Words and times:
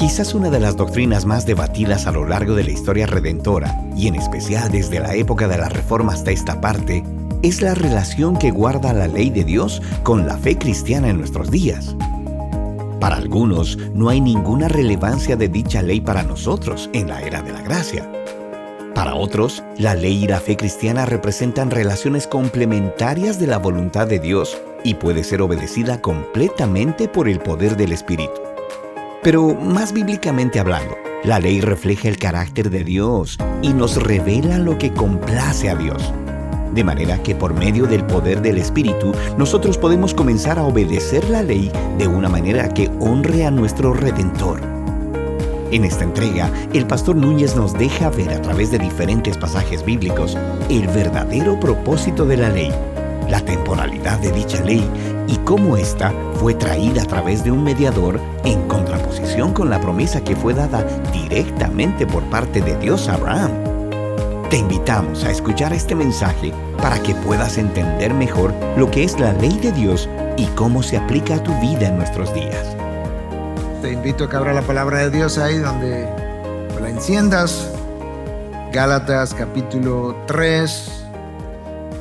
Quizás 0.00 0.32
una 0.32 0.48
de 0.48 0.60
las 0.60 0.78
doctrinas 0.78 1.26
más 1.26 1.44
debatidas 1.44 2.06
a 2.06 2.12
lo 2.12 2.26
largo 2.26 2.54
de 2.54 2.64
la 2.64 2.70
historia 2.70 3.06
redentora, 3.06 3.78
y 3.94 4.08
en 4.08 4.14
especial 4.14 4.72
desde 4.72 4.98
la 4.98 5.14
época 5.14 5.46
de 5.46 5.58
la 5.58 5.68
Reforma 5.68 6.14
hasta 6.14 6.30
esta 6.30 6.58
parte, 6.58 7.04
es 7.42 7.60
la 7.60 7.74
relación 7.74 8.38
que 8.38 8.50
guarda 8.50 8.94
la 8.94 9.08
ley 9.08 9.28
de 9.28 9.44
Dios 9.44 9.82
con 10.02 10.26
la 10.26 10.38
fe 10.38 10.56
cristiana 10.56 11.10
en 11.10 11.18
nuestros 11.18 11.50
días. 11.50 11.94
Para 12.98 13.16
algunos, 13.16 13.76
no 13.92 14.08
hay 14.08 14.22
ninguna 14.22 14.68
relevancia 14.68 15.36
de 15.36 15.48
dicha 15.48 15.82
ley 15.82 16.00
para 16.00 16.22
nosotros 16.22 16.88
en 16.94 17.08
la 17.08 17.20
era 17.20 17.42
de 17.42 17.52
la 17.52 17.60
gracia. 17.60 18.10
Para 18.94 19.14
otros, 19.14 19.62
la 19.76 19.94
ley 19.94 20.24
y 20.24 20.28
la 20.28 20.40
fe 20.40 20.56
cristiana 20.56 21.04
representan 21.04 21.70
relaciones 21.70 22.26
complementarias 22.26 23.38
de 23.38 23.48
la 23.48 23.58
voluntad 23.58 24.06
de 24.06 24.18
Dios 24.18 24.56
y 24.82 24.94
puede 24.94 25.24
ser 25.24 25.42
obedecida 25.42 26.00
completamente 26.00 27.06
por 27.06 27.28
el 27.28 27.38
poder 27.38 27.76
del 27.76 27.92
Espíritu. 27.92 28.49
Pero 29.22 29.54
más 29.54 29.92
bíblicamente 29.92 30.60
hablando, 30.60 30.96
la 31.24 31.38
ley 31.38 31.60
refleja 31.60 32.08
el 32.08 32.16
carácter 32.16 32.70
de 32.70 32.84
Dios 32.84 33.36
y 33.60 33.74
nos 33.74 34.02
revela 34.02 34.56
lo 34.56 34.78
que 34.78 34.92
complace 34.94 35.68
a 35.68 35.74
Dios. 35.74 36.14
De 36.74 36.84
manera 36.84 37.22
que 37.22 37.34
por 37.34 37.52
medio 37.52 37.84
del 37.84 38.02
poder 38.06 38.40
del 38.40 38.56
Espíritu, 38.56 39.12
nosotros 39.36 39.76
podemos 39.76 40.14
comenzar 40.14 40.58
a 40.58 40.64
obedecer 40.64 41.28
la 41.28 41.42
ley 41.42 41.70
de 41.98 42.06
una 42.06 42.30
manera 42.30 42.70
que 42.70 42.90
honre 42.98 43.44
a 43.44 43.50
nuestro 43.50 43.92
Redentor. 43.92 44.60
En 45.70 45.84
esta 45.84 46.04
entrega, 46.04 46.50
el 46.72 46.86
pastor 46.86 47.16
Núñez 47.16 47.54
nos 47.54 47.74
deja 47.74 48.08
ver 48.08 48.30
a 48.30 48.40
través 48.40 48.70
de 48.70 48.78
diferentes 48.78 49.36
pasajes 49.36 49.84
bíblicos 49.84 50.38
el 50.70 50.86
verdadero 50.88 51.60
propósito 51.60 52.24
de 52.24 52.38
la 52.38 52.48
ley 52.48 52.72
la 53.30 53.40
temporalidad 53.40 54.18
de 54.18 54.32
dicha 54.32 54.62
ley 54.64 54.84
y 55.30 55.36
cómo 55.44 55.76
ésta 55.76 56.12
fue 56.40 56.54
traída 56.54 57.02
a 57.02 57.06
través 57.06 57.44
de 57.44 57.52
un 57.52 57.62
mediador 57.62 58.18
en 58.44 58.66
contraposición 58.66 59.52
con 59.52 59.70
la 59.70 59.80
promesa 59.80 60.22
que 60.22 60.34
fue 60.34 60.54
dada 60.54 60.84
directamente 61.12 62.04
por 62.04 62.24
parte 62.24 62.60
de 62.60 62.76
Dios 62.78 63.08
a 63.08 63.14
Abraham. 63.14 63.52
Te 64.50 64.56
invitamos 64.56 65.22
a 65.24 65.30
escuchar 65.30 65.72
este 65.72 65.94
mensaje 65.94 66.52
para 66.82 67.00
que 67.00 67.14
puedas 67.14 67.58
entender 67.58 68.12
mejor 68.12 68.52
lo 68.76 68.90
que 68.90 69.04
es 69.04 69.20
la 69.20 69.32
ley 69.34 69.56
de 69.58 69.70
Dios 69.70 70.08
y 70.36 70.46
cómo 70.56 70.82
se 70.82 70.96
aplica 70.96 71.36
a 71.36 71.42
tu 71.44 71.54
vida 71.60 71.86
en 71.86 71.96
nuestros 71.96 72.34
días. 72.34 72.76
Te 73.82 73.92
invito 73.92 74.24
a 74.24 74.30
que 74.30 74.36
abra 74.36 74.52
la 74.52 74.62
palabra 74.62 74.98
de 74.98 75.10
Dios 75.10 75.38
ahí 75.38 75.58
donde 75.58 76.08
la 76.80 76.88
enciendas. 76.88 77.70
Gálatas 78.72 79.32
capítulo 79.34 80.16
3, 80.26 80.99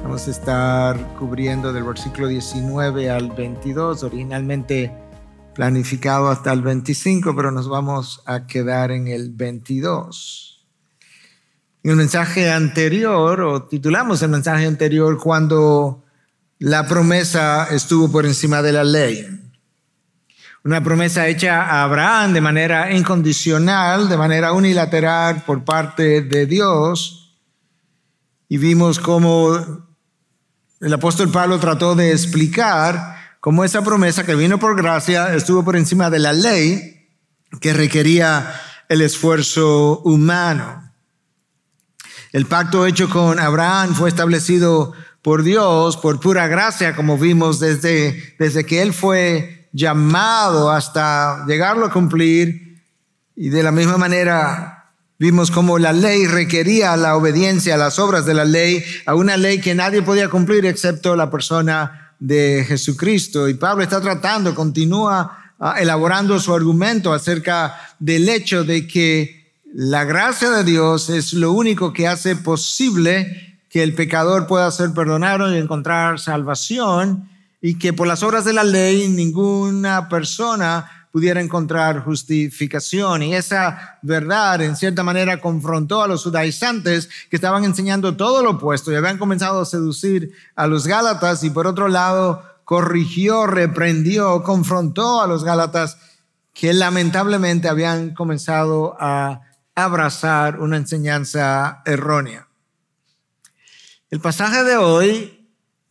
Vamos 0.10 0.28
a 0.28 0.32
estar 0.32 1.14
cubriendo 1.20 1.72
del 1.72 1.84
versículo 1.84 2.28
19 2.30 3.12
al 3.12 3.30
22, 3.30 4.02
originalmente 4.02 4.92
planificado 5.54 6.30
hasta 6.30 6.52
el 6.52 6.64
25, 6.64 7.36
pero 7.36 7.52
nos 7.52 7.70
vamos 7.70 8.24
a 8.26 8.48
quedar 8.48 8.90
en 8.90 9.08
el 9.08 9.30
22. 9.30 10.66
En 11.84 11.92
el 11.92 11.98
mensaje 11.98 12.50
anterior, 12.50 13.40
o 13.42 13.68
titulamos 13.68 14.24
el 14.24 14.30
mensaje 14.30 14.66
anterior, 14.66 15.20
cuando 15.20 16.04
la 16.58 16.88
promesa 16.88 17.68
estuvo 17.70 18.12
por 18.12 18.26
encima 18.26 18.64
de 18.64 18.72
la 18.72 18.84
ley. 18.84 19.28
Una 20.64 20.84
promesa 20.84 21.28
hecha 21.28 21.62
a 21.62 21.84
Abraham 21.84 22.34
de 22.34 22.42
manera 22.42 22.92
incondicional, 22.92 24.10
de 24.10 24.18
manera 24.18 24.54
unilateral 24.54 25.44
por 25.46 25.64
parte 25.64 26.24
de 26.24 26.48
Dios. 26.48 27.38
Y 28.48 28.58
vimos 28.58 28.98
cómo 28.98 29.88
el 30.82 30.94
apóstol 30.94 31.30
Pablo 31.30 31.60
trató 31.60 31.96
de 31.96 32.12
explicar 32.12 33.18
cómo 33.42 33.66
esa 33.66 33.84
promesa 33.84 34.26
que 34.26 34.36
vino 34.36 34.60
por 34.60 34.78
gracia 34.78 35.36
estuvo 35.36 35.64
por 35.64 35.76
encima 35.76 36.10
de 36.10 36.20
la 36.20 36.32
ley 36.32 37.08
que 37.60 37.74
requería 37.74 38.54
el 38.88 39.02
esfuerzo 39.02 40.00
humano. 40.00 40.92
El 42.32 42.46
pacto 42.46 42.86
hecho 42.86 43.10
con 43.10 43.40
Abraham 43.40 43.94
fue 43.94 44.08
establecido 44.08 44.94
por 45.22 45.44
Dios 45.44 45.98
por 45.98 46.20
pura 46.20 46.48
gracia, 46.48 46.96
como 46.96 47.18
vimos 47.18 47.60
desde, 47.60 48.36
desde 48.40 48.66
que 48.66 48.82
él 48.82 48.94
fue 48.94 49.70
llamado 49.74 50.72
hasta 50.72 51.46
llegarlo 51.46 51.86
a 51.86 51.92
cumplir. 51.92 52.82
Y 53.36 53.50
de 53.50 53.64
la 53.64 53.72
misma 53.72 53.98
manera 53.98 54.79
Vimos 55.22 55.52
cómo 55.52 55.80
la 55.80 55.92
ley 55.92 56.28
requería 56.28 56.96
la 56.96 57.18
obediencia 57.18 57.76
a 57.76 57.78
las 57.78 58.00
obras 58.00 58.26
de 58.26 58.34
la 58.34 58.46
ley, 58.46 58.82
a 59.06 59.16
una 59.16 59.36
ley 59.36 59.60
que 59.60 59.76
nadie 59.76 60.02
podía 60.02 60.30
cumplir 60.30 60.66
excepto 60.66 61.14
la 61.14 61.30
persona 61.30 62.14
de 62.20 62.64
Jesucristo. 62.66 63.50
Y 63.50 63.56
Pablo 63.56 63.84
está 63.84 64.00
tratando, 64.00 64.56
continúa 64.56 65.54
ah, 65.60 65.76
elaborando 65.78 66.40
su 66.40 66.54
argumento 66.54 67.12
acerca 67.12 67.76
del 68.00 68.30
hecho 68.30 68.64
de 68.64 68.88
que 68.88 69.52
la 69.74 70.06
gracia 70.06 70.52
de 70.52 70.64
Dios 70.64 71.10
es 71.10 71.34
lo 71.34 71.52
único 71.52 71.92
que 71.92 72.08
hace 72.08 72.38
posible 72.38 73.58
que 73.70 73.84
el 73.84 73.96
pecador 73.96 74.48
pueda 74.48 74.72
ser 74.72 74.94
perdonado 74.94 75.54
y 75.54 75.58
encontrar 75.58 76.22
salvación 76.22 77.28
y 77.62 77.78
que 77.78 77.92
por 77.92 78.08
las 78.08 78.24
obras 78.24 78.46
de 78.46 78.54
la 78.54 78.64
ley 78.64 79.10
ninguna 79.10 80.08
persona 80.08 80.99
pudiera 81.12 81.42
encontrar 81.42 82.04
justificación. 82.04 83.24
Y 83.24 83.36
esa 83.36 84.00
verdad, 84.02 84.62
en 84.62 84.76
cierta 84.76 85.04
manera, 85.04 85.42
confrontó 85.42 86.04
a 86.04 86.08
los 86.08 86.24
judaizantes 86.24 87.10
que 87.30 87.36
estaban 87.36 87.64
enseñando 87.64 88.16
todo 88.16 88.44
lo 88.44 88.52
opuesto 88.52 88.92
y 88.92 88.96
habían 88.96 89.18
comenzado 89.18 89.62
a 89.62 89.66
seducir 89.66 90.32
a 90.56 90.68
los 90.68 90.88
gálatas 90.88 91.44
y 91.44 91.50
por 91.50 91.68
otro 91.68 91.88
lado 91.88 92.44
corrigió, 92.64 93.48
reprendió, 93.48 94.44
confrontó 94.44 95.22
a 95.22 95.28
los 95.28 95.44
gálatas 95.44 95.98
que 96.54 96.74
lamentablemente 96.74 97.68
habían 97.68 98.14
comenzado 98.14 98.96
a 99.00 99.42
abrazar 99.74 100.60
una 100.60 100.78
enseñanza 100.78 101.82
errónea. 101.86 102.48
El 104.10 104.20
pasaje 104.20 104.64
de 104.64 104.78
hoy 104.78 105.39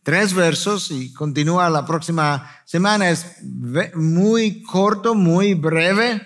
tres 0.03 0.33
versos 0.33 0.91
y 0.91 1.13
continúa 1.13 1.69
la 1.69 1.85
próxima 1.85 2.49
semana. 2.65 3.09
Es 3.09 3.37
muy 3.95 4.63
corto, 4.63 5.15
muy 5.15 5.53
breve. 5.53 6.21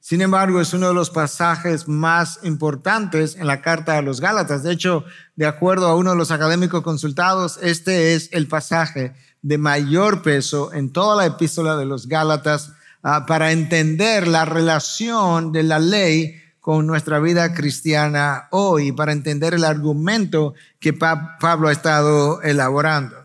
Sin 0.00 0.20
embargo, 0.20 0.60
es 0.60 0.74
uno 0.74 0.88
de 0.88 0.94
los 0.94 1.08
pasajes 1.08 1.88
más 1.88 2.40
importantes 2.42 3.36
en 3.36 3.46
la 3.46 3.62
carta 3.62 3.96
a 3.96 4.02
los 4.02 4.20
Gálatas. 4.20 4.62
De 4.62 4.72
hecho, 4.72 5.04
de 5.34 5.46
acuerdo 5.46 5.86
a 5.86 5.96
uno 5.96 6.10
de 6.10 6.16
los 6.16 6.30
académicos 6.30 6.82
consultados, 6.82 7.58
este 7.62 8.14
es 8.14 8.28
el 8.32 8.46
pasaje 8.46 9.14
de 9.40 9.56
mayor 9.56 10.20
peso 10.20 10.74
en 10.74 10.92
toda 10.92 11.16
la 11.16 11.26
epístola 11.26 11.76
de 11.76 11.86
los 11.86 12.06
Gálatas 12.06 12.72
ah, 13.02 13.24
para 13.26 13.52
entender 13.52 14.28
la 14.28 14.44
relación 14.44 15.52
de 15.52 15.62
la 15.62 15.78
ley 15.78 16.43
con 16.64 16.86
nuestra 16.86 17.18
vida 17.18 17.52
cristiana 17.52 18.48
hoy 18.50 18.90
para 18.90 19.12
entender 19.12 19.52
el 19.52 19.64
argumento 19.64 20.54
que 20.80 20.94
Pablo 20.94 21.68
ha 21.68 21.72
estado 21.72 22.40
elaborando. 22.40 23.22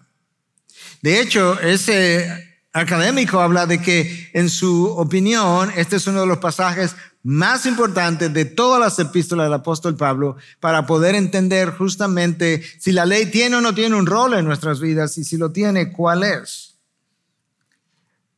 De 1.02 1.22
hecho, 1.22 1.58
ese 1.62 2.60
académico 2.74 3.40
habla 3.40 3.66
de 3.66 3.82
que 3.82 4.30
en 4.34 4.50
su 4.50 4.88
opinión 4.88 5.72
este 5.78 5.96
es 5.96 6.08
uno 6.08 6.20
de 6.20 6.28
los 6.28 6.40
pasajes 6.40 6.98
más 7.24 7.66
importantes 7.66 8.34
de 8.34 8.44
todas 8.44 8.82
las 8.82 9.00
epístolas 9.00 9.46
del 9.46 9.54
apóstol 9.54 9.96
Pablo 9.96 10.36
para 10.60 10.86
poder 10.86 11.16
entender 11.16 11.70
justamente 11.70 12.62
si 12.78 12.92
la 12.92 13.06
ley 13.06 13.28
tiene 13.28 13.56
o 13.56 13.62
no 13.62 13.74
tiene 13.74 13.96
un 13.96 14.06
rol 14.06 14.34
en 14.34 14.44
nuestras 14.44 14.82
vidas 14.82 15.18
y 15.18 15.24
si 15.24 15.38
lo 15.38 15.54
tiene, 15.54 15.94
cuál 15.94 16.24
es. 16.24 16.76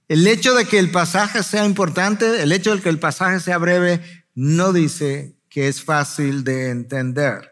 El 0.08 0.28
hecho 0.28 0.54
de 0.54 0.66
que 0.66 0.78
el 0.78 0.92
pasaje 0.92 1.42
sea 1.42 1.66
importante, 1.66 2.44
el 2.44 2.52
hecho 2.52 2.76
de 2.76 2.82
que 2.82 2.90
el 2.90 3.00
pasaje 3.00 3.40
sea 3.40 3.58
breve, 3.58 4.21
no 4.36 4.74
dice 4.74 5.36
que 5.50 5.68
es 5.68 5.84
fácil 5.84 6.44
de 6.44 6.70
entender. 6.70 7.52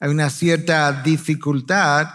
Hay 0.00 0.10
una 0.10 0.30
cierta 0.30 1.02
dificultad 1.02 2.08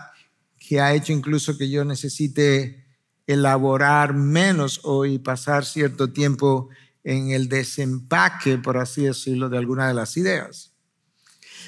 que 0.58 0.80
ha 0.82 0.94
hecho 0.94 1.14
incluso 1.14 1.58
que 1.58 1.70
yo 1.70 1.84
necesite 1.86 2.86
elaborar 3.28 4.14
menos 4.14 4.82
hoy 4.84 5.20
pasar 5.20 5.66
cierto 5.66 6.12
tiempo 6.12 6.70
en 7.04 7.32
el 7.32 7.50
desempaque, 7.50 8.58
por 8.58 8.78
así 8.78 9.04
decirlo, 9.04 9.50
de 9.50 9.58
alguna 9.58 9.88
de 9.88 9.94
las 9.94 10.16
ideas. 10.18 10.73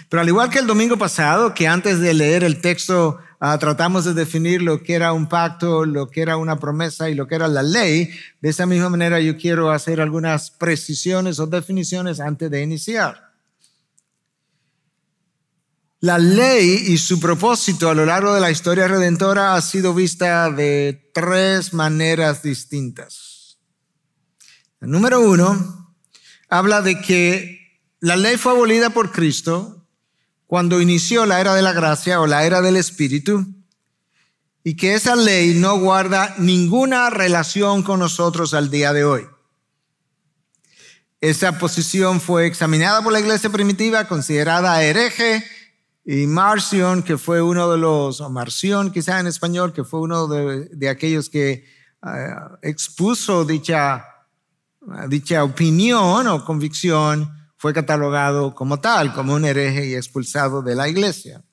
Pero 0.10 0.22
al 0.22 0.28
igual 0.28 0.50
que 0.50 0.60
el 0.60 0.68
domingo 0.68 0.98
pasado, 0.98 1.54
que 1.54 1.68
antes 1.68 2.00
de 2.00 2.14
leer 2.14 2.44
el 2.44 2.62
texto 2.62 3.18
ah, 3.40 3.58
tratamos 3.58 4.06
de 4.06 4.14
definir 4.14 4.62
lo 4.62 4.84
que 4.84 4.94
era 4.94 5.14
un 5.14 5.28
pacto, 5.28 5.86
lo 5.86 6.10
que 6.10 6.22
era 6.22 6.38
una 6.38 6.60
promesa 6.60 7.10
y 7.10 7.16
lo 7.16 7.28
que 7.28 7.36
era 7.36 7.48
la 7.48 7.64
ley, 7.64 8.12
de 8.42 8.50
esa 8.50 8.66
misma 8.66 8.90
manera 8.90 9.20
yo 9.20 9.38
quiero 9.38 9.72
hacer 9.72 10.00
algunas 10.00 10.52
precisiones 10.52 11.40
o 11.40 11.48
definiciones 11.48 12.20
antes 12.20 12.52
de 12.52 12.62
iniciar. 12.62 13.26
La 16.02 16.20
ley 16.20 16.84
y 16.88 16.98
su 17.00 17.20
propósito 17.20 17.90
a 17.90 17.96
lo 17.96 18.06
largo 18.06 18.34
de 18.34 18.42
la 18.42 18.52
historia 18.52 18.88
redentora 18.88 19.56
ha 19.56 19.62
sido 19.62 19.94
vista 19.94 20.52
de 20.52 21.10
tres 21.14 21.74
maneras 21.74 22.44
distintas. 22.44 23.58
Número 24.82 25.20
uno 25.20 25.96
habla 26.48 26.84
de 26.84 27.02
que 27.02 27.82
la 28.02 28.16
ley 28.16 28.38
fue 28.38 28.52
abolida 28.52 28.92
por 28.92 29.12
Cristo 29.12 29.75
cuando 30.48 30.82
inició 30.82 31.26
la 31.26 31.42
era 31.42 31.56
de 31.56 31.62
la 31.62 31.74
gracia 31.74 32.22
o 32.22 32.28
la 32.28 32.46
era 32.46 32.62
del 32.62 32.78
Espíritu, 32.78 33.46
y 34.64 34.76
que 34.76 34.96
esa 34.96 35.16
ley 35.16 35.54
no 35.54 35.78
guarda 35.80 36.34
ninguna 36.40 37.10
relación 37.10 37.84
con 37.84 38.00
nosotros 38.00 38.54
al 38.54 38.72
día 38.72 38.94
de 38.94 39.06
hoy. 39.06 39.28
Esa 41.22 41.58
posición 41.60 42.20
fue 42.20 42.46
examinada 42.46 43.02
por 43.04 43.14
la 43.14 43.20
iglesia 43.20 43.50
primitiva, 43.50 44.08
considerada 44.08 44.82
hereje, 44.84 45.44
y 46.04 46.28
Marcion, 46.28 47.02
que 47.02 47.18
fue 47.18 47.42
uno 47.42 47.72
de 47.72 47.78
los, 47.78 48.22
o 48.22 48.30
Marción 48.30 48.92
quizá 48.92 49.20
en 49.20 49.28
español, 49.28 49.74
que 49.74 49.84
fue 49.84 50.02
uno 50.02 50.28
de, 50.28 50.90
aquellos 50.90 51.30
que 51.30 51.52
eh, 51.52 52.36
expuso 52.62 53.44
dicha, 53.44 54.06
dicha 55.10 55.44
opinión 55.44 56.28
o 56.28 56.46
convicción, 56.46 57.32
fue 57.58 57.74
catalogado 57.74 58.54
como 58.54 58.80
tal, 58.80 59.14
como 59.14 59.34
un 59.34 59.46
hereje 59.46 59.88
y 59.88 59.96
expulsado 59.96 60.62
de 60.62 60.76
la 60.76 60.88
iglesia. 60.88 61.44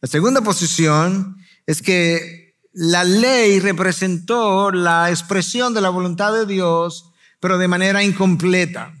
La 0.00 0.08
segunda 0.08 0.40
posición 0.40 1.36
es 1.66 1.80
que 1.80 2.56
la 2.72 3.04
ley 3.04 3.60
representó 3.60 4.70
la 4.70 5.10
expresión 5.10 5.74
de 5.74 5.80
la 5.80 5.90
voluntad 5.90 6.32
de 6.32 6.46
Dios, 6.46 7.12
pero 7.38 7.58
de 7.58 7.68
manera 7.68 8.02
incompleta. 8.02 8.94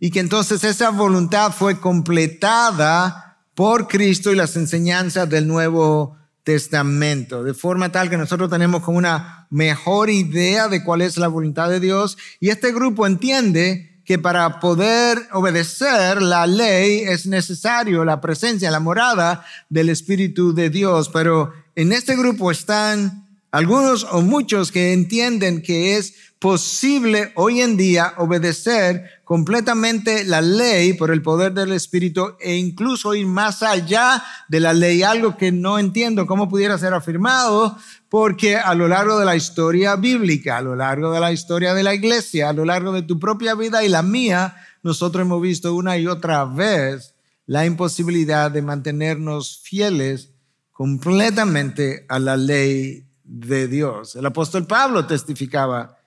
Y 0.00 0.10
que 0.10 0.20
entonces 0.20 0.64
esa 0.64 0.90
voluntad 0.90 1.52
fue 1.52 1.78
completada 1.78 3.38
por 3.54 3.88
Cristo 3.88 4.32
y 4.32 4.36
las 4.36 4.56
enseñanzas 4.56 5.28
del 5.28 5.46
Nuevo 5.46 6.16
Testamento, 6.42 7.44
de 7.44 7.52
forma 7.52 7.92
tal 7.92 8.08
que 8.08 8.16
nosotros 8.16 8.48
tenemos 8.48 8.82
como 8.82 8.96
una 8.96 9.46
mejor 9.50 10.08
idea 10.08 10.68
de 10.68 10.82
cuál 10.82 11.02
es 11.02 11.18
la 11.18 11.28
voluntad 11.28 11.68
de 11.68 11.80
Dios 11.80 12.16
y 12.40 12.48
este 12.48 12.72
grupo 12.72 13.06
entiende 13.06 13.89
que 14.10 14.18
para 14.18 14.58
poder 14.58 15.28
obedecer 15.30 16.20
la 16.20 16.44
ley 16.44 17.04
es 17.06 17.26
necesario 17.26 18.04
la 18.04 18.20
presencia, 18.20 18.68
la 18.68 18.80
morada 18.80 19.46
del 19.68 19.88
Espíritu 19.88 20.52
de 20.52 20.68
Dios, 20.68 21.08
pero 21.08 21.52
en 21.76 21.92
este 21.92 22.16
grupo 22.16 22.50
están 22.50 23.28
algunos 23.52 24.02
o 24.10 24.20
muchos 24.20 24.72
que 24.72 24.92
entienden 24.92 25.62
que 25.62 25.96
es 25.96 26.14
posible 26.40 27.32
hoy 27.36 27.60
en 27.60 27.76
día 27.76 28.14
obedecer 28.16 29.20
completamente 29.24 30.24
la 30.24 30.40
ley 30.40 30.94
por 30.94 31.10
el 31.10 31.20
poder 31.20 31.52
del 31.52 31.72
Espíritu 31.72 32.34
e 32.40 32.56
incluso 32.56 33.14
ir 33.14 33.26
más 33.26 33.62
allá 33.62 34.24
de 34.48 34.58
la 34.58 34.72
ley, 34.72 35.02
algo 35.02 35.36
que 35.36 35.52
no 35.52 35.78
entiendo 35.78 36.26
cómo 36.26 36.48
pudiera 36.48 36.78
ser 36.78 36.94
afirmado, 36.94 37.76
porque 38.08 38.56
a 38.56 38.74
lo 38.74 38.88
largo 38.88 39.18
de 39.18 39.26
la 39.26 39.36
historia 39.36 39.96
bíblica, 39.96 40.56
a 40.56 40.62
lo 40.62 40.74
largo 40.74 41.12
de 41.12 41.20
la 41.20 41.30
historia 41.30 41.74
de 41.74 41.82
la 41.82 41.94
iglesia, 41.94 42.48
a 42.48 42.54
lo 42.54 42.64
largo 42.64 42.92
de 42.92 43.02
tu 43.02 43.20
propia 43.20 43.54
vida 43.54 43.84
y 43.84 43.90
la 43.90 44.02
mía, 44.02 44.56
nosotros 44.82 45.22
hemos 45.22 45.42
visto 45.42 45.74
una 45.74 45.98
y 45.98 46.06
otra 46.06 46.46
vez 46.46 47.14
la 47.44 47.66
imposibilidad 47.66 48.50
de 48.50 48.62
mantenernos 48.62 49.60
fieles 49.62 50.30
completamente 50.72 52.06
a 52.08 52.18
la 52.18 52.38
ley 52.38 53.04
de 53.24 53.68
Dios. 53.68 54.16
El 54.16 54.24
apóstol 54.24 54.66
Pablo 54.66 55.06
testificaba, 55.06 55.98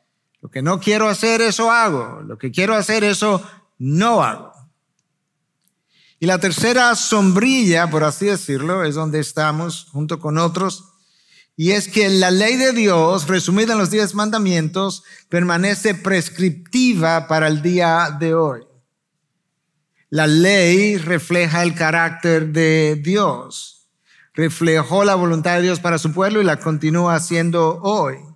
lo 0.44 0.52
que 0.52 0.62
no 0.62 0.82
quiero 0.82 1.08
hacer, 1.08 1.42
eso 1.42 1.72
hago. 1.72 2.22
Lo 2.22 2.38
que 2.38 2.52
quiero 2.52 2.76
hacer, 2.76 3.06
eso 3.06 3.42
no 3.78 4.22
hago. 4.22 4.52
Y 6.20 6.26
la 6.26 6.38
tercera 6.38 6.94
sombrilla, 6.96 7.90
por 7.90 8.04
así 8.04 8.26
decirlo, 8.26 8.84
es 8.84 8.96
donde 8.96 9.22
estamos 9.22 9.88
junto 9.94 10.20
con 10.20 10.38
otros. 10.38 10.90
Y 11.56 11.72
es 11.72 11.88
que 11.88 12.10
la 12.10 12.30
ley 12.30 12.58
de 12.58 12.74
Dios, 12.74 13.30
resumida 13.30 13.72
en 13.72 13.80
los 13.80 13.90
diez 13.90 14.16
mandamientos, 14.16 15.06
permanece 15.30 15.96
prescriptiva 15.96 17.26
para 17.30 17.48
el 17.48 17.62
día 17.62 18.14
de 18.20 18.36
hoy. 18.36 18.64
La 20.10 20.28
ley 20.28 20.98
refleja 20.98 21.64
el 21.64 21.74
carácter 21.74 22.50
de 22.50 23.00
Dios, 23.02 23.88
reflejó 24.34 25.06
la 25.06 25.16
voluntad 25.16 25.56
de 25.56 25.62
Dios 25.62 25.80
para 25.80 25.98
su 25.98 26.12
pueblo 26.12 26.42
y 26.42 26.44
la 26.44 26.60
continúa 26.60 27.16
haciendo 27.16 27.80
hoy. 27.82 28.33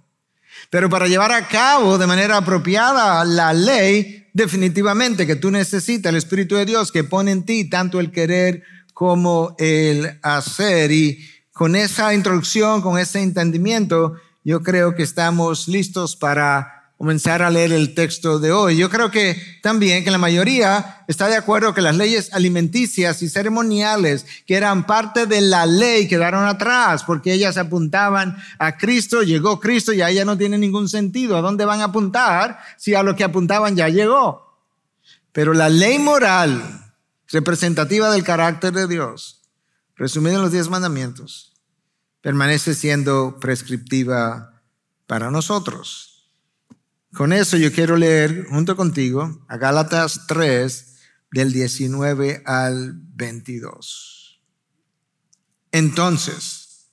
Pero 0.69 0.89
para 0.89 1.07
llevar 1.07 1.31
a 1.31 1.47
cabo 1.47 1.97
de 1.97 2.07
manera 2.07 2.37
apropiada 2.37 3.23
la 3.23 3.53
ley, 3.53 4.27
definitivamente 4.33 5.25
que 5.25 5.35
tú 5.35 5.49
necesitas 5.49 6.09
el 6.09 6.17
Espíritu 6.17 6.55
de 6.55 6.65
Dios 6.65 6.91
que 6.91 7.03
pone 7.03 7.31
en 7.31 7.43
ti 7.43 7.69
tanto 7.69 7.99
el 7.99 8.11
querer 8.11 8.63
como 8.93 9.55
el 9.59 10.19
hacer. 10.21 10.91
Y 10.91 11.25
con 11.53 11.75
esa 11.75 12.13
introducción, 12.13 12.81
con 12.81 12.99
ese 12.99 13.21
entendimiento, 13.21 14.15
yo 14.43 14.61
creo 14.61 14.93
que 14.93 15.03
estamos 15.03 15.67
listos 15.67 16.15
para 16.15 16.76
comenzar 16.97 17.43
a 17.43 17.51
leer 17.51 17.71
el 17.71 17.93
texto 17.93 18.39
de 18.39 18.51
hoy. 18.51 18.75
Yo 18.75 18.89
creo 18.89 19.11
que 19.11 19.39
también 19.61 20.03
que 20.03 20.09
la 20.09 20.17
mayoría 20.17 21.03
está 21.07 21.27
de 21.27 21.35
acuerdo 21.35 21.73
que 21.73 21.81
las 21.81 21.95
leyes 21.95 22.33
alimenticias 22.33 23.21
y 23.21 23.29
ceremoniales 23.29 24.25
que 24.47 24.55
eran 24.55 24.87
parte 24.87 25.27
de 25.27 25.41
la 25.41 25.67
ley 25.67 26.07
quedaron 26.07 26.45
atrás 26.47 27.03
porque 27.03 27.33
ellas 27.33 27.57
apuntaban 27.57 28.37
a 28.57 28.77
Cristo, 28.77 29.21
llegó 29.21 29.59
Cristo 29.59 29.93
y 29.93 30.01
a 30.01 30.09
ella 30.09 30.25
no 30.25 30.37
tiene 30.37 30.57
ningún 30.57 30.89
sentido. 30.89 31.37
¿A 31.37 31.41
dónde 31.41 31.65
van 31.65 31.81
a 31.81 31.85
apuntar 31.85 32.59
si 32.77 32.95
a 32.95 33.03
lo 33.03 33.15
que 33.15 33.23
apuntaban 33.23 33.75
ya 33.75 33.89
llegó? 33.89 34.57
Pero 35.31 35.53
la 35.53 35.69
ley 35.69 35.99
moral 35.99 36.83
representativa 37.29 38.09
del 38.09 38.23
carácter 38.23 38.73
de 38.73 38.87
Dios, 38.87 39.43
resumida 39.95 40.35
en 40.35 40.41
los 40.41 40.51
diez 40.51 40.67
mandamientos, 40.67 41.53
permanece 42.21 42.73
siendo 42.73 43.37
prescriptiva 43.39 44.63
para 45.05 45.29
nosotros. 45.29 46.16
Con 47.13 47.33
eso 47.33 47.57
yo 47.57 47.71
quiero 47.71 47.95
leer 47.95 48.45
junto 48.49 48.75
contigo 48.75 49.45
a 49.47 49.57
Gálatas 49.57 50.27
3 50.27 50.95
del 51.31 51.53
19 51.53 52.43
al 52.45 52.93
22. 53.15 54.41
Entonces, 55.71 56.91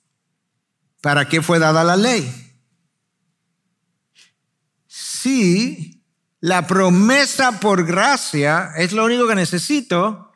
¿para 1.01 1.27
qué 1.27 1.41
fue 1.41 1.59
dada 1.59 1.83
la 1.83 1.97
ley? 1.97 2.53
Si 4.87 6.03
la 6.39 6.65
promesa 6.67 7.59
por 7.59 7.85
gracia 7.85 8.71
es 8.77 8.93
lo 8.93 9.05
único 9.05 9.27
que 9.27 9.35
necesito 9.35 10.31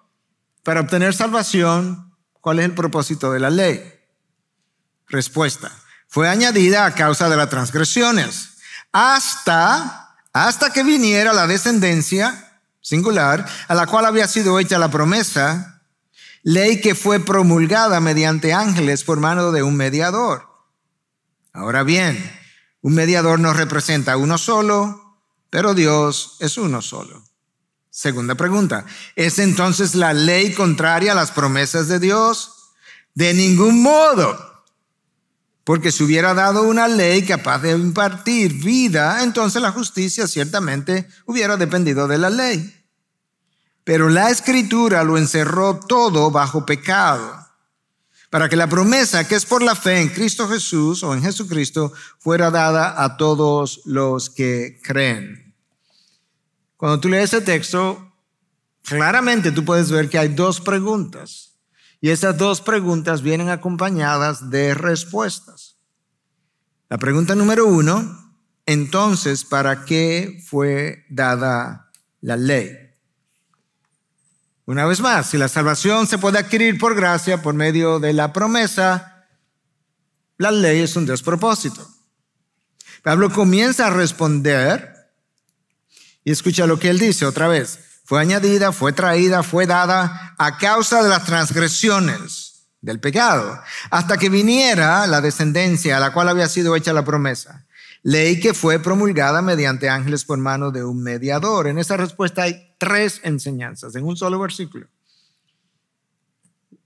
para 0.64 0.82
obtener 0.82 1.14
salvación, 1.14 2.16
¿cuál 2.42 2.60
es 2.60 2.66
el 2.66 2.74
propósito 2.74 3.32
de 3.32 3.40
la 3.40 3.50
ley? 3.50 3.82
Respuesta. 5.08 5.72
Fue 6.08 6.28
añadida 6.28 6.86
a 6.86 6.96
causa 6.96 7.30
de 7.30 7.38
las 7.38 7.50
transgresiones 7.50 8.59
hasta, 8.92 10.16
hasta 10.34 10.72
que 10.72 10.84
viniera 10.84 11.34
la 11.34 11.48
descendencia 11.48 12.62
singular 12.82 13.46
a 13.68 13.76
la 13.76 13.86
cual 13.86 14.06
había 14.06 14.28
sido 14.28 14.60
hecha 14.60 14.80
la 14.80 14.90
promesa, 14.90 15.82
ley 16.44 16.82
que 16.82 16.96
fue 16.96 17.20
promulgada 17.20 18.00
mediante 18.00 18.54
ángeles 18.54 19.04
por 19.04 19.20
mano 19.20 19.52
de 19.52 19.64
un 19.64 19.76
mediador. 19.76 20.48
Ahora 21.54 21.84
bien, 21.84 22.18
un 22.82 22.94
mediador 22.96 23.40
no 23.40 23.54
representa 23.54 24.18
uno 24.18 24.38
solo, 24.38 25.20
pero 25.50 25.74
Dios 25.74 26.38
es 26.40 26.58
uno 26.58 26.82
solo. 26.82 27.24
Segunda 27.90 28.36
pregunta, 28.36 28.86
¿es 29.16 29.40
entonces 29.40 29.94
la 29.96 30.14
ley 30.14 30.54
contraria 30.54 31.12
a 31.12 31.16
las 31.16 31.32
promesas 31.32 31.88
de 31.88 32.00
Dios? 32.00 32.72
De 33.14 33.34
ningún 33.34 33.82
modo. 33.82 34.49
Porque 35.70 35.92
si 35.92 36.04
hubiera 36.04 36.34
dado 36.34 36.64
una 36.64 36.88
ley 36.88 37.24
capaz 37.24 37.60
de 37.60 37.74
impartir 37.74 38.54
vida, 38.54 39.24
entonces 39.24 39.62
la 39.62 39.72
justicia 39.72 40.28
ciertamente 40.28 41.08
hubiera 41.28 41.58
dependido 41.58 42.08
de 42.08 42.18
la 42.18 42.32
ley. 42.32 42.74
Pero 43.84 44.10
la 44.10 44.32
escritura 44.32 45.04
lo 45.04 45.16
encerró 45.16 45.80
todo 45.80 46.32
bajo 46.32 46.66
pecado, 46.66 47.48
para 48.32 48.50
que 48.50 48.56
la 48.56 48.66
promesa 48.66 49.28
que 49.28 49.36
es 49.36 49.46
por 49.46 49.62
la 49.62 49.76
fe 49.76 50.02
en 50.02 50.10
Cristo 50.10 50.50
Jesús 50.50 51.04
o 51.04 51.14
en 51.14 51.22
Jesucristo 51.22 51.94
fuera 52.18 52.50
dada 52.50 53.04
a 53.04 53.16
todos 53.16 53.82
los 53.86 54.32
que 54.32 54.80
creen. 54.82 55.54
Cuando 56.78 57.00
tú 57.00 57.10
lees 57.10 57.32
ese 57.32 57.46
texto, 57.46 58.12
claramente 58.82 59.52
tú 59.52 59.64
puedes 59.64 59.92
ver 59.92 60.10
que 60.10 60.18
hay 60.18 60.30
dos 60.30 60.62
preguntas. 60.62 61.49
Y 62.02 62.10
esas 62.10 62.38
dos 62.38 62.62
preguntas 62.62 63.22
vienen 63.22 63.50
acompañadas 63.50 64.50
de 64.50 64.74
respuestas. 64.74 65.78
La 66.90 66.98
pregunta 66.98 67.36
número 67.36 67.66
uno, 67.68 68.34
entonces, 68.66 69.44
¿para 69.44 69.84
qué 69.84 70.42
fue 70.48 71.06
dada 71.10 71.92
la 72.22 72.38
ley? 72.38 72.72
Una 74.66 74.86
vez 74.86 75.02
más, 75.02 75.30
si 75.30 75.38
la 75.38 75.50
salvación 75.50 76.08
se 76.08 76.20
puede 76.20 76.40
adquirir 76.40 76.78
por 76.78 76.96
gracia, 76.96 77.42
por 77.42 77.54
medio 77.54 78.00
de 78.00 78.14
la 78.14 78.32
promesa, 78.32 79.28
la 80.38 80.52
ley 80.52 80.82
es 80.82 80.96
un 80.96 81.06
despropósito. 81.06 81.86
Pablo 83.04 83.30
comienza 83.32 83.88
a 83.88 83.90
responder 83.90 85.12
y 86.24 86.32
escucha 86.32 86.68
lo 86.68 86.80
que 86.80 86.90
él 86.90 87.00
dice 87.00 87.26
otra 87.26 87.48
vez 87.48 87.89
fue 88.10 88.22
añadida, 88.22 88.72
fue 88.72 88.92
traída, 88.92 89.44
fue 89.44 89.68
dada 89.68 90.34
a 90.40 90.58
causa 90.58 91.04
de 91.04 91.10
las 91.10 91.26
transgresiones 91.26 92.66
del 92.82 93.00
pecado, 93.00 93.62
hasta 93.92 94.18
que 94.18 94.30
viniera 94.30 95.06
la 95.06 95.22
descendencia 95.22 95.96
a 95.96 96.00
la 96.00 96.12
cual 96.12 96.28
había 96.28 96.50
sido 96.50 96.76
hecha 96.76 96.92
la 96.92 97.06
promesa. 97.06 97.68
Ley 98.02 98.40
que 98.40 98.56
fue 98.56 98.80
promulgada 98.80 99.44
mediante 99.44 99.90
ángeles 99.90 100.26
por 100.26 100.40
mano 100.40 100.72
de 100.72 100.84
un 100.84 101.04
mediador. 101.04 101.68
En 101.68 101.78
esa 101.78 101.98
respuesta 101.98 102.42
hay 102.42 102.74
tres 102.80 103.22
enseñanzas 103.22 103.94
en 103.94 104.04
un 104.04 104.18
solo 104.18 104.40
versículo. 104.40 104.88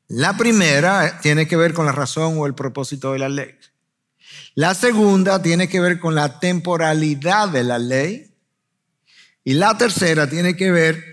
La 0.10 0.36
primera 0.36 1.22
tiene 1.22 1.48
que 1.48 1.56
ver 1.56 1.74
con 1.74 1.86
la 1.86 1.94
razón 1.94 2.38
o 2.38 2.48
el 2.48 2.53
propósito 2.53 3.13
de 3.13 3.20
la 3.20 3.30
ley. 3.30 3.56
La 4.56 4.74
segunda 4.74 5.42
tiene 5.42 5.70
que 5.70 5.80
ver 5.80 6.01
con 6.01 6.15
la 6.15 6.42
temporalidad 6.42 7.48
de 7.48 7.63
la 7.63 7.80
ley. 7.80 8.32
Y 9.43 9.53
la 9.53 9.77
tercera 9.77 10.29
tiene 10.29 10.55
que 10.55 10.71
ver 10.71 11.03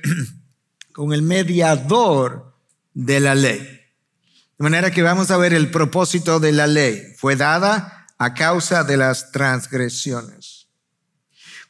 con 0.93 1.13
el 1.13 1.23
mediador 1.23 2.55
de 2.95 3.21
la 3.21 3.35
ley. 3.35 3.59
De 3.59 4.63
manera 4.63 4.91
que 4.91 5.03
vamos 5.03 5.31
a 5.31 5.37
ver 5.37 5.55
el 5.55 5.71
propósito 5.71 6.39
de 6.39 6.53
la 6.53 6.67
ley. 6.67 7.15
Fue 7.17 7.37
dada 7.37 8.07
a 8.19 8.35
causa 8.35 8.85
de 8.85 8.97
las 8.97 9.33
transgresiones. 9.33 10.69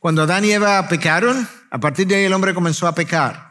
Cuando 0.00 0.22
Adán 0.22 0.44
y 0.44 0.50
Eva 0.50 0.88
pecaron, 0.88 1.48
a 1.70 1.78
partir 1.78 2.06
de 2.06 2.16
ahí 2.16 2.24
el 2.24 2.32
hombre 2.32 2.54
comenzó 2.54 2.86
a 2.86 2.94
pecar. 2.94 3.50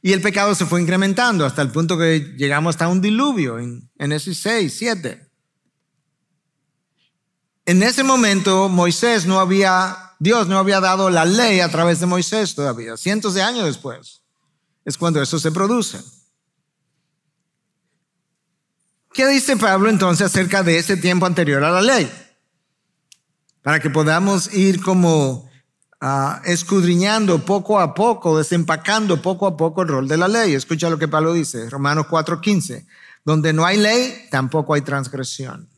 Y 0.00 0.12
el 0.12 0.22
pecado 0.22 0.54
se 0.54 0.66
fue 0.66 0.80
incrementando 0.80 1.44
hasta 1.44 1.60
el 1.60 1.70
punto 1.70 1.98
que 1.98 2.34
llegamos 2.36 2.76
hasta 2.76 2.88
un 2.88 3.00
diluvio 3.00 3.58
en 3.58 3.90
Génesis 3.98 4.38
6, 4.38 4.74
7. 4.78 5.28
En 7.66 7.82
ese 7.82 8.04
momento 8.04 8.68
Moisés 8.68 9.26
no 9.26 9.40
había, 9.40 10.07
Dios 10.18 10.48
no 10.48 10.58
había 10.58 10.80
dado 10.80 11.10
la 11.10 11.24
ley 11.24 11.60
a 11.60 11.68
través 11.68 12.00
de 12.00 12.06
Moisés 12.06 12.54
todavía, 12.54 12.96
cientos 12.96 13.34
de 13.34 13.42
años 13.42 13.66
después. 13.66 14.22
Es 14.84 14.98
cuando 14.98 15.22
eso 15.22 15.38
se 15.38 15.52
produce. 15.52 16.00
¿Qué 19.12 19.26
dice 19.26 19.56
Pablo 19.56 19.90
entonces 19.90 20.26
acerca 20.26 20.62
de 20.62 20.78
ese 20.78 20.96
tiempo 20.96 21.26
anterior 21.26 21.62
a 21.62 21.70
la 21.70 21.82
ley? 21.82 22.10
Para 23.62 23.80
que 23.80 23.90
podamos 23.90 24.52
ir 24.54 24.82
como 24.82 25.48
ah, 26.00 26.40
escudriñando 26.44 27.44
poco 27.44 27.78
a 27.80 27.94
poco, 27.94 28.38
desempacando 28.38 29.20
poco 29.20 29.46
a 29.46 29.56
poco 29.56 29.82
el 29.82 29.88
rol 29.88 30.08
de 30.08 30.16
la 30.16 30.28
ley. 30.28 30.54
Escucha 30.54 30.90
lo 30.90 30.98
que 30.98 31.08
Pablo 31.08 31.32
dice, 31.32 31.68
Romanos 31.68 32.06
4:15, 32.08 32.86
donde 33.24 33.52
no 33.52 33.64
hay 33.66 33.76
ley, 33.76 34.28
tampoco 34.30 34.74
hay 34.74 34.80
transgresión. 34.80 35.68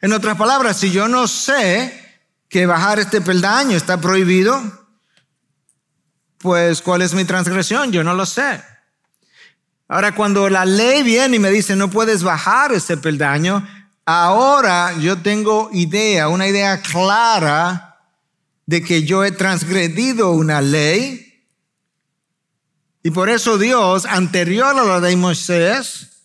En 0.00 0.12
otras 0.12 0.36
palabras, 0.36 0.78
si 0.78 0.90
yo 0.90 1.08
no 1.08 1.28
sé 1.28 2.09
que 2.50 2.66
bajar 2.66 2.98
este 2.98 3.20
peldaño 3.20 3.76
está 3.76 4.00
prohibido, 4.00 4.60
pues 6.38 6.82
¿cuál 6.82 7.00
es 7.00 7.14
mi 7.14 7.24
transgresión? 7.24 7.92
Yo 7.92 8.02
no 8.02 8.12
lo 8.12 8.26
sé. 8.26 8.60
Ahora, 9.88 10.14
cuando 10.14 10.50
la 10.50 10.64
ley 10.64 11.02
viene 11.04 11.36
y 11.36 11.38
me 11.38 11.50
dice 11.50 11.76
no 11.76 11.90
puedes 11.90 12.24
bajar 12.24 12.72
ese 12.72 12.96
peldaño, 12.96 13.66
ahora 14.04 14.96
yo 14.98 15.22
tengo 15.22 15.70
idea, 15.72 16.28
una 16.28 16.48
idea 16.48 16.82
clara 16.82 18.00
de 18.66 18.82
que 18.82 19.04
yo 19.04 19.24
he 19.24 19.30
transgredido 19.30 20.32
una 20.32 20.60
ley. 20.60 21.44
Y 23.04 23.12
por 23.12 23.28
eso 23.28 23.58
Dios, 23.58 24.06
anterior 24.06 24.76
a 24.76 24.84
la 24.84 24.98
ley 24.98 25.14
de 25.14 25.16
Moisés, 25.16 26.19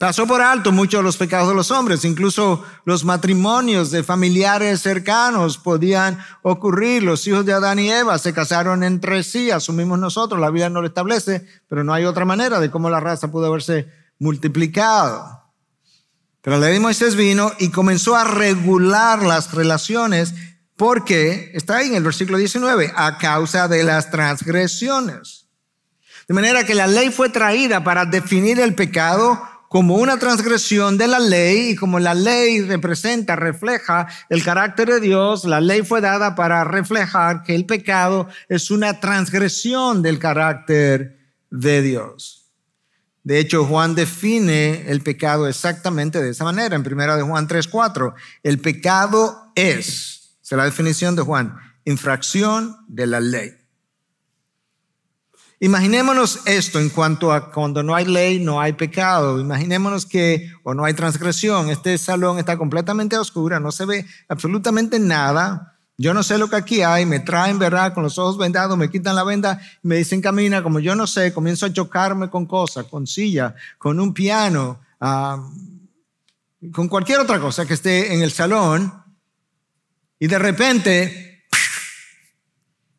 Pasó 0.00 0.26
por 0.26 0.40
alto 0.40 0.72
muchos 0.72 1.00
de 1.00 1.02
los 1.02 1.18
pecados 1.18 1.50
de 1.50 1.54
los 1.54 1.70
hombres, 1.70 2.06
incluso 2.06 2.64
los 2.86 3.04
matrimonios 3.04 3.90
de 3.90 4.02
familiares 4.02 4.80
cercanos 4.80 5.58
podían 5.58 6.18
ocurrir. 6.40 7.02
Los 7.02 7.26
hijos 7.26 7.44
de 7.44 7.52
Adán 7.52 7.78
y 7.78 7.90
Eva 7.90 8.16
se 8.16 8.32
casaron 8.32 8.82
entre 8.82 9.22
sí, 9.22 9.50
asumimos 9.50 9.98
nosotros, 9.98 10.40
la 10.40 10.48
Biblia 10.48 10.70
no 10.70 10.80
lo 10.80 10.86
establece, 10.86 11.46
pero 11.68 11.84
no 11.84 11.92
hay 11.92 12.06
otra 12.06 12.24
manera 12.24 12.60
de 12.60 12.70
cómo 12.70 12.88
la 12.88 12.98
raza 12.98 13.30
pudo 13.30 13.48
haberse 13.48 13.88
multiplicado. 14.18 15.44
Pero 16.40 16.56
la 16.56 16.68
ley 16.68 16.72
de 16.76 16.80
Moisés 16.80 17.14
vino 17.14 17.52
y 17.58 17.68
comenzó 17.68 18.16
a 18.16 18.24
regular 18.24 19.22
las 19.22 19.52
relaciones 19.52 20.32
porque, 20.78 21.50
está 21.52 21.76
ahí 21.76 21.88
en 21.88 21.96
el 21.96 22.04
versículo 22.04 22.38
19, 22.38 22.90
a 22.96 23.18
causa 23.18 23.68
de 23.68 23.84
las 23.84 24.10
transgresiones. 24.10 25.46
De 26.26 26.32
manera 26.32 26.64
que 26.64 26.74
la 26.74 26.86
ley 26.86 27.10
fue 27.10 27.28
traída 27.28 27.84
para 27.84 28.06
definir 28.06 28.60
el 28.60 28.74
pecado 28.74 29.49
como 29.70 29.94
una 29.94 30.18
transgresión 30.18 30.98
de 30.98 31.06
la 31.06 31.20
ley 31.20 31.70
y 31.70 31.76
como 31.76 32.00
la 32.00 32.12
ley 32.12 32.60
representa, 32.60 33.36
refleja 33.36 34.08
el 34.28 34.42
carácter 34.42 34.88
de 34.88 34.98
Dios, 34.98 35.44
la 35.44 35.60
ley 35.60 35.82
fue 35.82 36.00
dada 36.00 36.34
para 36.34 36.64
reflejar 36.64 37.44
que 37.44 37.54
el 37.54 37.66
pecado 37.66 38.26
es 38.48 38.72
una 38.72 38.98
transgresión 38.98 40.02
del 40.02 40.18
carácter 40.18 41.20
de 41.52 41.82
Dios. 41.82 42.50
De 43.22 43.38
hecho, 43.38 43.64
Juan 43.64 43.94
define 43.94 44.90
el 44.90 45.02
pecado 45.02 45.46
exactamente 45.46 46.20
de 46.20 46.30
esa 46.30 46.42
manera 46.42 46.74
en 46.74 46.82
primera 46.82 47.16
de 47.16 47.22
Juan 47.22 47.46
3:4. 47.46 48.14
El 48.42 48.58
pecado 48.58 49.52
es, 49.54 50.36
es 50.42 50.50
la 50.50 50.64
definición 50.64 51.14
de 51.14 51.22
Juan, 51.22 51.54
infracción 51.84 52.76
de 52.88 53.06
la 53.06 53.20
ley. 53.20 53.59
Imaginémonos 55.62 56.40
esto 56.46 56.80
en 56.80 56.88
cuanto 56.88 57.34
a 57.34 57.52
cuando 57.52 57.82
no 57.82 57.94
hay 57.94 58.06
ley, 58.06 58.40
no 58.40 58.62
hay 58.62 58.72
pecado. 58.72 59.38
Imaginémonos 59.38 60.06
que 60.06 60.50
o 60.62 60.72
no 60.72 60.86
hay 60.86 60.94
transgresión. 60.94 61.68
Este 61.68 61.98
salón 61.98 62.38
está 62.38 62.56
completamente 62.56 63.18
oscuro, 63.18 63.60
no 63.60 63.70
se 63.70 63.84
ve 63.84 64.06
absolutamente 64.28 64.98
nada. 64.98 65.76
Yo 65.98 66.14
no 66.14 66.22
sé 66.22 66.38
lo 66.38 66.48
que 66.48 66.56
aquí 66.56 66.80
hay, 66.80 67.04
me 67.04 67.20
traen, 67.20 67.58
¿verdad? 67.58 67.92
Con 67.92 68.02
los 68.02 68.16
ojos 68.16 68.38
vendados, 68.38 68.78
me 68.78 68.88
quitan 68.88 69.14
la 69.14 69.22
venda, 69.22 69.60
me 69.82 69.96
dicen 69.96 70.22
camina, 70.22 70.62
como 70.62 70.80
yo 70.80 70.94
no 70.94 71.06
sé, 71.06 71.34
comienzo 71.34 71.66
a 71.66 71.72
chocarme 71.74 72.30
con 72.30 72.46
cosas, 72.46 72.86
con 72.86 73.06
silla, 73.06 73.54
con 73.76 74.00
un 74.00 74.14
piano, 74.14 74.80
ah, 74.98 75.46
con 76.72 76.88
cualquier 76.88 77.20
otra 77.20 77.38
cosa 77.38 77.66
que 77.66 77.74
esté 77.74 78.14
en 78.14 78.22
el 78.22 78.32
salón. 78.32 78.94
Y 80.18 80.26
de 80.26 80.38
repente 80.38 81.44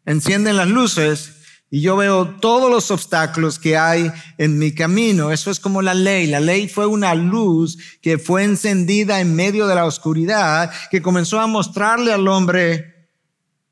encienden 0.05 0.57
las 0.57 0.67
luces 0.67 1.40
y 1.73 1.79
yo 1.79 1.95
veo 1.95 2.35
todos 2.41 2.69
los 2.69 2.91
obstáculos 2.91 3.57
que 3.57 3.77
hay 3.77 4.11
en 4.37 4.59
mi 4.59 4.75
camino. 4.75 5.31
Eso 5.31 5.49
es 5.49 5.57
como 5.57 5.81
la 5.81 5.93
ley. 5.93 6.27
La 6.27 6.41
ley 6.41 6.67
fue 6.67 6.85
una 6.85 7.15
luz 7.15 7.77
que 8.01 8.17
fue 8.17 8.43
encendida 8.43 9.21
en 9.21 9.33
medio 9.33 9.65
de 9.67 9.75
la 9.75 9.85
oscuridad, 9.85 10.69
que 10.91 11.01
comenzó 11.01 11.39
a 11.39 11.47
mostrarle 11.47 12.11
al 12.11 12.27
hombre 12.27 13.07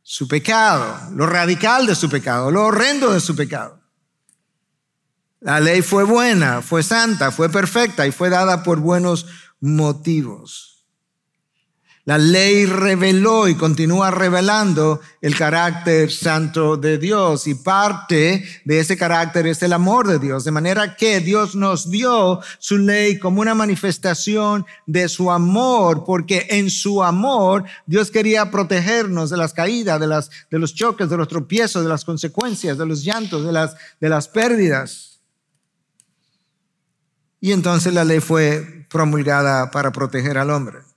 su 0.02 0.30
pecado, 0.30 1.12
lo 1.14 1.28
radical 1.28 1.86
de 1.88 1.94
su 1.94 2.10
pecado, 2.10 2.50
lo 2.52 2.68
horrendo 2.68 3.12
de 3.12 3.20
su 3.20 3.36
pecado. 3.36 3.82
La 5.42 5.60
ley 5.60 5.82
fue 5.82 6.06
buena, 6.06 6.62
fue 6.62 6.84
santa, 6.84 7.32
fue 7.32 7.50
perfecta 7.50 8.08
y 8.08 8.14
fue 8.14 8.30
dada 8.30 8.64
por 8.64 8.80
buenos 8.80 9.26
motivos. 9.60 10.69
La 12.10 12.18
ley 12.18 12.66
reveló 12.66 13.48
y 13.48 13.54
continúa 13.54 14.10
revelando 14.10 15.00
el 15.22 15.38
carácter 15.38 16.12
santo 16.12 16.76
de 16.76 16.98
Dios 16.98 17.46
y 17.46 17.54
parte 17.54 18.44
de 18.66 18.80
ese 18.80 18.98
carácter 18.98 19.46
es 19.46 19.62
el 19.62 19.74
amor 19.74 20.08
de 20.08 20.18
Dios. 20.18 20.44
De 20.44 20.50
manera 20.50 20.96
que 20.96 21.20
Dios 21.20 21.54
nos 21.54 21.92
dio 21.92 22.40
su 22.58 22.80
ley 22.80 23.20
como 23.20 23.42
una 23.42 23.54
manifestación 23.54 24.66
de 24.88 25.08
su 25.08 25.30
amor, 25.30 26.04
porque 26.04 26.48
en 26.50 26.72
su 26.72 27.04
amor 27.04 27.66
Dios 27.86 28.10
quería 28.10 28.50
protegernos 28.50 29.30
de 29.30 29.38
las 29.38 29.54
caídas, 29.54 30.00
de, 30.00 30.58
los 30.58 30.74
choques, 30.74 31.12
de 31.12 31.18
los 31.18 31.28
tropiezos, 31.28 31.84
de 31.84 31.90
las 31.90 32.06
consecuencias, 32.06 32.80
de 32.80 32.88
los 32.88 33.04
llantos, 33.04 33.46
de 33.46 34.10
las 34.10 34.28
pérdidas. 34.30 35.20
Y 37.40 37.52
entonces 37.52 37.94
la 37.94 38.04
ley 38.04 38.20
fue 38.20 38.88
promulgada 38.90 39.70
para 39.70 39.92
proteger 39.92 40.40
al 40.40 40.50
hombre. 40.50 40.89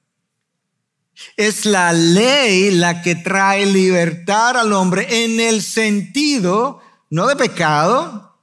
Es 1.37 1.67
la 1.67 1.93
ley 1.93 2.71
la 2.71 3.03
que 3.03 3.15
trae 3.15 3.67
libertad 3.67 4.57
al 4.57 4.73
hombre 4.73 5.25
en 5.25 5.41
el 5.41 5.63
sentido, 5.63 6.81
no 7.11 7.27
de 7.27 7.37
pecado, 7.37 8.37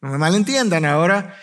no 0.00 0.10
me 0.10 0.18
malentiendan 0.18 0.84
ahora, 0.84 1.36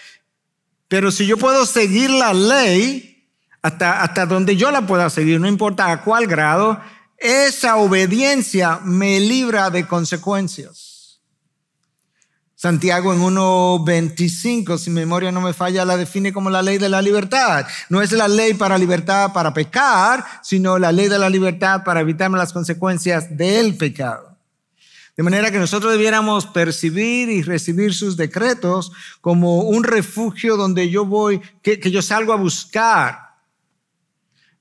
pero 0.87 1.11
si 1.11 1.25
yo 1.25 1.37
puedo 1.37 1.65
seguir 1.65 2.09
la 2.09 2.33
ley 2.33 3.27
hasta, 3.61 4.01
hasta 4.01 4.25
donde 4.25 4.55
yo 4.55 4.71
la 4.71 4.85
pueda 4.85 5.09
seguir, 5.09 5.39
no 5.39 5.47
importa 5.47 5.91
a 5.91 6.01
cuál 6.03 6.27
grado, 6.27 6.79
esa 7.17 7.77
obediencia 7.77 8.79
me 8.83 9.19
libra 9.19 9.69
de 9.69 9.87
consecuencias. 9.87 10.90
Santiago 12.61 13.11
en 13.11 13.21
1.25, 13.21 14.77
si 14.77 14.91
memoria 14.91 15.31
no 15.31 15.41
me 15.41 15.51
falla, 15.51 15.83
la 15.83 15.97
define 15.97 16.31
como 16.31 16.51
la 16.51 16.61
ley 16.61 16.77
de 16.77 16.89
la 16.89 17.01
libertad. 17.01 17.65
No 17.89 18.03
es 18.03 18.11
la 18.11 18.27
ley 18.27 18.53
para 18.53 18.77
libertad 18.77 19.33
para 19.33 19.51
pecar, 19.51 20.23
sino 20.43 20.77
la 20.77 20.91
ley 20.91 21.07
de 21.07 21.17
la 21.17 21.27
libertad 21.27 21.83
para 21.83 22.01
evitarme 22.01 22.37
las 22.37 22.53
consecuencias 22.53 23.35
del 23.35 23.77
pecado. 23.77 24.37
De 25.17 25.23
manera 25.23 25.49
que 25.49 25.57
nosotros 25.57 25.91
debiéramos 25.91 26.45
percibir 26.45 27.29
y 27.29 27.41
recibir 27.41 27.95
sus 27.95 28.15
decretos 28.15 28.91
como 29.21 29.61
un 29.61 29.83
refugio 29.83 30.55
donde 30.55 30.87
yo 30.87 31.03
voy, 31.03 31.41
que, 31.63 31.79
que 31.79 31.89
yo 31.89 32.03
salgo 32.03 32.31
a 32.31 32.35
buscar. 32.35 33.37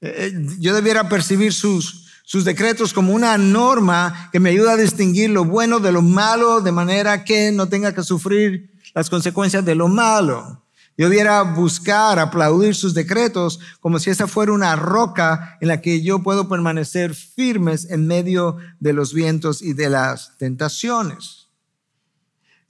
Eh, 0.01 0.33
eh, 0.33 0.57
yo 0.59 0.75
debiera 0.75 1.07
percibir 1.11 1.53
sus, 1.53 2.10
sus 2.31 2.45
decretos 2.45 2.93
como 2.93 3.13
una 3.13 3.37
norma 3.37 4.29
que 4.31 4.39
me 4.39 4.51
ayuda 4.51 4.75
a 4.75 4.77
distinguir 4.77 5.31
lo 5.31 5.45
bueno 5.45 5.81
de 5.81 5.91
lo 5.91 6.01
malo 6.01 6.61
de 6.61 6.71
manera 6.71 7.25
que 7.25 7.51
no 7.51 7.69
tenga 7.69 7.93
que 7.93 8.05
sufrir 8.05 8.71
las 8.95 9.11
consecuencias 9.11 9.65
de 9.65 9.75
lo 9.75 9.89
malo. 9.89 10.65
Yo 10.97 11.09
debiera 11.09 11.43
buscar, 11.43 12.21
aplaudir 12.21 12.77
sus 12.77 12.95
decretos 12.95 13.59
como 13.81 13.99
si 13.99 14.11
esa 14.11 14.29
fuera 14.29 14.53
una 14.53 14.77
roca 14.77 15.59
en 15.61 15.67
la 15.67 15.81
que 15.81 16.03
yo 16.03 16.23
puedo 16.23 16.49
permanecer 16.49 17.17
firmes 17.17 17.91
en 17.91 18.07
medio 18.07 18.59
de 18.79 18.93
los 18.93 19.13
vientos 19.13 19.61
y 19.61 19.73
de 19.73 19.91
las 19.91 20.39
tentaciones. 20.39 21.40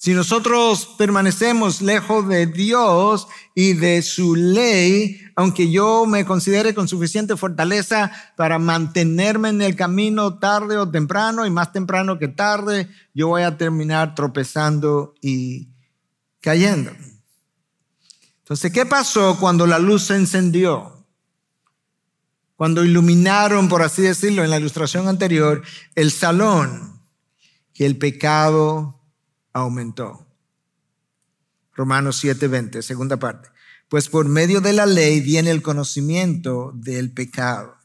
Si 0.02 0.14
nosotros 0.14 0.94
permanecemos 0.96 1.82
lejos 1.82 2.26
de 2.26 2.46
Dios 2.46 3.28
y 3.54 3.74
de 3.74 4.00
su 4.00 4.34
ley, 4.34 5.20
aunque 5.36 5.70
yo 5.70 6.06
me 6.06 6.24
considere 6.24 6.72
con 6.72 6.88
suficiente 6.88 7.36
fortaleza 7.36 8.10
para 8.34 8.58
mantenerme 8.58 9.50
en 9.50 9.60
el 9.60 9.76
camino 9.76 10.38
tarde 10.38 10.78
o 10.78 10.90
temprano 10.90 11.44
y 11.44 11.50
más 11.50 11.72
temprano 11.72 12.18
que 12.18 12.28
tarde, 12.28 12.88
yo 13.12 13.28
voy 13.28 13.42
a 13.42 13.58
terminar 13.58 14.14
tropezando 14.14 15.12
y 15.20 15.68
cayendo. 16.40 16.92
Entonces, 18.38 18.72
¿qué 18.72 18.86
pasó 18.86 19.36
cuando 19.38 19.66
la 19.66 19.78
luz 19.78 20.04
se 20.04 20.16
encendió? 20.16 21.04
Cuando 22.56 22.86
iluminaron, 22.86 23.68
por 23.68 23.82
así 23.82 24.00
decirlo, 24.00 24.44
en 24.44 24.48
la 24.48 24.56
ilustración 24.56 25.08
anterior, 25.08 25.62
el 25.94 26.10
salón, 26.10 27.02
que 27.74 27.84
el 27.84 27.98
pecado 27.98 28.99
aumentó. 29.52 30.26
Romanos 31.74 32.22
7:20, 32.22 32.82
segunda 32.82 33.16
parte. 33.16 33.48
Pues 33.88 34.08
por 34.08 34.28
medio 34.28 34.60
de 34.60 34.72
la 34.72 34.86
ley 34.86 35.20
viene 35.20 35.50
el 35.50 35.62
conocimiento 35.62 36.72
del 36.74 37.12
pecado. 37.12 37.76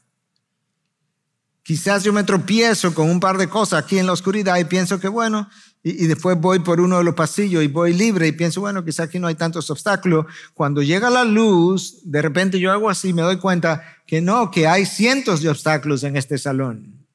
Quizás 1.62 2.04
yo 2.04 2.12
me 2.12 2.22
tropiezo 2.22 2.94
con 2.94 3.10
un 3.10 3.18
par 3.18 3.38
de 3.38 3.48
cosas 3.48 3.82
aquí 3.82 3.98
en 3.98 4.06
la 4.06 4.12
oscuridad 4.12 4.56
y 4.58 4.64
pienso 4.64 5.00
que 5.00 5.08
bueno, 5.08 5.48
y, 5.82 6.04
y, 6.04 6.06
después 6.06 6.38
voy 6.40 6.60
por 6.60 6.80
uno 6.80 6.98
de 6.98 7.04
los 7.04 7.14
pasillos 7.14 7.62
y 7.62 7.68
voy 7.68 7.92
libre 7.92 8.26
y 8.28 8.32
pienso, 8.32 8.60
bueno, 8.60 8.84
quizás 8.84 9.08
aquí 9.08 9.18
no 9.18 9.26
hay 9.26 9.34
tantos 9.34 9.70
obstáculos. 9.70 10.26
Cuando 10.54 10.82
llega 10.82 11.10
la 11.10 11.24
luz, 11.24 12.00
de 12.04 12.22
repente 12.22 12.60
yo 12.60 12.70
hago 12.70 12.90
así, 12.90 13.12
me 13.12 13.22
doy 13.22 13.38
cuenta 13.38 13.82
que 14.06 14.20
no, 14.20 14.50
que 14.50 14.66
hay 14.66 14.84
cientos 14.86 15.42
de 15.42 15.48
obstáculos 15.48 16.02
en 16.04 16.16
este 16.16 16.38
salón. 16.38 17.06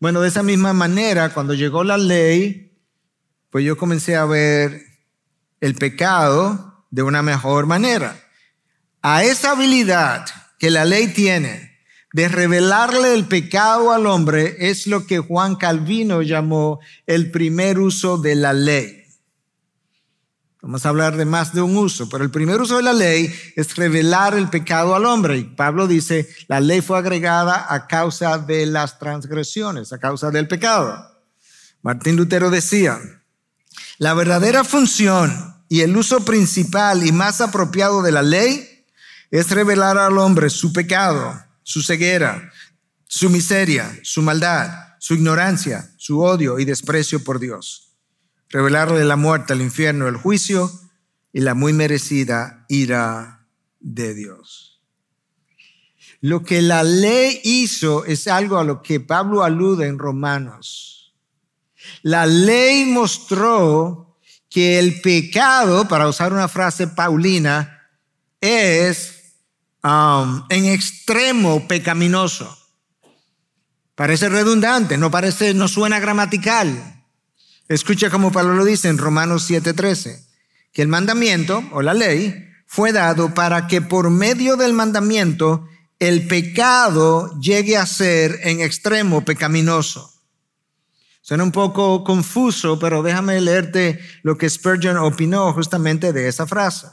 Bueno, 0.00 0.20
de 0.22 0.28
esa 0.28 0.42
misma 0.42 0.72
manera, 0.72 1.32
cuando 1.32 1.52
llegó 1.54 1.84
la 1.84 1.98
ley, 1.98 2.69
pues 3.50 3.64
yo 3.64 3.76
comencé 3.76 4.16
a 4.16 4.24
ver 4.24 4.82
el 5.60 5.74
pecado 5.74 6.86
de 6.90 7.02
una 7.02 7.22
mejor 7.22 7.66
manera. 7.66 8.16
A 9.02 9.24
esa 9.24 9.52
habilidad 9.52 10.26
que 10.58 10.70
la 10.70 10.84
ley 10.84 11.08
tiene 11.08 11.70
de 12.12 12.28
revelarle 12.28 13.14
el 13.14 13.26
pecado 13.26 13.92
al 13.92 14.06
hombre 14.06 14.56
es 14.58 14.86
lo 14.86 15.06
que 15.06 15.20
Juan 15.20 15.56
Calvino 15.56 16.22
llamó 16.22 16.80
el 17.06 17.30
primer 17.30 17.78
uso 17.78 18.18
de 18.18 18.34
la 18.34 18.52
ley. 18.52 18.96
Vamos 20.62 20.84
a 20.84 20.90
hablar 20.90 21.16
de 21.16 21.24
más 21.24 21.54
de 21.54 21.62
un 21.62 21.74
uso, 21.76 22.08
pero 22.10 22.22
el 22.22 22.30
primer 22.30 22.60
uso 22.60 22.76
de 22.76 22.82
la 22.82 22.92
ley 22.92 23.32
es 23.56 23.76
revelar 23.76 24.34
el 24.34 24.50
pecado 24.50 24.94
al 24.94 25.06
hombre. 25.06 25.38
Y 25.38 25.44
Pablo 25.44 25.86
dice, 25.86 26.28
la 26.48 26.60
ley 26.60 26.82
fue 26.82 26.98
agregada 26.98 27.72
a 27.72 27.86
causa 27.86 28.36
de 28.36 28.66
las 28.66 28.98
transgresiones, 28.98 29.92
a 29.92 29.98
causa 29.98 30.30
del 30.30 30.48
pecado. 30.48 31.02
Martín 31.80 32.16
Lutero 32.16 32.50
decía, 32.50 32.98
la 33.98 34.14
verdadera 34.14 34.64
función 34.64 35.62
y 35.68 35.82
el 35.82 35.96
uso 35.96 36.24
principal 36.24 37.06
y 37.06 37.12
más 37.12 37.40
apropiado 37.40 38.02
de 38.02 38.12
la 38.12 38.22
ley 38.22 38.84
es 39.30 39.50
revelar 39.50 39.98
al 39.98 40.18
hombre 40.18 40.50
su 40.50 40.72
pecado, 40.72 41.40
su 41.62 41.82
ceguera, 41.82 42.50
su 43.06 43.30
miseria, 43.30 43.98
su 44.02 44.22
maldad, 44.22 44.96
su 44.98 45.14
ignorancia, 45.14 45.90
su 45.96 46.20
odio 46.20 46.58
y 46.58 46.64
desprecio 46.64 47.22
por 47.22 47.38
Dios. 47.38 47.92
Revelarle 48.48 49.04
la 49.04 49.16
muerte, 49.16 49.52
el 49.52 49.60
infierno, 49.60 50.08
el 50.08 50.16
juicio 50.16 50.70
y 51.32 51.40
la 51.40 51.54
muy 51.54 51.72
merecida 51.72 52.64
ira 52.68 53.46
de 53.78 54.14
Dios. 54.14 54.80
Lo 56.20 56.42
que 56.42 56.60
la 56.60 56.82
ley 56.82 57.40
hizo 57.44 58.04
es 58.04 58.26
algo 58.26 58.58
a 58.58 58.64
lo 58.64 58.82
que 58.82 58.98
Pablo 58.98 59.44
alude 59.44 59.86
en 59.86 59.98
Romanos 59.98 60.99
la 62.02 62.26
ley 62.26 62.86
mostró 62.86 64.16
que 64.48 64.78
el 64.78 65.00
pecado, 65.00 65.86
para 65.86 66.08
usar 66.08 66.32
una 66.32 66.48
frase 66.48 66.88
paulina, 66.88 67.88
es 68.40 69.34
um, 69.84 70.44
en 70.48 70.66
extremo 70.66 71.66
pecaminoso. 71.68 72.56
Parece 73.94 74.28
redundante, 74.28 74.96
no 74.96 75.10
parece, 75.10 75.54
no 75.54 75.68
suena 75.68 76.00
gramatical. 76.00 77.04
Escucha 77.68 78.10
como 78.10 78.32
Pablo 78.32 78.54
lo 78.54 78.64
dice 78.64 78.88
en 78.88 78.98
Romanos 78.98 79.48
7:13, 79.48 80.26
que 80.72 80.82
el 80.82 80.88
mandamiento 80.88 81.62
o 81.72 81.82
la 81.82 81.94
ley 81.94 82.46
fue 82.66 82.92
dado 82.92 83.34
para 83.34 83.66
que 83.66 83.82
por 83.82 84.10
medio 84.10 84.56
del 84.56 84.72
mandamiento 84.72 85.68
el 85.98 86.26
pecado 86.26 87.38
llegue 87.40 87.76
a 87.76 87.86
ser 87.86 88.40
en 88.42 88.60
extremo 88.60 89.24
pecaminoso. 89.24 90.09
Suena 91.30 91.44
un 91.44 91.52
poco 91.52 92.02
confuso, 92.02 92.76
pero 92.80 93.04
déjame 93.04 93.40
leerte 93.40 94.00
lo 94.24 94.36
que 94.36 94.50
Spurgeon 94.50 94.96
opinó 94.96 95.52
justamente 95.52 96.12
de 96.12 96.26
esa 96.26 96.44
frase. 96.44 96.88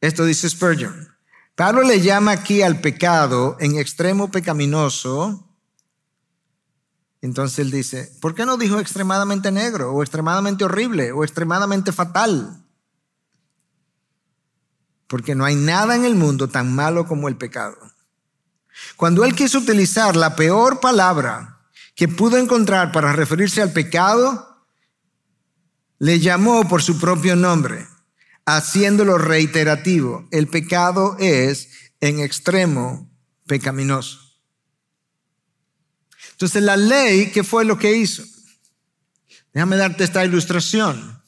Esto 0.00 0.24
dice 0.24 0.50
Spurgeon. 0.50 1.14
Pablo 1.54 1.84
le 1.84 2.00
llama 2.00 2.32
aquí 2.32 2.62
al 2.62 2.80
pecado 2.80 3.56
en 3.60 3.78
extremo 3.78 4.32
pecaminoso. 4.32 5.48
Entonces 7.20 7.60
él 7.60 7.70
dice, 7.70 8.12
¿por 8.20 8.34
qué 8.34 8.44
no 8.44 8.56
dijo 8.56 8.80
extremadamente 8.80 9.52
negro 9.52 9.92
o 9.92 10.02
extremadamente 10.02 10.64
horrible 10.64 11.12
o 11.12 11.22
extremadamente 11.22 11.92
fatal? 11.92 12.64
Porque 15.06 15.36
no 15.36 15.44
hay 15.44 15.54
nada 15.54 15.94
en 15.94 16.04
el 16.04 16.16
mundo 16.16 16.48
tan 16.48 16.74
malo 16.74 17.06
como 17.06 17.28
el 17.28 17.36
pecado. 17.36 17.76
Cuando 18.96 19.24
él 19.24 19.36
quiso 19.36 19.58
utilizar 19.58 20.16
la 20.16 20.34
peor 20.34 20.80
palabra 20.80 21.53
que 21.94 22.08
pudo 22.08 22.38
encontrar 22.38 22.92
para 22.92 23.12
referirse 23.12 23.62
al 23.62 23.72
pecado, 23.72 24.66
le 25.98 26.18
llamó 26.20 26.68
por 26.68 26.82
su 26.82 26.98
propio 26.98 27.36
nombre, 27.36 27.86
haciéndolo 28.44 29.16
reiterativo. 29.16 30.26
El 30.30 30.48
pecado 30.48 31.16
es 31.18 31.68
en 32.00 32.20
extremo 32.20 33.10
pecaminoso. 33.46 34.20
Entonces 36.32 36.62
la 36.62 36.76
ley, 36.76 37.30
¿qué 37.30 37.44
fue 37.44 37.64
lo 37.64 37.78
que 37.78 37.96
hizo? 37.96 38.24
Déjame 39.52 39.76
darte 39.76 40.02
esta 40.02 40.24
ilustración. 40.24 41.22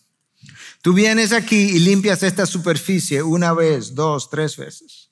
Tú 0.82 0.92
vienes 0.92 1.32
aquí 1.32 1.56
y 1.56 1.78
limpias 1.78 2.22
esta 2.22 2.44
superficie 2.44 3.22
una 3.22 3.52
vez, 3.52 3.94
dos, 3.94 4.30
tres 4.30 4.56
veces. 4.56 5.10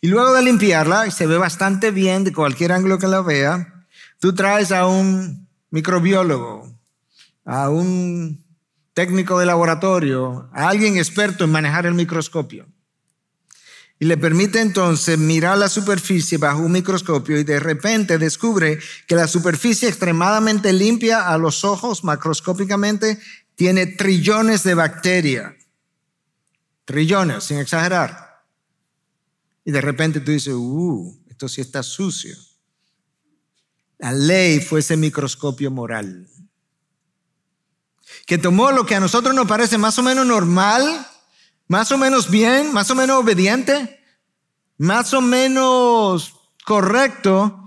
Y 0.00 0.08
luego 0.08 0.32
de 0.32 0.42
limpiarla, 0.42 1.10
se 1.10 1.26
ve 1.26 1.36
bastante 1.36 1.90
bien 1.90 2.24
de 2.24 2.32
cualquier 2.32 2.72
ángulo 2.72 2.98
que 2.98 3.08
la 3.08 3.22
vea, 3.22 3.75
Tú 4.18 4.34
traes 4.34 4.72
a 4.72 4.86
un 4.86 5.48
microbiólogo, 5.70 6.72
a 7.44 7.68
un 7.70 8.44
técnico 8.94 9.38
de 9.38 9.46
laboratorio, 9.46 10.48
a 10.54 10.68
alguien 10.68 10.96
experto 10.96 11.44
en 11.44 11.50
manejar 11.50 11.84
el 11.86 11.94
microscopio. 11.94 12.66
Y 13.98 14.04
le 14.06 14.16
permite 14.16 14.60
entonces 14.60 15.18
mirar 15.18 15.56
la 15.56 15.68
superficie 15.68 16.36
bajo 16.38 16.60
un 16.60 16.72
microscopio 16.72 17.38
y 17.38 17.44
de 17.44 17.60
repente 17.60 18.18
descubre 18.18 18.78
que 19.06 19.14
la 19.14 19.26
superficie 19.26 19.88
extremadamente 19.88 20.72
limpia 20.72 21.28
a 21.28 21.38
los 21.38 21.64
ojos 21.64 22.04
macroscópicamente 22.04 23.18
tiene 23.54 23.86
trillones 23.86 24.64
de 24.64 24.74
bacterias. 24.74 25.54
Trillones, 26.84 27.44
sin 27.44 27.58
exagerar. 27.58 28.44
Y 29.64 29.72
de 29.72 29.80
repente 29.80 30.20
tú 30.20 30.30
dices, 30.30 30.54
uh, 30.54 31.22
esto 31.28 31.48
sí 31.48 31.60
está 31.60 31.82
sucio. 31.82 32.36
La 33.98 34.12
ley 34.12 34.60
fue 34.60 34.80
ese 34.80 34.96
microscopio 34.96 35.70
moral 35.70 36.28
que 38.26 38.38
tomó 38.38 38.72
lo 38.72 38.86
que 38.86 38.94
a 38.94 39.00
nosotros 39.00 39.34
nos 39.34 39.46
parece 39.46 39.78
más 39.78 39.98
o 39.98 40.02
menos 40.02 40.26
normal, 40.26 41.06
más 41.68 41.92
o 41.92 41.98
menos 41.98 42.30
bien, 42.30 42.72
más 42.72 42.90
o 42.90 42.94
menos 42.94 43.18
obediente, 43.20 44.00
más 44.78 45.14
o 45.14 45.20
menos 45.20 46.34
correcto, 46.64 47.62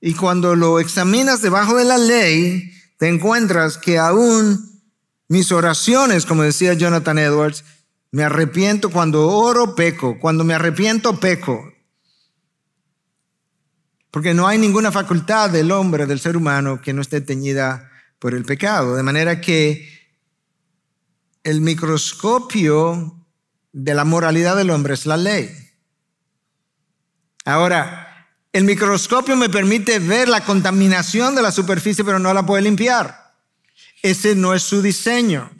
y 0.00 0.14
cuando 0.14 0.54
lo 0.54 0.78
examinas 0.78 1.42
debajo 1.42 1.76
de 1.76 1.84
la 1.84 1.98
ley, 1.98 2.72
te 2.98 3.08
encuentras 3.08 3.76
que 3.76 3.98
aún 3.98 4.80
mis 5.26 5.50
oraciones, 5.50 6.24
como 6.24 6.44
decía 6.44 6.74
Jonathan 6.74 7.18
Edwards, 7.18 7.64
me 8.12 8.22
arrepiento 8.22 8.90
cuando 8.90 9.28
oro, 9.28 9.74
peco, 9.74 10.18
cuando 10.20 10.44
me 10.44 10.54
arrepiento, 10.54 11.18
peco. 11.18 11.72
Porque 14.10 14.34
no 14.34 14.46
hay 14.46 14.58
ninguna 14.58 14.90
facultad 14.90 15.50
del 15.50 15.70
hombre, 15.70 16.06
del 16.06 16.20
ser 16.20 16.36
humano, 16.36 16.80
que 16.80 16.92
no 16.92 17.02
esté 17.02 17.20
teñida 17.20 17.90
por 18.18 18.34
el 18.34 18.44
pecado. 18.44 18.96
De 18.96 19.02
manera 19.02 19.40
que 19.40 19.88
el 21.44 21.60
microscopio 21.60 23.26
de 23.72 23.94
la 23.94 24.04
moralidad 24.04 24.56
del 24.56 24.70
hombre 24.70 24.94
es 24.94 25.06
la 25.06 25.16
ley. 25.16 25.50
Ahora, 27.44 28.08
el 28.52 28.64
microscopio 28.64 29.36
me 29.36 29.48
permite 29.48 29.98
ver 29.98 30.28
la 30.28 30.44
contaminación 30.44 31.34
de 31.34 31.42
la 31.42 31.52
superficie, 31.52 32.04
pero 32.04 32.18
no 32.18 32.32
la 32.32 32.44
puede 32.44 32.62
limpiar. 32.62 33.34
Ese 34.02 34.34
no 34.34 34.54
es 34.54 34.62
su 34.62 34.82
diseño. 34.82 35.50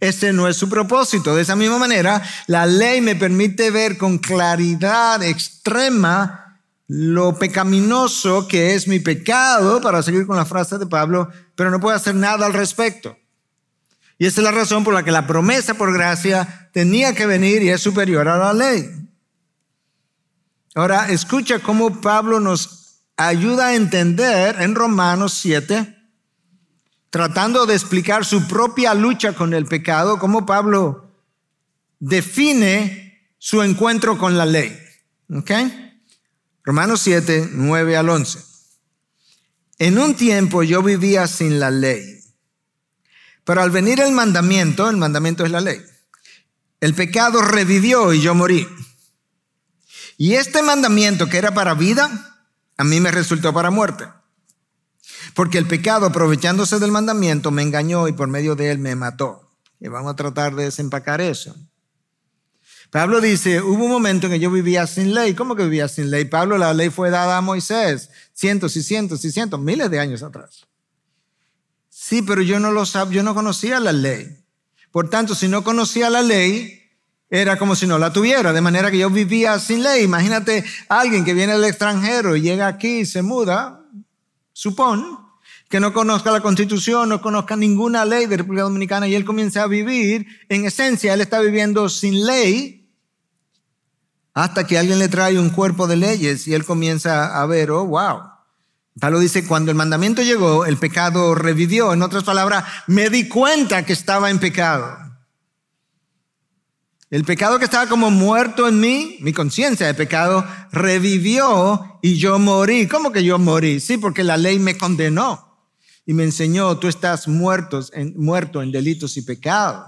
Ese 0.00 0.32
no 0.32 0.48
es 0.48 0.56
su 0.56 0.68
propósito. 0.68 1.34
De 1.34 1.42
esa 1.42 1.56
misma 1.56 1.78
manera, 1.78 2.22
la 2.46 2.66
ley 2.66 3.00
me 3.00 3.16
permite 3.16 3.70
ver 3.70 3.98
con 3.98 4.18
claridad 4.18 5.22
extrema 5.22 6.47
lo 6.88 7.38
pecaminoso 7.38 8.48
que 8.48 8.74
es 8.74 8.88
mi 8.88 8.98
pecado, 8.98 9.80
para 9.80 10.02
seguir 10.02 10.26
con 10.26 10.36
la 10.36 10.46
frase 10.46 10.78
de 10.78 10.86
Pablo, 10.86 11.28
pero 11.54 11.70
no 11.70 11.80
puedo 11.80 11.94
hacer 11.94 12.14
nada 12.14 12.46
al 12.46 12.54
respecto. 12.54 13.16
Y 14.18 14.26
esa 14.26 14.40
es 14.40 14.44
la 14.44 14.50
razón 14.50 14.82
por 14.82 14.94
la 14.94 15.04
que 15.04 15.12
la 15.12 15.26
promesa 15.26 15.74
por 15.74 15.92
gracia 15.92 16.70
tenía 16.72 17.14
que 17.14 17.26
venir 17.26 17.62
y 17.62 17.68
es 17.68 17.82
superior 17.82 18.26
a 18.26 18.38
la 18.38 18.52
ley. 18.54 18.90
Ahora, 20.74 21.10
escucha 21.10 21.60
cómo 21.60 22.00
Pablo 22.00 22.40
nos 22.40 23.02
ayuda 23.16 23.66
a 23.66 23.74
entender 23.74 24.60
en 24.60 24.74
Romanos 24.74 25.34
7, 25.34 25.94
tratando 27.10 27.66
de 27.66 27.74
explicar 27.74 28.24
su 28.24 28.48
propia 28.48 28.94
lucha 28.94 29.34
con 29.34 29.52
el 29.52 29.66
pecado, 29.66 30.18
cómo 30.18 30.46
Pablo 30.46 31.12
define 32.00 33.28
su 33.38 33.62
encuentro 33.62 34.16
con 34.16 34.38
la 34.38 34.46
ley. 34.46 34.76
¿Ok? 35.30 35.50
Romanos 36.68 37.00
7, 37.00 37.48
9 37.54 37.96
al 37.96 38.10
11. 38.10 38.40
En 39.78 39.98
un 39.98 40.14
tiempo 40.14 40.62
yo 40.62 40.82
vivía 40.82 41.26
sin 41.26 41.58
la 41.58 41.70
ley, 41.70 42.20
pero 43.42 43.62
al 43.62 43.70
venir 43.70 44.00
el 44.00 44.12
mandamiento, 44.12 44.90
el 44.90 44.98
mandamiento 44.98 45.46
es 45.46 45.50
la 45.50 45.62
ley, 45.62 45.80
el 46.80 46.92
pecado 46.92 47.40
revivió 47.40 48.12
y 48.12 48.20
yo 48.20 48.34
morí. 48.34 48.68
Y 50.18 50.34
este 50.34 50.62
mandamiento 50.62 51.30
que 51.30 51.38
era 51.38 51.54
para 51.54 51.72
vida, 51.72 52.36
a 52.76 52.84
mí 52.84 53.00
me 53.00 53.12
resultó 53.12 53.54
para 53.54 53.70
muerte. 53.70 54.04
Porque 55.32 55.56
el 55.56 55.66
pecado, 55.66 56.04
aprovechándose 56.04 56.78
del 56.78 56.92
mandamiento, 56.92 57.50
me 57.50 57.62
engañó 57.62 58.08
y 58.08 58.12
por 58.12 58.28
medio 58.28 58.56
de 58.56 58.72
él 58.72 58.78
me 58.78 58.94
mató. 58.94 59.54
Y 59.80 59.88
vamos 59.88 60.12
a 60.12 60.16
tratar 60.16 60.54
de 60.54 60.64
desempacar 60.64 61.22
eso. 61.22 61.56
Pablo 62.90 63.20
dice, 63.20 63.60
hubo 63.60 63.84
un 63.84 63.90
momento 63.90 64.26
en 64.26 64.32
que 64.32 64.40
yo 64.40 64.50
vivía 64.50 64.86
sin 64.86 65.12
ley. 65.12 65.34
¿Cómo 65.34 65.54
que 65.54 65.64
vivía 65.64 65.88
sin 65.88 66.10
ley? 66.10 66.24
Pablo, 66.24 66.56
la 66.56 66.72
ley 66.72 66.88
fue 66.88 67.10
dada 67.10 67.36
a 67.36 67.40
Moisés 67.42 68.10
cientos 68.32 68.76
y 68.76 68.82
cientos 68.82 69.24
y 69.24 69.32
cientos, 69.32 69.60
miles 69.60 69.90
de 69.90 69.98
años 69.98 70.22
atrás. 70.22 70.66
Sí, 71.88 72.22
pero 72.22 72.40
yo 72.40 72.60
no 72.60 72.70
lo 72.70 72.86
sabía, 72.86 73.16
yo 73.16 73.22
no 73.22 73.34
conocía 73.34 73.80
la 73.80 73.92
ley. 73.92 74.38
Por 74.90 75.10
tanto, 75.10 75.34
si 75.34 75.48
no 75.48 75.64
conocía 75.64 76.08
la 76.08 76.22
ley, 76.22 76.82
era 77.28 77.58
como 77.58 77.76
si 77.76 77.86
no 77.86 77.98
la 77.98 78.12
tuviera, 78.12 78.52
de 78.52 78.60
manera 78.60 78.90
que 78.90 78.98
yo 78.98 79.10
vivía 79.10 79.58
sin 79.58 79.82
ley. 79.82 80.04
Imagínate 80.04 80.64
alguien 80.88 81.24
que 81.24 81.34
viene 81.34 81.54
del 81.54 81.64
extranjero 81.64 82.36
y 82.36 82.40
llega 82.40 82.68
aquí 82.68 83.00
y 83.00 83.06
se 83.06 83.22
muda, 83.22 83.84
supón, 84.52 85.18
que 85.68 85.80
no 85.80 85.92
conozca 85.92 86.30
la 86.30 86.40
constitución, 86.40 87.10
no 87.10 87.20
conozca 87.20 87.56
ninguna 87.56 88.04
ley 88.04 88.26
de 88.26 88.38
República 88.38 88.62
Dominicana 88.62 89.08
y 89.08 89.14
él 89.14 89.24
comienza 89.24 89.64
a 89.64 89.66
vivir, 89.66 90.26
en 90.48 90.64
esencia, 90.64 91.12
él 91.12 91.20
está 91.20 91.40
viviendo 91.40 91.88
sin 91.88 92.24
ley 92.24 92.77
hasta 94.42 94.68
que 94.68 94.78
alguien 94.78 95.00
le 95.00 95.08
trae 95.08 95.36
un 95.36 95.50
cuerpo 95.50 95.88
de 95.88 95.96
leyes 95.96 96.46
y 96.46 96.54
él 96.54 96.64
comienza 96.64 97.42
a 97.42 97.44
ver, 97.46 97.72
oh, 97.72 97.84
wow. 97.84 98.20
Pablo 99.00 99.18
dice, 99.18 99.44
cuando 99.44 99.72
el 99.72 99.76
mandamiento 99.76 100.22
llegó, 100.22 100.64
el 100.64 100.76
pecado 100.76 101.34
revivió. 101.34 101.92
En 101.92 102.02
otras 102.02 102.22
palabras, 102.22 102.64
me 102.86 103.10
di 103.10 103.26
cuenta 103.26 103.84
que 103.84 103.92
estaba 103.92 104.30
en 104.30 104.38
pecado. 104.38 104.96
El 107.10 107.24
pecado 107.24 107.58
que 107.58 107.64
estaba 107.64 107.88
como 107.88 108.12
muerto 108.12 108.68
en 108.68 108.78
mí, 108.78 109.18
mi 109.22 109.32
conciencia 109.32 109.88
de 109.88 109.94
pecado, 109.94 110.46
revivió 110.70 111.98
y 112.00 112.16
yo 112.16 112.38
morí. 112.38 112.86
¿Cómo 112.86 113.10
que 113.10 113.24
yo 113.24 113.40
morí? 113.40 113.80
Sí, 113.80 113.96
porque 113.96 114.22
la 114.22 114.36
ley 114.36 114.60
me 114.60 114.78
condenó 114.78 115.66
y 116.06 116.14
me 116.14 116.22
enseñó, 116.22 116.78
tú 116.78 116.86
estás 116.86 117.26
en, 117.26 118.14
muerto 118.16 118.62
en 118.62 118.70
delitos 118.70 119.16
y 119.16 119.22
pecado. 119.22 119.84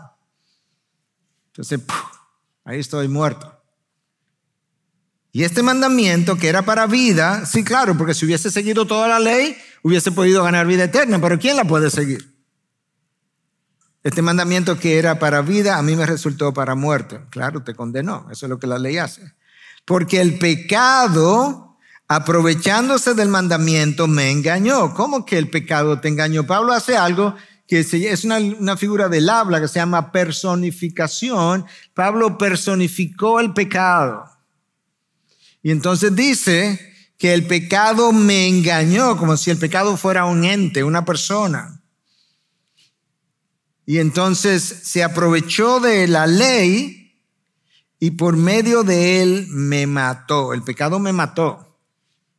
Entonces, 1.52 1.80
ahí 2.64 2.80
estoy 2.80 3.06
muerto. 3.06 3.59
Y 5.32 5.44
este 5.44 5.62
mandamiento 5.62 6.36
que 6.36 6.48
era 6.48 6.62
para 6.62 6.86
vida, 6.86 7.46
sí, 7.46 7.62
claro, 7.62 7.96
porque 7.96 8.14
si 8.14 8.26
hubiese 8.26 8.50
seguido 8.50 8.86
toda 8.86 9.06
la 9.06 9.20
ley, 9.20 9.56
hubiese 9.82 10.10
podido 10.10 10.42
ganar 10.42 10.66
vida 10.66 10.84
eterna, 10.84 11.20
pero 11.20 11.38
¿quién 11.38 11.56
la 11.56 11.64
puede 11.64 11.90
seguir? 11.90 12.34
Este 14.02 14.22
mandamiento 14.22 14.78
que 14.78 14.98
era 14.98 15.18
para 15.18 15.42
vida, 15.42 15.76
a 15.76 15.82
mí 15.82 15.94
me 15.94 16.06
resultó 16.06 16.52
para 16.52 16.74
muerte. 16.74 17.20
Claro, 17.30 17.62
te 17.62 17.74
condenó, 17.74 18.26
eso 18.30 18.46
es 18.46 18.50
lo 18.50 18.58
que 18.58 18.66
la 18.66 18.78
ley 18.78 18.96
hace. 18.96 19.34
Porque 19.84 20.20
el 20.20 20.38
pecado, 20.38 21.76
aprovechándose 22.08 23.14
del 23.14 23.28
mandamiento, 23.28 24.08
me 24.08 24.30
engañó. 24.30 24.94
¿Cómo 24.94 25.24
que 25.24 25.38
el 25.38 25.48
pecado 25.48 26.00
te 26.00 26.08
engañó? 26.08 26.46
Pablo 26.46 26.72
hace 26.72 26.96
algo 26.96 27.34
que 27.68 27.80
es 27.80 28.24
una, 28.24 28.38
una, 28.38 28.76
figura 28.76 29.08
del 29.08 29.28
habla 29.28 29.60
que 29.60 29.68
se 29.68 29.78
llama 29.78 30.10
personificación. 30.10 31.66
Pablo 31.94 32.36
personificó 32.36 33.38
el 33.38 33.52
pecado. 33.52 34.24
Y 35.62 35.70
entonces 35.70 36.14
dice 36.14 36.78
que 37.18 37.34
el 37.34 37.46
pecado 37.46 38.12
me 38.12 38.48
engañó, 38.48 39.16
como 39.16 39.36
si 39.36 39.50
el 39.50 39.58
pecado 39.58 39.96
fuera 39.96 40.24
un 40.24 40.44
ente, 40.44 40.82
una 40.84 41.04
persona. 41.04 41.82
Y 43.84 43.98
entonces 43.98 44.62
se 44.62 45.02
aprovechó 45.02 45.80
de 45.80 46.08
la 46.08 46.26
ley 46.26 47.20
y 47.98 48.12
por 48.12 48.36
medio 48.36 48.82
de 48.84 49.22
él 49.22 49.46
me 49.50 49.86
mató. 49.86 50.54
El 50.54 50.62
pecado 50.62 50.98
me 50.98 51.12
mató. 51.12 51.78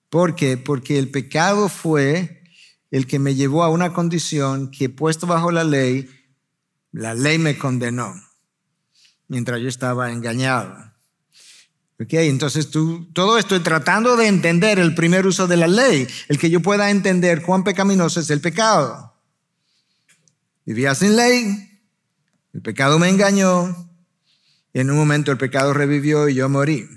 ¿Por 0.10 0.36
qué? 0.36 0.58
Porque 0.58 0.98
el 0.98 1.12
pecado 1.12 1.70
fue 1.70 2.44
el 2.90 3.06
que 3.06 3.20
me 3.20 3.36
llevó 3.36 3.64
a 3.64 3.70
una 3.70 3.94
condición 3.94 4.72
que 4.72 4.90
puesto 4.90 5.28
bajo 5.28 5.52
la 5.52 5.64
ley, 5.64 6.10
la 6.92 7.14
ley 7.14 7.38
me 7.38 7.58
condenó 7.58 8.14
mientras 9.28 9.62
yo 9.62 9.70
estaba 9.70 10.12
engañado. 10.12 10.76
Ok, 12.02 12.14
entonces 12.14 12.72
tú, 12.72 13.06
todo 13.14 13.38
esto 13.38 13.62
tratando 13.62 14.16
de 14.16 14.26
entender 14.26 14.80
el 14.80 14.96
primer 14.96 15.28
uso 15.28 15.46
de 15.46 15.58
la 15.58 15.68
ley, 15.68 16.08
el 16.30 16.40
que 16.40 16.50
yo 16.50 16.60
pueda 16.60 16.90
entender 16.90 17.44
cuán 17.44 17.64
pecaminoso 17.64 18.20
es 18.20 18.30
el 18.32 18.42
pecado. 18.42 19.14
Vivía 20.66 20.96
sin 20.96 21.16
ley, 21.16 21.80
el 22.54 22.62
pecado 22.64 22.98
me 22.98 23.08
engañó, 23.08 23.88
y 24.74 24.80
en 24.80 24.90
un 24.90 24.98
momento 24.98 25.32
el 25.32 25.38
pecado 25.38 25.74
revivió 25.74 26.28
y 26.28 26.34
yo 26.34 26.50
morí. 26.50 26.90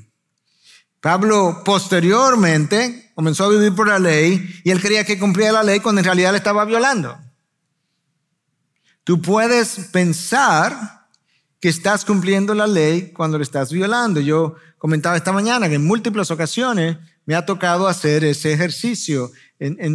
Pablo 1.01 1.61
posteriormente 1.67 3.13
comenzó 3.15 3.45
a 3.45 3.51
vivir 3.51 3.75
por 3.75 3.89
la 3.89 3.99
ley 3.99 4.63
y 4.65 4.71
él 4.71 4.81
creía 4.81 5.05
que 5.05 5.19
cumplía 5.19 5.53
la 5.53 5.63
ley 5.63 5.81
cuando 5.81 6.01
en 6.01 6.07
realidad 6.07 6.33
le 6.33 6.39
estaba 6.39 6.65
violando. 6.65 7.19
Tú 9.03 9.21
puedes 9.21 9.91
pensar 9.93 11.04
que 11.65 11.71
estás 11.71 12.05
cumpliendo 12.05 12.53
la 12.53 12.67
ley 12.67 13.11
cuando 13.15 13.39
le 13.39 13.43
estás 13.43 13.73
violando. 13.73 14.21
Yo 14.21 14.55
comentaba 14.77 15.17
esta 15.17 15.33
mañana 15.33 15.67
que 15.67 15.77
en 15.77 15.87
múltiples 15.87 16.31
ocasiones 16.31 16.99
me 17.25 17.35
ha 17.35 17.47
tocado 17.47 17.89
hacer 17.89 18.23
ese 18.23 18.53
ejercicio, 18.53 19.31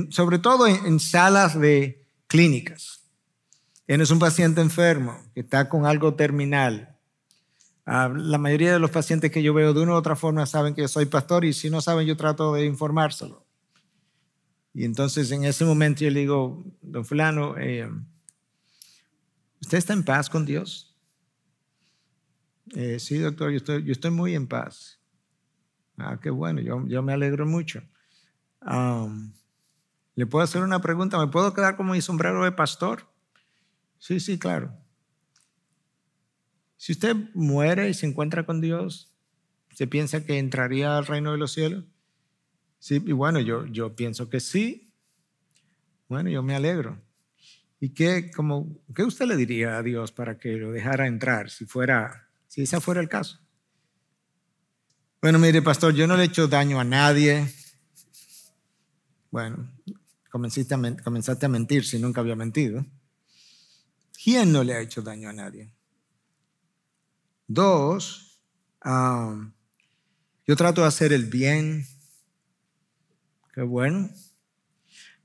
sobre 0.10 0.40
todo 0.40 0.66
en, 0.66 1.00
salas 1.00 1.60
de 1.60 2.04
clínicas. 2.26 3.02
Tienes 3.86 4.10
un 4.10 4.18
paciente 4.18 4.62
enfermo 4.62 5.16
que 5.36 5.42
está 5.42 5.70
con 5.70 5.86
algo 5.86 6.16
terminal. 6.16 6.98
Ah, 7.86 8.12
la 8.16 8.40
mayoría 8.40 8.74
de 8.74 8.80
los 8.80 8.90
pacientes 8.90 9.30
que 9.30 9.44
yo 9.44 9.54
veo 9.54 9.72
de 9.72 9.82
una 9.82 9.92
u 9.92 9.96
otra 9.96 10.16
forma 10.16 10.48
saben 10.48 10.74
que 10.74 10.82
yo 10.82 10.88
soy 10.88 11.06
pastor 11.06 11.46
y 11.46 11.54
si 11.54 11.70
no 11.70 11.82
saben 11.82 12.08
yo 12.08 12.18
trato 12.18 12.52
de 12.52 12.66
informárselo. 12.66 13.46
Y 14.74 14.86
entonces 14.86 15.30
en 15.30 15.44
ese 15.44 15.66
momento 15.66 16.04
yo 16.04 16.10
le 16.10 16.22
digo, 16.22 16.64
don 16.82 17.06
fulano, 17.06 17.60
eh, 17.60 17.88
¿usted 19.62 19.78
está 19.78 19.94
en 19.94 20.04
paz 20.04 20.32
con 20.32 20.48
Dios? 20.48 20.89
Eh, 22.76 23.00
sí, 23.00 23.18
doctor, 23.18 23.52
yo 23.52 23.92
estoy, 23.92 24.12
muy 24.12 24.36
en 24.36 24.48
paz. 24.48 25.00
Ah, 25.98 26.20
qué 26.22 26.30
bueno, 26.30 26.62
yo, 26.62 26.86
yo 26.88 27.02
me 27.02 27.14
alegro 27.14 27.46
mucho. 27.46 27.82
¿Le 30.16 30.26
puedo 30.26 30.44
hacer 30.44 30.62
una 30.62 30.82
pregunta? 30.82 31.18
¿Me 31.18 31.32
puedo 31.32 31.54
quedar 31.54 31.76
como 31.76 31.94
mi 31.94 32.02
sombrero 32.02 32.44
de 32.44 32.52
pastor? 32.52 33.08
Sí, 33.98 34.20
sí, 34.20 34.38
claro. 34.38 34.72
Si 36.78 36.94
usted 36.94 37.16
muere 37.34 37.90
y 37.90 37.94
se 37.94 38.06
encuentra 38.06 38.46
con 38.46 38.62
Dios, 38.62 39.14
¿se 39.74 39.88
piensa 39.88 40.26
que 40.26 40.38
entraría 40.38 40.98
al 40.98 41.06
reino 41.06 41.32
de 41.32 41.38
los 41.38 41.52
cielos? 41.52 41.84
Sí, 42.80 43.04
y 43.06 43.12
bueno, 43.12 43.40
yo, 43.42 43.66
yo 43.66 43.96
pienso 43.96 44.30
que 44.30 44.40
sí. 44.40 44.94
Bueno, 46.08 46.30
yo 46.30 46.42
me 46.42 46.56
alegro. 46.56 46.98
¿Y 47.82 47.90
qué, 47.90 48.32
como, 48.32 48.82
qué 48.96 49.04
usted 49.04 49.26
le 49.26 49.36
diría 49.36 49.78
a 49.78 49.84
Dios 49.84 50.12
para 50.12 50.38
que 50.38 50.54
lo 50.54 50.72
dejara 50.72 51.08
entrar 51.08 51.50
si 51.50 51.66
fuera 51.66 52.29
si 52.50 52.64
ese 52.64 52.82
fuera 52.82 53.00
el 53.00 53.08
caso. 53.08 53.40
Bueno, 55.22 55.40
mire, 55.40 55.62
pastor, 55.62 55.94
yo 55.94 56.08
no 56.08 56.18
le 56.18 56.24
he 56.24 56.26
hecho 56.26 56.48
daño 56.48 56.80
a 56.80 56.84
nadie. 56.84 57.54
Bueno, 59.32 59.72
comenzaste 60.32 60.74
a, 60.74 61.50
mentir 61.50 61.86
si 61.86 62.00
nunca 62.00 62.22
había 62.22 62.36
mentido. 62.36 62.86
¿Quién 64.22 64.52
no 64.52 64.64
le 64.64 64.74
ha 64.74 64.82
hecho 64.82 65.02
daño 65.02 65.30
a 65.30 65.34
nadie? 65.34 65.72
Dos, 67.48 68.42
yo 68.84 70.56
trato 70.56 70.82
de 70.82 70.88
hacer 70.88 71.14
el 71.14 71.26
bien. 71.26 71.86
Qué 73.54 73.62
bueno. 73.62 74.10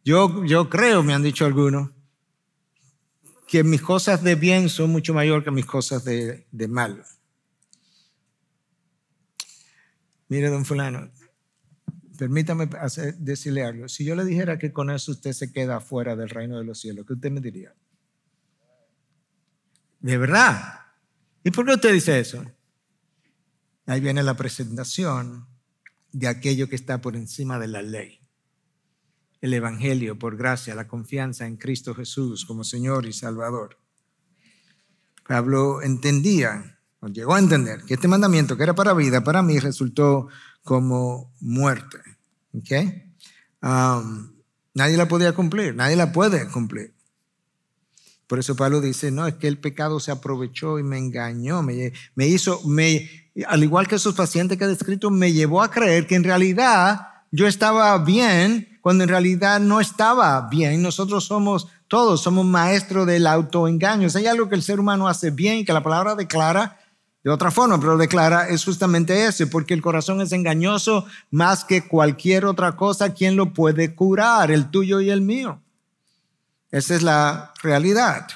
Yo, 0.05 0.45
yo 0.45 0.69
creo, 0.69 1.03
me 1.03 1.15
han 1.15 1.23
dicho 1.23 1.47
algunos, 1.47 1.91
que 3.47 3.63
mis 3.63 3.83
cosas 3.83 4.23
de 4.23 4.35
bien 4.35 4.69
son 4.69 4.91
mucho 4.91 5.15
mayor 5.15 5.45
que 5.45 5.51
mis 5.51 5.67
cosas 5.67 6.05
de, 6.05 6.47
mal. 6.69 7.05
Mire, 10.29 10.49
don 10.49 10.65
fulano, 10.65 11.11
permítame 12.19 12.69
decirle 13.19 13.65
algo. 13.65 13.89
Si 13.89 14.05
yo 14.05 14.15
le 14.15 14.25
dijera 14.25 14.59
que 14.59 14.73
con 14.73 14.91
eso 14.91 15.13
usted 15.13 15.33
se 15.33 15.53
queda 15.53 15.81
fuera 15.81 16.17
del 16.17 16.31
reino 16.31 16.59
de 16.59 16.65
los 16.65 16.81
cielos, 16.81 17.07
¿qué 17.07 17.13
usted 17.13 17.31
me 17.31 17.41
diría? 17.41 17.75
De 20.01 20.19
verdad. 20.19 20.81
¿Y 21.43 21.51
por 21.51 21.67
qué 21.67 21.75
usted 21.75 21.93
dice 21.93 22.19
eso? 22.19 22.45
Ahí 23.87 24.01
viene 24.01 24.23
la 24.23 24.35
presentación 24.35 25.47
de 26.13 26.29
aquello 26.29 26.69
que 26.69 26.77
está 26.77 27.01
por 27.01 27.17
encima 27.17 27.59
de 27.59 27.69
la 27.69 27.83
ley. 27.83 28.24
El 29.45 29.53
Evangelio 29.53 30.19
por 30.19 30.39
gracia, 30.39 30.75
la 30.75 30.89
confianza 30.89 31.47
en 31.47 31.59
Cristo 31.59 31.95
Jesús 31.95 32.47
como 32.47 32.65
Señor 32.65 33.05
y 33.05 33.13
Salvador. 33.13 33.77
Pablo 35.29 35.83
entendía, 35.83 36.79
o 37.01 37.09
llegó 37.09 37.35
a 37.35 37.41
entender, 37.41 37.83
que 37.83 37.93
este 37.93 38.09
mandamiento 38.09 38.57
que 38.57 38.63
era 38.63 38.75
para 38.75 38.95
vida, 38.95 39.23
para 39.23 39.43
mí 39.43 39.59
resultó 39.59 40.29
como 40.63 41.31
muerte. 41.41 41.99
¿Okay? 42.55 43.15
Nadie 43.61 44.97
la 44.97 45.09
podía 45.09 45.35
cumplir, 45.35 45.75
nadie 45.75 45.97
la 45.97 46.11
puede 46.11 46.49
cumplir. 46.49 46.95
Por 48.27 48.39
eso 48.39 48.57
Pablo 48.57 48.81
dice, 48.81 49.11
no, 49.11 49.27
es 49.27 49.35
que 49.35 49.47
el 49.47 49.59
pecado 49.59 50.01
se 50.01 50.11
aprovechó 50.11 50.79
y 50.79 50.83
me 50.83 50.97
engañó, 50.97 51.63
me, 51.63 51.93
hizo, 52.17 52.67
me, 52.67 53.11
al 53.47 53.63
igual 53.63 53.89
que 53.89 53.97
esos 53.97 54.15
pacientes 54.15 54.57
que 54.57 54.65
ha 54.65 54.69
descrito, 54.69 55.11
me 55.11 55.35
llevó 55.35 55.63
a 55.63 55.71
creer 55.71 56.07
que 56.07 56.15
en 56.15 56.25
realidad 56.25 57.09
yo 57.35 57.49
estaba 57.49 57.99
bien 57.99 58.79
cuando 58.81 59.03
en 59.03 59.11
realidad 59.11 59.59
no 59.59 59.81
estaba 59.81 60.49
bien. 60.49 60.81
Nosotros 60.83 61.25
somos, 61.25 61.67
todos 61.89 62.23
somos 62.23 62.47
maestros 62.47 63.09
del 63.09 63.27
autoengaño. 63.27 64.07
hay 64.15 64.27
algo 64.29 64.49
que 64.49 64.55
el 64.55 64.63
ser 64.63 64.79
humano 64.79 65.09
hace 65.09 65.33
bien, 65.33 65.65
que 65.65 65.73
la 65.73 65.83
palabra 65.83 66.15
declara 66.15 66.79
de 67.25 67.31
otra 67.31 67.51
forma, 67.51 67.81
pero 67.81 67.97
declara 67.97 68.49
es 68.49 68.65
justamente 68.65 69.27
ese, 69.27 69.49
porque 69.49 69.75
el 69.75 69.83
corazón 69.83 70.21
es 70.21 70.31
engañoso 70.31 71.07
más 71.33 71.65
que 71.65 71.89
cualquier 71.89 72.45
otra 72.45 72.77
cosa. 72.77 73.13
¿Quién 73.13 73.35
lo 73.35 73.53
puede 73.53 73.97
curar? 73.97 74.53
El 74.53 74.71
tuyo 74.71 75.01
y 75.01 75.11
el 75.11 75.21
mío. 75.21 75.61
Esa 76.71 76.95
es 76.95 77.03
la 77.03 77.53
realidad. 77.65 78.29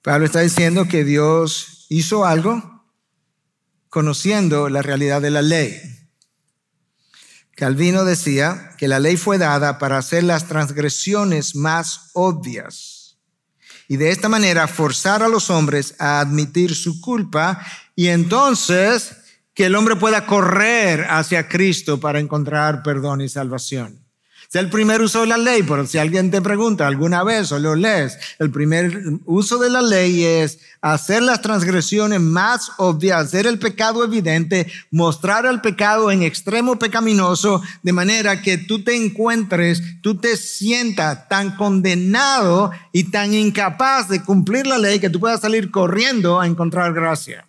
Pablo 0.00 0.24
está 0.24 0.40
diciendo 0.40 0.88
que 0.88 1.04
Dios 1.04 1.84
hizo 1.90 2.24
algo 2.24 2.82
conociendo 3.90 4.70
la 4.70 4.80
realidad 4.80 5.20
de 5.20 5.30
la 5.30 5.42
ley. 5.42 5.95
Calvino 7.56 8.04
decía 8.04 8.70
que 8.76 8.86
la 8.86 9.00
ley 9.00 9.16
fue 9.16 9.38
dada 9.38 9.78
para 9.78 9.96
hacer 9.96 10.22
las 10.22 10.46
transgresiones 10.46 11.56
más 11.56 12.10
obvias 12.12 13.16
y 13.88 13.96
de 13.96 14.10
esta 14.10 14.28
manera 14.28 14.68
forzar 14.68 15.22
a 15.22 15.28
los 15.28 15.48
hombres 15.48 15.94
a 15.98 16.20
admitir 16.20 16.74
su 16.74 17.00
culpa 17.00 17.64
y 17.94 18.08
entonces 18.08 19.16
que 19.54 19.66
el 19.66 19.74
hombre 19.74 19.96
pueda 19.96 20.26
correr 20.26 21.06
hacia 21.08 21.48
Cristo 21.48 21.98
para 21.98 22.20
encontrar 22.20 22.82
perdón 22.82 23.22
y 23.22 23.28
salvación. 23.28 24.05
Es 24.48 24.54
el 24.54 24.70
primer 24.70 25.02
uso 25.02 25.22
de 25.22 25.26
la 25.26 25.38
ley, 25.38 25.64
pero 25.64 25.86
si 25.86 25.98
alguien 25.98 26.30
te 26.30 26.40
pregunta 26.40 26.86
alguna 26.86 27.24
vez 27.24 27.50
o 27.50 27.58
lo 27.58 27.74
lees, 27.74 28.16
el 28.38 28.50
primer 28.50 29.02
uso 29.24 29.58
de 29.58 29.70
la 29.70 29.82
ley 29.82 30.24
es 30.24 30.60
hacer 30.80 31.22
las 31.22 31.42
transgresiones 31.42 32.20
más 32.20 32.70
obvias, 32.78 33.26
hacer 33.26 33.46
el 33.46 33.58
pecado 33.58 34.04
evidente, 34.04 34.70
mostrar 34.90 35.46
el 35.46 35.60
pecado 35.60 36.12
en 36.12 36.22
extremo 36.22 36.78
pecaminoso, 36.78 37.60
de 37.82 37.92
manera 37.92 38.40
que 38.40 38.56
tú 38.56 38.84
te 38.84 38.94
encuentres, 38.94 39.82
tú 40.00 40.16
te 40.16 40.36
sientas 40.36 41.28
tan 41.28 41.56
condenado 41.56 42.70
y 42.92 43.10
tan 43.10 43.34
incapaz 43.34 44.08
de 44.08 44.22
cumplir 44.22 44.66
la 44.66 44.78
ley 44.78 45.00
que 45.00 45.10
tú 45.10 45.18
puedas 45.18 45.40
salir 45.40 45.72
corriendo 45.72 46.40
a 46.40 46.46
encontrar 46.46 46.92
gracia. 46.92 47.46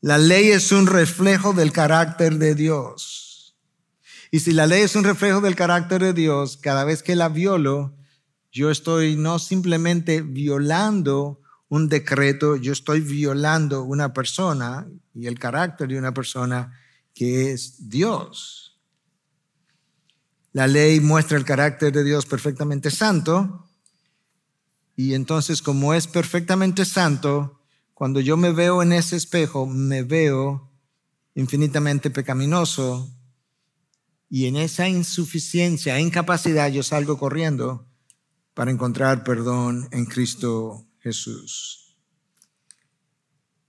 La 0.00 0.16
ley 0.18 0.50
es 0.50 0.70
un 0.70 0.86
reflejo 0.86 1.52
del 1.52 1.72
carácter 1.72 2.36
de 2.36 2.54
Dios. 2.54 3.27
Y 4.30 4.40
si 4.40 4.52
la 4.52 4.66
ley 4.66 4.82
es 4.82 4.94
un 4.94 5.04
reflejo 5.04 5.40
del 5.40 5.56
carácter 5.56 6.02
de 6.02 6.12
Dios, 6.12 6.56
cada 6.56 6.84
vez 6.84 7.02
que 7.02 7.16
la 7.16 7.28
violo, 7.28 7.96
yo 8.52 8.70
estoy 8.70 9.16
no 9.16 9.38
simplemente 9.38 10.22
violando 10.22 11.40
un 11.68 11.88
decreto, 11.88 12.56
yo 12.56 12.72
estoy 12.72 13.00
violando 13.00 13.82
una 13.82 14.12
persona 14.12 14.88
y 15.14 15.26
el 15.26 15.38
carácter 15.38 15.88
de 15.88 15.98
una 15.98 16.12
persona 16.12 16.72
que 17.14 17.52
es 17.52 17.88
Dios. 17.88 18.78
La 20.52 20.66
ley 20.66 21.00
muestra 21.00 21.36
el 21.36 21.44
carácter 21.44 21.92
de 21.92 22.04
Dios 22.04 22.26
perfectamente 22.26 22.90
santo 22.90 23.68
y 24.96 25.14
entonces 25.14 25.62
como 25.62 25.94
es 25.94 26.06
perfectamente 26.06 26.84
santo, 26.84 27.60
cuando 27.94 28.20
yo 28.20 28.36
me 28.36 28.52
veo 28.52 28.82
en 28.82 28.92
ese 28.92 29.16
espejo, 29.16 29.66
me 29.66 30.02
veo 30.02 30.70
infinitamente 31.34 32.10
pecaminoso 32.10 33.17
y 34.30 34.46
en 34.46 34.56
esa 34.56 34.88
insuficiencia, 34.88 35.98
incapacidad, 35.98 36.70
yo 36.70 36.82
salgo 36.82 37.18
corriendo 37.18 37.86
para 38.54 38.70
encontrar 38.70 39.24
perdón 39.24 39.88
en 39.92 40.04
Cristo 40.04 40.86
Jesús. 41.00 41.96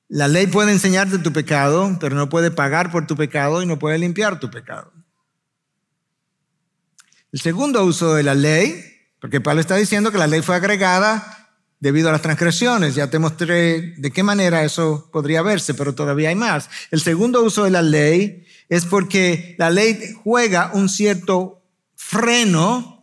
La 0.07 0.27
ley 0.27 0.47
puede 0.47 0.71
enseñarte 0.71 1.19
tu 1.19 1.31
pecado, 1.31 1.97
pero 1.99 2.15
no 2.15 2.29
puede 2.29 2.49
pagar 2.49 2.91
por 2.91 3.05
tu 3.05 3.15
pecado 3.15 3.61
y 3.61 3.67
no 3.67 3.77
puede 3.77 3.99
limpiar 3.99 4.39
tu 4.39 4.49
pecado. 4.49 4.91
El 7.31 7.39
segundo 7.39 7.85
uso 7.85 8.15
de 8.15 8.23
la 8.23 8.33
ley, 8.33 8.83
porque 9.21 9.39
Pablo 9.39 9.61
está 9.61 9.75
diciendo 9.75 10.11
que 10.11 10.17
la 10.17 10.25
ley 10.25 10.41
fue 10.41 10.55
agregada 10.55 11.38
debido 11.79 12.09
a 12.09 12.11
las 12.11 12.21
transgresiones. 12.21 12.95
Ya 12.95 13.09
te 13.09 13.19
mostré 13.19 13.93
de 13.97 14.11
qué 14.11 14.23
manera 14.23 14.63
eso 14.63 15.09
podría 15.11 15.41
verse, 15.41 15.73
pero 15.73 15.95
todavía 15.95 16.29
hay 16.29 16.35
más. 16.35 16.69
El 16.91 17.01
segundo 17.01 17.43
uso 17.43 17.63
de 17.63 17.71
la 17.71 17.81
ley 17.81 18.45
es 18.67 18.85
porque 18.85 19.55
la 19.57 19.69
ley 19.69 20.13
juega 20.23 20.71
un 20.73 20.89
cierto 20.89 21.61
freno 21.95 22.98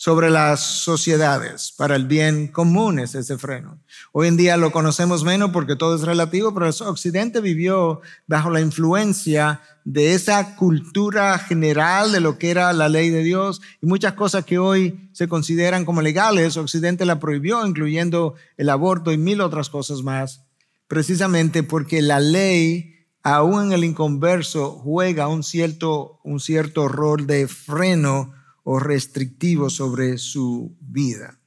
sobre 0.00 0.30
las 0.30 0.60
sociedades 0.60 1.74
para 1.76 1.94
el 1.94 2.06
bien 2.06 2.48
común 2.48 2.98
es 2.98 3.14
ese 3.14 3.36
freno. 3.36 3.82
Hoy 4.12 4.28
en 4.28 4.38
día 4.38 4.56
lo 4.56 4.72
conocemos 4.72 5.24
menos 5.24 5.50
porque 5.50 5.76
todo 5.76 5.94
es 5.94 6.00
relativo, 6.00 6.54
pero 6.54 6.70
Occidente 6.70 7.42
vivió 7.42 8.00
bajo 8.26 8.48
la 8.48 8.62
influencia 8.62 9.60
de 9.84 10.14
esa 10.14 10.56
cultura 10.56 11.36
general 11.38 12.12
de 12.12 12.20
lo 12.20 12.38
que 12.38 12.50
era 12.50 12.72
la 12.72 12.88
ley 12.88 13.10
de 13.10 13.22
Dios 13.22 13.60
y 13.82 13.86
muchas 13.86 14.14
cosas 14.14 14.46
que 14.46 14.58
hoy 14.58 15.10
se 15.12 15.28
consideran 15.28 15.84
como 15.84 16.00
legales, 16.00 16.56
Occidente 16.56 17.04
la 17.04 17.20
prohibió, 17.20 17.66
incluyendo 17.66 18.36
el 18.56 18.70
aborto 18.70 19.12
y 19.12 19.18
mil 19.18 19.42
otras 19.42 19.68
cosas 19.68 20.00
más, 20.00 20.46
precisamente 20.88 21.62
porque 21.62 22.00
la 22.00 22.20
ley 22.20 23.04
aún 23.22 23.66
en 23.66 23.72
el 23.72 23.84
inconverso, 23.84 24.80
juega 24.82 25.28
un 25.28 25.42
cierto, 25.42 26.20
un 26.24 26.40
cierto 26.40 26.88
rol 26.88 27.26
de 27.26 27.46
freno 27.48 28.39
o 28.72 28.78
restrictivo 28.78 29.68
sobre 29.68 30.16
su 30.16 30.76
vida. 30.78 31.40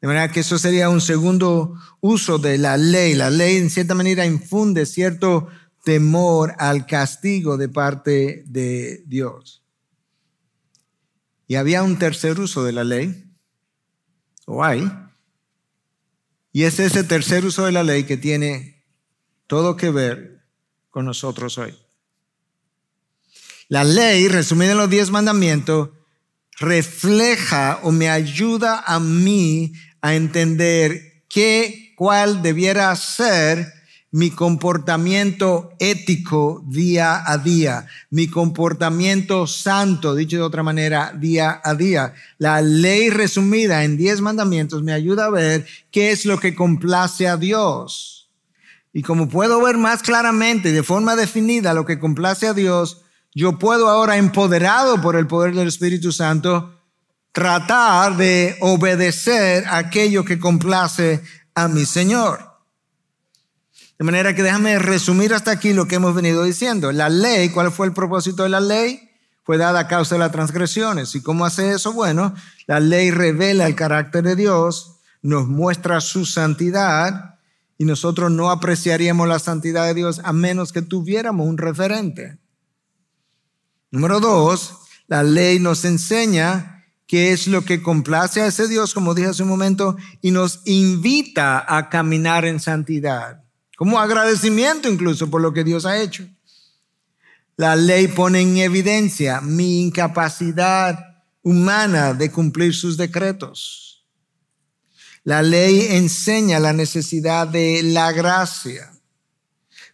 De 0.00 0.06
manera 0.06 0.30
que 0.30 0.38
eso 0.38 0.56
sería 0.56 0.88
un 0.88 1.00
segundo 1.00 1.74
uso 1.98 2.38
de 2.38 2.58
la 2.58 2.76
ley. 2.76 3.14
La 3.14 3.28
ley 3.28 3.56
en 3.56 3.70
cierta 3.70 3.96
manera 3.96 4.24
infunde 4.24 4.86
cierto 4.86 5.48
temor 5.82 6.54
al 6.58 6.86
castigo 6.86 7.56
de 7.56 7.68
parte 7.68 8.44
de 8.46 9.02
Dios. 9.06 9.64
Y 11.48 11.56
había 11.56 11.82
un 11.82 11.98
tercer 11.98 12.38
uso 12.38 12.62
de 12.62 12.70
la 12.70 12.84
ley, 12.84 13.28
o 14.46 14.62
hay, 14.62 14.88
y 16.52 16.62
es 16.62 16.78
ese 16.78 17.02
tercer 17.02 17.44
uso 17.44 17.64
de 17.64 17.72
la 17.72 17.82
ley 17.82 18.04
que 18.04 18.16
tiene 18.16 18.84
todo 19.48 19.76
que 19.76 19.90
ver 19.90 20.44
con 20.90 21.04
nosotros 21.04 21.58
hoy. 21.58 21.76
La 23.70 23.84
ley, 23.84 24.26
resumida 24.26 24.72
en 24.72 24.78
los 24.78 24.90
diez 24.90 25.12
mandamientos, 25.12 25.90
refleja 26.58 27.78
o 27.84 27.92
me 27.92 28.10
ayuda 28.10 28.82
a 28.84 28.98
mí 28.98 29.74
a 30.00 30.16
entender 30.16 31.22
qué, 31.28 31.94
cuál 31.96 32.42
debiera 32.42 32.94
ser 32.96 33.72
mi 34.10 34.30
comportamiento 34.30 35.70
ético 35.78 36.64
día 36.66 37.22
a 37.24 37.38
día, 37.38 37.86
mi 38.10 38.26
comportamiento 38.26 39.46
santo, 39.46 40.16
dicho 40.16 40.38
de 40.38 40.42
otra 40.42 40.64
manera, 40.64 41.12
día 41.16 41.60
a 41.62 41.76
día. 41.76 42.12
La 42.38 42.62
ley 42.62 43.08
resumida 43.08 43.84
en 43.84 43.96
diez 43.96 44.20
mandamientos 44.20 44.82
me 44.82 44.92
ayuda 44.92 45.26
a 45.26 45.30
ver 45.30 45.64
qué 45.92 46.10
es 46.10 46.26
lo 46.26 46.40
que 46.40 46.56
complace 46.56 47.28
a 47.28 47.36
Dios 47.36 48.28
y 48.92 49.02
como 49.02 49.28
puedo 49.28 49.62
ver 49.62 49.78
más 49.78 50.02
claramente 50.02 50.70
y 50.70 50.72
de 50.72 50.82
forma 50.82 51.14
definida 51.14 51.72
lo 51.72 51.86
que 51.86 52.00
complace 52.00 52.48
a 52.48 52.52
Dios, 52.52 53.02
yo 53.34 53.58
puedo 53.58 53.88
ahora, 53.88 54.16
empoderado 54.16 55.00
por 55.00 55.16
el 55.16 55.26
poder 55.26 55.54
del 55.54 55.68
Espíritu 55.68 56.12
Santo, 56.12 56.74
tratar 57.32 58.16
de 58.16 58.56
obedecer 58.60 59.64
aquello 59.68 60.24
que 60.24 60.38
complace 60.38 61.22
a 61.54 61.68
mi 61.68 61.86
Señor. 61.86 62.50
De 63.98 64.04
manera 64.04 64.34
que 64.34 64.42
déjame 64.42 64.78
resumir 64.78 65.34
hasta 65.34 65.50
aquí 65.50 65.72
lo 65.72 65.86
que 65.86 65.96
hemos 65.96 66.14
venido 66.14 66.42
diciendo. 66.42 66.90
La 66.90 67.08
ley, 67.08 67.50
¿cuál 67.50 67.70
fue 67.70 67.86
el 67.86 67.92
propósito 67.92 68.42
de 68.42 68.48
la 68.48 68.60
ley? 68.60 69.10
Fue 69.44 69.58
dada 69.58 69.80
a 69.80 69.88
causa 69.88 70.14
de 70.14 70.20
las 70.20 70.32
transgresiones. 70.32 71.14
¿Y 71.14 71.22
cómo 71.22 71.44
hace 71.44 71.72
eso? 71.72 71.92
Bueno, 71.92 72.34
la 72.66 72.80
ley 72.80 73.10
revela 73.10 73.66
el 73.66 73.74
carácter 73.74 74.24
de 74.24 74.36
Dios, 74.36 74.96
nos 75.22 75.46
muestra 75.48 76.00
su 76.00 76.24
santidad, 76.24 77.38
y 77.76 77.84
nosotros 77.84 78.30
no 78.30 78.50
apreciaríamos 78.50 79.28
la 79.28 79.38
santidad 79.38 79.86
de 79.86 79.94
Dios 79.94 80.20
a 80.24 80.32
menos 80.32 80.72
que 80.72 80.82
tuviéramos 80.82 81.46
un 81.46 81.58
referente. 81.58 82.38
Número 83.90 84.20
dos, 84.20 84.76
la 85.08 85.24
ley 85.24 85.58
nos 85.58 85.84
enseña 85.84 86.86
que 87.08 87.32
es 87.32 87.48
lo 87.48 87.64
que 87.64 87.82
complace 87.82 88.40
a 88.40 88.46
ese 88.46 88.68
Dios, 88.68 88.94
como 88.94 89.14
dije 89.14 89.30
hace 89.30 89.42
un 89.42 89.48
momento, 89.48 89.96
y 90.22 90.30
nos 90.30 90.60
invita 90.64 91.64
a 91.66 91.88
caminar 91.88 92.44
en 92.44 92.60
santidad, 92.60 93.42
como 93.76 93.98
agradecimiento 93.98 94.88
incluso 94.88 95.28
por 95.28 95.40
lo 95.40 95.52
que 95.52 95.64
Dios 95.64 95.86
ha 95.86 96.00
hecho. 96.00 96.24
La 97.56 97.74
ley 97.74 98.06
pone 98.06 98.40
en 98.40 98.58
evidencia 98.58 99.40
mi 99.40 99.82
incapacidad 99.82 101.24
humana 101.42 102.14
de 102.14 102.30
cumplir 102.30 102.72
sus 102.74 102.96
decretos. 102.96 104.06
La 105.24 105.42
ley 105.42 105.88
enseña 105.90 106.60
la 106.60 106.72
necesidad 106.72 107.48
de 107.48 107.82
la 107.82 108.12
gracia 108.12 108.92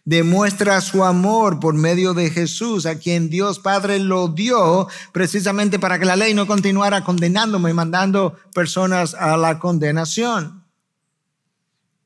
demuestra 0.07 0.79
su 0.79 1.03
amor 1.03 1.59
por 1.59 1.73
medio 1.73 2.13
de 2.13 2.29
Jesús, 2.29 2.85
a 2.85 2.97
quien 2.97 3.29
Dios 3.29 3.59
Padre 3.59 3.99
lo 3.99 4.29
dio 4.29 4.87
precisamente 5.11 5.79
para 5.79 5.99
que 5.99 6.05
la 6.05 6.15
ley 6.15 6.33
no 6.33 6.47
continuara 6.47 7.03
condenándome 7.03 7.71
y 7.71 7.73
mandando 7.73 8.37
personas 8.53 9.13
a 9.15 9.35
la 9.35 9.59
condenación. 9.59 10.63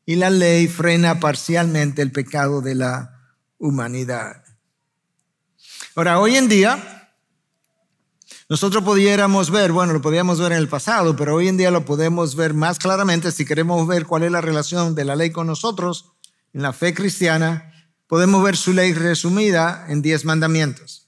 Y 0.03 0.15
la 0.15 0.31
ley 0.31 0.67
frena 0.67 1.19
parcialmente 1.19 2.01
el 2.01 2.11
pecado 2.11 2.61
de 2.61 2.73
la 2.73 3.19
humanidad. 3.59 4.45
Ahora, 5.95 6.19
hoy 6.19 6.37
en 6.37 6.49
día, 6.49 7.13
nosotros 8.49 8.83
pudiéramos 8.83 9.51
ver, 9.51 9.71
bueno, 9.71 9.93
lo 9.93 10.01
podíamos 10.01 10.39
ver 10.39 10.53
en 10.53 10.57
el 10.57 10.67
pasado, 10.67 11.15
pero 11.15 11.35
hoy 11.35 11.49
en 11.49 11.57
día 11.57 11.69
lo 11.69 11.85
podemos 11.85 12.35
ver 12.35 12.55
más 12.55 12.79
claramente 12.79 13.31
si 13.31 13.45
queremos 13.45 13.85
ver 13.85 14.07
cuál 14.07 14.23
es 14.23 14.31
la 14.31 14.41
relación 14.41 14.95
de 14.95 15.05
la 15.05 15.15
ley 15.15 15.29
con 15.29 15.45
nosotros 15.45 16.13
en 16.51 16.63
la 16.63 16.73
fe 16.73 16.95
cristiana 16.95 17.70
podemos 18.11 18.43
ver 18.43 18.57
su 18.57 18.73
ley 18.73 18.91
resumida 18.91 19.85
en 19.87 20.01
diez 20.01 20.25
mandamientos. 20.25 21.07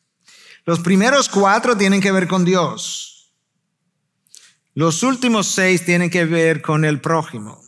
Los 0.63 0.79
primeros 0.79 1.27
cuatro 1.27 1.75
tienen 1.75 1.99
que 1.99 2.13
ver 2.13 2.29
con 2.29 2.45
Dios. 2.45 3.33
Los 4.73 5.03
últimos 5.03 5.47
seis 5.47 5.83
tienen 5.83 6.09
que 6.09 6.23
ver 6.23 6.61
con 6.61 6.85
el 6.85 7.01
prójimo. 7.01 7.61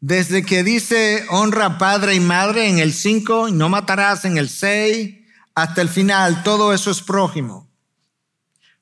Desde 0.00 0.44
que 0.44 0.64
dice 0.64 1.24
honra 1.30 1.78
padre 1.78 2.16
y 2.16 2.18
madre 2.18 2.68
en 2.68 2.80
el 2.80 2.94
cinco, 2.94 3.48
no 3.48 3.68
matarás 3.68 4.24
en 4.24 4.38
el 4.38 4.48
seis, 4.48 5.14
hasta 5.54 5.80
el 5.80 5.88
final, 5.88 6.42
todo 6.42 6.74
eso 6.74 6.90
es 6.90 7.02
prójimo. 7.02 7.70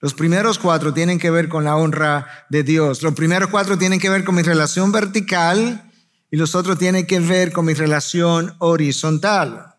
Los 0.01 0.15
primeros 0.15 0.59
cuatro 0.59 0.95
tienen 0.95 1.19
que 1.19 1.31
ver 1.31 1.51
con 1.51 1.65
la 1.65 1.77
honra 1.77 2.47
de 2.49 2.63
Dios. 2.63 3.03
Los 3.03 3.13
primeros 3.13 3.51
cuatro 3.51 3.77
tienen 3.77 4.01
que 4.01 4.09
ver 4.09 4.25
con 4.25 4.37
mi 4.37 4.43
relación 4.43 4.91
vertical 4.91 5.88
y 6.31 6.37
los 6.37 6.55
otros 6.55 6.79
tienen 6.79 7.07
que 7.07 7.21
ver 7.21 7.53
con 7.53 7.65
mi 7.65 7.75
relación 7.75 8.55
horizontal. 8.59 9.75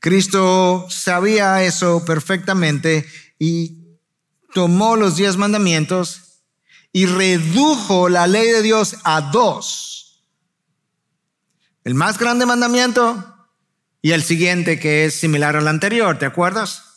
Cristo 0.00 0.86
sabía 0.90 1.62
eso 1.62 2.04
perfectamente 2.04 3.06
y 3.38 3.98
tomó 4.52 4.96
los 4.96 5.16
diez 5.16 5.36
mandamientos 5.36 6.40
y 6.92 7.06
redujo 7.06 8.08
la 8.08 8.26
ley 8.26 8.48
de 8.48 8.62
Dios 8.62 8.96
a 9.04 9.30
dos. 9.32 10.22
El 11.84 11.94
más 11.94 12.18
grande 12.18 12.46
mandamiento 12.46 13.48
y 14.00 14.12
el 14.12 14.22
siguiente 14.22 14.78
que 14.78 15.04
es 15.04 15.14
similar 15.14 15.56
al 15.56 15.68
anterior, 15.68 16.18
¿te 16.18 16.26
acuerdas? 16.26 16.91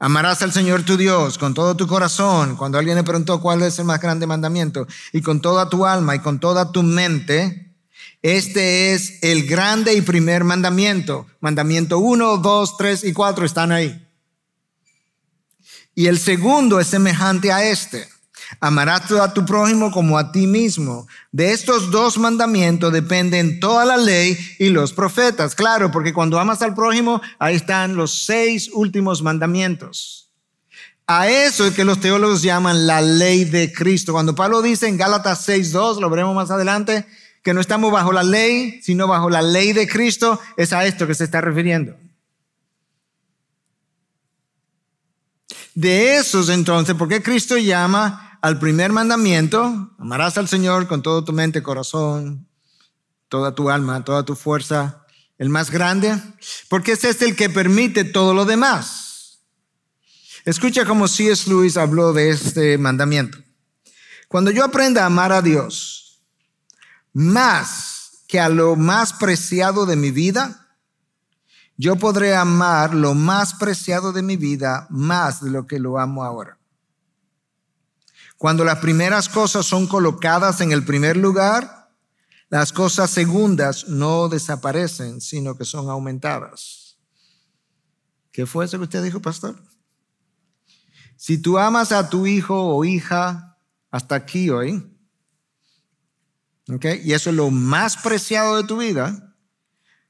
Amarás 0.00 0.42
al 0.42 0.52
Señor 0.52 0.84
tu 0.84 0.96
Dios 0.96 1.38
con 1.38 1.54
todo 1.54 1.76
tu 1.76 1.88
corazón. 1.88 2.56
Cuando 2.56 2.78
alguien 2.78 2.96
le 2.96 3.02
preguntó 3.02 3.40
cuál 3.40 3.62
es 3.62 3.78
el 3.78 3.84
más 3.84 4.00
grande 4.00 4.26
mandamiento, 4.26 4.86
y 5.12 5.22
con 5.22 5.40
toda 5.40 5.68
tu 5.68 5.86
alma 5.86 6.14
y 6.14 6.20
con 6.20 6.38
toda 6.38 6.70
tu 6.70 6.84
mente, 6.84 7.74
este 8.22 8.94
es 8.94 9.22
el 9.22 9.46
grande 9.46 9.94
y 9.94 10.00
primer 10.00 10.44
mandamiento. 10.44 11.26
Mandamiento 11.40 11.98
1, 11.98 12.36
2, 12.38 12.76
3 12.76 13.04
y 13.04 13.12
4 13.12 13.44
están 13.44 13.72
ahí. 13.72 14.06
Y 15.96 16.06
el 16.06 16.20
segundo 16.20 16.78
es 16.78 16.86
semejante 16.86 17.50
a 17.50 17.64
este. 17.64 18.08
Amarás 18.60 19.10
a 19.12 19.32
tu 19.32 19.44
prójimo 19.44 19.90
como 19.90 20.18
a 20.18 20.32
ti 20.32 20.46
mismo. 20.46 21.06
De 21.32 21.52
estos 21.52 21.90
dos 21.90 22.18
mandamientos 22.18 22.92
dependen 22.92 23.60
toda 23.60 23.84
la 23.84 23.96
ley 23.96 24.38
y 24.58 24.70
los 24.70 24.92
profetas. 24.92 25.54
Claro, 25.54 25.90
porque 25.90 26.12
cuando 26.12 26.38
amas 26.38 26.62
al 26.62 26.74
prójimo, 26.74 27.20
ahí 27.38 27.56
están 27.56 27.94
los 27.94 28.24
seis 28.24 28.70
últimos 28.72 29.22
mandamientos. 29.22 30.30
A 31.06 31.28
eso 31.28 31.66
es 31.66 31.74
que 31.74 31.84
los 31.84 32.00
teólogos 32.00 32.42
llaman 32.42 32.86
la 32.86 33.00
ley 33.00 33.44
de 33.44 33.72
Cristo. 33.72 34.12
Cuando 34.12 34.34
Pablo 34.34 34.60
dice 34.60 34.88
en 34.88 34.98
Gálatas 34.98 35.48
6.2, 35.48 36.00
lo 36.00 36.10
veremos 36.10 36.34
más 36.34 36.50
adelante, 36.50 37.06
que 37.42 37.54
no 37.54 37.62
estamos 37.62 37.90
bajo 37.90 38.12
la 38.12 38.22
ley, 38.22 38.80
sino 38.82 39.06
bajo 39.06 39.30
la 39.30 39.40
ley 39.40 39.72
de 39.72 39.88
Cristo, 39.88 40.38
es 40.58 40.74
a 40.74 40.84
esto 40.84 41.06
que 41.06 41.14
se 41.14 41.24
está 41.24 41.40
refiriendo. 41.40 41.96
De 45.74 46.16
esos 46.16 46.50
entonces, 46.50 46.94
¿por 46.94 47.08
qué 47.08 47.22
Cristo 47.22 47.56
llama 47.56 48.27
al 48.40 48.58
primer 48.58 48.92
mandamiento, 48.92 49.90
amarás 49.98 50.38
al 50.38 50.48
Señor 50.48 50.86
con 50.86 51.02
todo 51.02 51.24
tu 51.24 51.32
mente, 51.32 51.62
corazón, 51.62 52.48
toda 53.28 53.54
tu 53.54 53.70
alma, 53.70 54.04
toda 54.04 54.24
tu 54.24 54.34
fuerza, 54.34 55.04
el 55.38 55.48
más 55.48 55.70
grande, 55.70 56.20
porque 56.68 56.92
ese 56.92 57.10
es 57.10 57.22
el 57.22 57.36
que 57.36 57.50
permite 57.50 58.04
todo 58.04 58.34
lo 58.34 58.44
demás. 58.44 59.40
Escucha 60.44 60.84
cómo 60.84 61.08
C.S. 61.08 61.48
Lewis 61.48 61.76
habló 61.76 62.12
de 62.12 62.30
este 62.30 62.78
mandamiento. 62.78 63.38
Cuando 64.28 64.50
yo 64.50 64.64
aprenda 64.64 65.02
a 65.02 65.06
amar 65.06 65.32
a 65.32 65.42
Dios 65.42 66.22
más 67.12 68.24
que 68.28 68.40
a 68.40 68.48
lo 68.48 68.76
más 68.76 69.12
preciado 69.12 69.86
de 69.86 69.96
mi 69.96 70.10
vida, 70.10 70.68
yo 71.76 71.96
podré 71.96 72.34
amar 72.34 72.94
lo 72.94 73.14
más 73.14 73.54
preciado 73.54 74.12
de 74.12 74.22
mi 74.22 74.36
vida 74.36 74.86
más 74.90 75.42
de 75.42 75.50
lo 75.50 75.66
que 75.66 75.78
lo 75.78 75.98
amo 75.98 76.24
ahora. 76.24 76.57
Cuando 78.38 78.64
las 78.64 78.78
primeras 78.78 79.28
cosas 79.28 79.66
son 79.66 79.88
colocadas 79.88 80.60
en 80.60 80.70
el 80.70 80.84
primer 80.84 81.16
lugar, 81.16 81.90
las 82.48 82.72
cosas 82.72 83.10
segundas 83.10 83.88
no 83.88 84.28
desaparecen, 84.28 85.20
sino 85.20 85.58
que 85.58 85.64
son 85.64 85.90
aumentadas. 85.90 86.96
¿Qué 88.30 88.46
fue 88.46 88.64
eso 88.64 88.78
que 88.78 88.84
usted 88.84 89.02
dijo, 89.02 89.20
pastor? 89.20 89.60
Si 91.16 91.38
tú 91.38 91.58
amas 91.58 91.90
a 91.90 92.08
tu 92.08 92.28
hijo 92.28 92.76
o 92.76 92.84
hija 92.84 93.58
hasta 93.90 94.14
aquí 94.14 94.50
hoy, 94.50 94.88
¿okay? 96.72 97.00
y 97.04 97.14
eso 97.14 97.30
es 97.30 97.36
lo 97.36 97.50
más 97.50 97.96
preciado 97.96 98.56
de 98.56 98.62
tu 98.62 98.78
vida, 98.78 99.34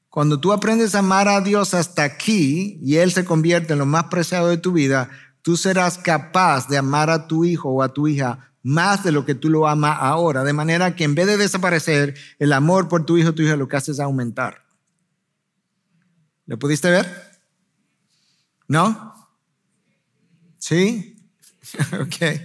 cuando 0.07 0.39
tú 0.39 0.53
aprendes 0.53 0.93
a 0.93 0.99
amar 0.99 1.27
a 1.27 1.41
Dios 1.41 1.73
hasta 1.73 2.03
aquí 2.03 2.79
y 2.83 2.97
Él 2.97 3.11
se 3.11 3.25
convierte 3.25 3.73
en 3.73 3.79
lo 3.79 3.87
más 3.87 4.05
preciado 4.05 4.49
de 4.49 4.57
tu 4.57 4.71
vida, 4.71 5.09
tú 5.49 5.57
serás 5.57 5.97
capaz 5.97 6.67
de 6.67 6.77
amar 6.77 7.09
a 7.09 7.25
tu 7.25 7.43
hijo 7.43 7.69
o 7.69 7.81
a 7.81 7.91
tu 7.91 8.07
hija 8.07 8.53
más 8.61 9.03
de 9.03 9.11
lo 9.11 9.25
que 9.25 9.33
tú 9.33 9.49
lo 9.49 9.67
amas 9.67 9.97
ahora. 9.99 10.43
De 10.43 10.53
manera 10.53 10.95
que 10.95 11.03
en 11.03 11.15
vez 11.15 11.25
de 11.25 11.37
desaparecer, 11.37 12.15
el 12.37 12.53
amor 12.53 12.87
por 12.87 13.03
tu 13.03 13.17
hijo 13.17 13.29
o 13.29 13.33
tu 13.33 13.41
hija 13.41 13.55
lo 13.55 13.67
que 13.67 13.75
hace 13.75 13.91
es 13.91 13.99
aumentar. 13.99 14.63
¿Lo 16.45 16.59
pudiste 16.59 16.91
ver? 16.91 17.39
¿No? 18.67 19.27
¿Sí? 20.59 21.19
ok. 21.99 22.41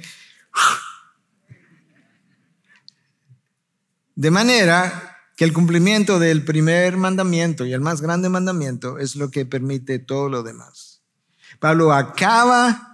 De 4.15 4.31
manera 4.31 5.19
que 5.37 5.45
el 5.45 5.53
cumplimiento 5.53 6.19
del 6.19 6.43
primer 6.43 6.97
mandamiento 6.97 7.67
y 7.67 7.75
el 7.75 7.83
más 7.83 8.01
grande 8.01 8.31
mandamiento 8.31 8.99
es 8.99 9.15
lo 9.15 9.31
que 9.31 9.45
permite 9.45 9.99
todo 9.99 10.31
lo 10.31 10.43
demás. 10.43 11.03
Pablo 11.61 11.93
acaba 11.93 12.94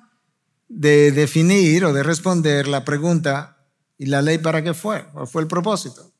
de 0.70 1.10
definir 1.10 1.84
o 1.84 1.92
de 1.92 2.04
responder 2.04 2.68
la 2.68 2.84
pregunta, 2.84 3.58
¿y 3.98 4.06
la 4.06 4.22
ley 4.22 4.38
para 4.38 4.62
qué 4.62 4.72
fue? 4.72 5.04
¿Cuál 5.12 5.26
fue 5.26 5.42
el 5.42 5.48
propósito? 5.48 6.12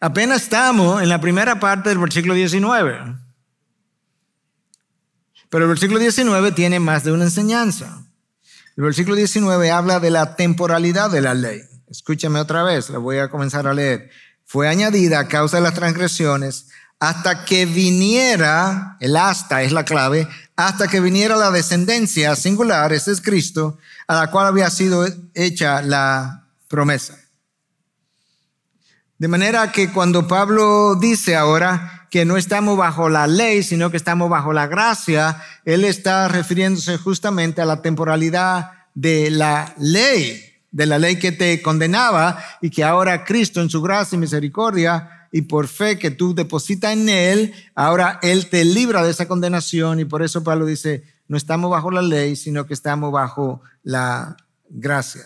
Apenas 0.00 0.42
estamos 0.42 1.02
en 1.02 1.08
la 1.10 1.20
primera 1.20 1.60
parte 1.60 1.90
del 1.90 1.98
versículo 1.98 2.34
19. 2.34 3.14
Pero 5.50 5.64
el 5.64 5.68
versículo 5.68 5.98
19 5.98 6.52
tiene 6.52 6.80
más 6.80 7.04
de 7.04 7.12
una 7.12 7.24
enseñanza. 7.24 8.04
El 8.76 8.84
versículo 8.84 9.16
19 9.16 9.70
habla 9.70 10.00
de 10.00 10.10
la 10.10 10.34
temporalidad 10.34 11.10
de 11.10 11.20
la 11.20 11.34
ley. 11.34 11.60
Escúchame 11.90 12.40
otra 12.40 12.62
vez, 12.62 12.88
la 12.90 12.98
voy 12.98 13.18
a 13.18 13.28
comenzar 13.28 13.66
a 13.66 13.74
leer. 13.74 14.10
Fue 14.44 14.66
añadida 14.66 15.18
a 15.18 15.28
causa 15.28 15.58
de 15.58 15.62
las 15.62 15.74
transgresiones 15.74 16.68
hasta 17.00 17.44
que 17.44 17.66
viniera, 17.66 18.96
el 19.00 19.16
hasta 19.16 19.62
es 19.62 19.72
la 19.72 19.84
clave, 19.84 20.26
hasta 20.58 20.88
que 20.88 20.98
viniera 20.98 21.36
la 21.36 21.52
descendencia 21.52 22.34
singular, 22.34 22.92
ese 22.92 23.12
es 23.12 23.20
Cristo, 23.20 23.78
a 24.08 24.16
la 24.16 24.28
cual 24.32 24.48
había 24.48 24.68
sido 24.70 25.06
hecha 25.32 25.82
la 25.82 26.48
promesa. 26.66 27.16
De 29.18 29.28
manera 29.28 29.70
que 29.70 29.92
cuando 29.92 30.26
Pablo 30.26 30.96
dice 30.96 31.36
ahora 31.36 32.08
que 32.10 32.24
no 32.24 32.36
estamos 32.36 32.76
bajo 32.76 33.08
la 33.08 33.28
ley, 33.28 33.62
sino 33.62 33.92
que 33.92 33.96
estamos 33.96 34.28
bajo 34.28 34.52
la 34.52 34.66
gracia, 34.66 35.40
él 35.64 35.84
está 35.84 36.26
refiriéndose 36.26 36.98
justamente 36.98 37.62
a 37.62 37.64
la 37.64 37.80
temporalidad 37.80 38.72
de 38.94 39.30
la 39.30 39.76
ley, 39.78 40.42
de 40.72 40.86
la 40.86 40.98
ley 40.98 41.20
que 41.20 41.30
te 41.30 41.62
condenaba 41.62 42.36
y 42.60 42.70
que 42.70 42.82
ahora 42.82 43.24
Cristo 43.24 43.62
en 43.62 43.70
su 43.70 43.80
gracia 43.80 44.16
y 44.16 44.18
misericordia 44.18 45.17
y 45.30 45.42
por 45.42 45.68
fe 45.68 45.98
que 45.98 46.10
tú 46.10 46.34
depositas 46.34 46.92
en 46.92 47.08
Él, 47.08 47.54
ahora 47.74 48.18
Él 48.22 48.48
te 48.48 48.64
libra 48.64 49.02
de 49.02 49.10
esa 49.10 49.28
condenación 49.28 50.00
y 50.00 50.04
por 50.04 50.22
eso 50.22 50.42
Pablo 50.42 50.66
dice, 50.66 51.04
no 51.28 51.36
estamos 51.36 51.70
bajo 51.70 51.90
la 51.90 52.02
ley, 52.02 52.36
sino 52.36 52.66
que 52.66 52.74
estamos 52.74 53.12
bajo 53.12 53.60
la 53.82 54.36
gracia. 54.68 55.22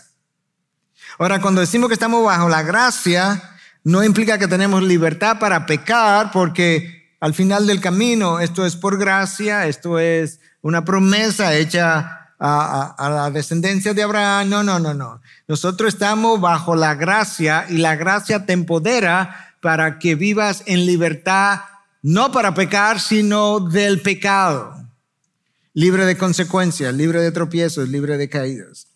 Ahora, 1.19 1.41
cuando 1.41 1.61
decimos 1.61 1.89
que 1.89 1.95
estamos 1.95 2.25
bajo 2.25 2.49
la 2.49 2.63
gracia, 2.63 3.43
no 3.85 4.03
implica 4.03 4.39
que 4.39 4.49
tenemos 4.49 4.83
libertad 4.83 5.39
para 5.39 5.67
pecar, 5.67 6.31
porque 6.33 7.11
al 7.21 7.35
final 7.35 7.67
del 7.67 7.81
camino 7.81 8.41
esto 8.41 8.67
es 8.67 8.77
por 8.77 8.99
gracia, 8.99 9.67
esto 9.67 9.99
es 9.99 10.41
una 10.61 10.85
promesa 10.85 11.55
hecha 11.55 12.31
a, 12.39 13.09
la 13.09 13.31
descendencia 13.31 13.95
de 13.95 14.03
Abraham. 14.03 14.49
No, 14.49 14.63
no, 14.63 14.79
no, 14.79 14.95
no. 14.95 15.21
Nosotros 15.47 15.95
estamos 15.95 16.41
bajo 16.41 16.75
la 16.75 16.95
gracia 16.95 17.67
y 17.69 17.79
la 17.79 17.95
gracia 17.95 18.47
te 18.47 18.53
empodera 18.53 19.52
para 19.63 20.01
que 20.01 20.17
vivas 20.17 20.65
en 20.67 20.85
libertad, 20.85 21.61
no 22.03 22.33
para 22.33 22.53
pecar, 22.53 23.01
sino 23.01 23.61
del 23.61 24.03
pecado. 24.03 24.75
Libre 25.73 26.05
de 26.05 26.19
consecuencias, 26.19 26.93
libre 26.93 27.23
de 27.23 27.31
tropiezos, 27.31 27.89
libre 27.89 28.19
de 28.19 28.29
caídas. 28.29 28.89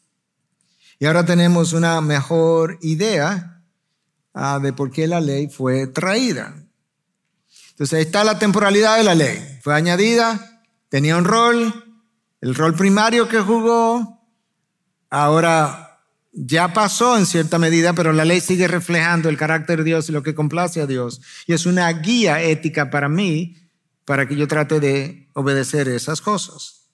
Y 0.98 1.06
ahora 1.06 1.24
tenemos 1.24 1.72
una 1.72 2.00
mejor 2.00 2.78
idea 2.82 3.62
ah, 4.34 4.58
de 4.60 4.72
por 4.72 4.90
qué 4.90 5.06
la 5.06 5.20
ley 5.20 5.48
fue 5.48 5.86
traída. 5.86 6.52
Entonces 7.70 7.98
ahí 7.98 8.04
está 8.04 8.24
la 8.24 8.40
temporalidad 8.40 8.96
de 8.96 9.04
la 9.04 9.14
ley. 9.14 9.60
Fue 9.62 9.72
añadida, 9.72 10.64
tenía 10.88 11.16
un 11.16 11.26
rol, 11.26 12.00
el 12.40 12.56
rol 12.56 12.74
primario 12.74 13.28
que 13.28 13.38
jugó, 13.38 14.20
ahora 15.10 15.85
ya 16.38 16.74
pasó 16.74 17.16
en 17.16 17.24
cierta 17.24 17.58
medida, 17.58 17.94
pero 17.94 18.12
la 18.12 18.26
ley 18.26 18.42
sigue 18.42 18.68
reflejando 18.68 19.30
el 19.30 19.38
carácter 19.38 19.78
de 19.78 19.84
Dios 19.84 20.08
y 20.08 20.12
lo 20.12 20.22
que 20.22 20.34
complace 20.34 20.82
a 20.82 20.86
Dios. 20.86 21.22
Y 21.46 21.54
es 21.54 21.64
una 21.64 21.90
guía 21.90 22.42
ética 22.42 22.90
para 22.90 23.08
mí, 23.08 23.56
para 24.04 24.28
que 24.28 24.36
yo 24.36 24.46
trate 24.46 24.78
de 24.78 25.30
obedecer 25.32 25.88
esas 25.88 26.20
cosas. 26.20 26.90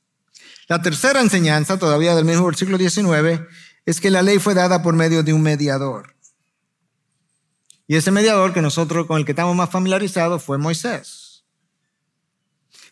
La 0.68 0.80
tercera 0.80 1.20
enseñanza, 1.20 1.76
todavía 1.76 2.14
del 2.14 2.24
mismo 2.24 2.47
versículo 2.47 2.78
19, 2.78 3.49
es 3.84 4.01
que 4.01 4.12
la 4.12 4.22
ley 4.22 4.38
fue 4.38 4.55
dada 4.55 4.80
por 4.80 4.95
medio 4.95 5.24
de 5.24 5.32
un 5.32 5.43
mediador. 5.43 6.14
Y 7.88 7.97
ese 7.97 8.12
mediador 8.12 8.55
que 8.55 8.62
nosotros 8.62 9.09
con 9.09 9.18
el 9.18 9.24
que 9.24 9.32
estamos 9.32 9.57
más 9.57 9.70
familiarizados 9.70 10.45
fue 10.45 10.57
Moisés. 10.57 11.45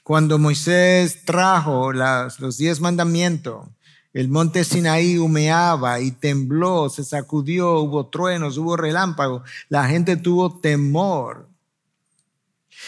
Cuando 0.02 0.36
Moisés 0.38 1.24
trajo 1.24 1.92
los 1.92 2.58
diez 2.58 2.80
mandamientos, 2.80 3.68
el 4.12 4.28
monte 4.28 4.64
Sinaí 4.64 5.18
humeaba 5.18 6.00
y 6.00 6.10
tembló, 6.10 6.88
se 6.88 7.04
sacudió, 7.04 7.80
hubo 7.80 8.06
truenos, 8.08 8.58
hubo 8.58 8.76
relámpagos, 8.76 9.48
la 9.68 9.86
gente 9.88 10.16
tuvo 10.16 10.58
temor. 10.60 11.48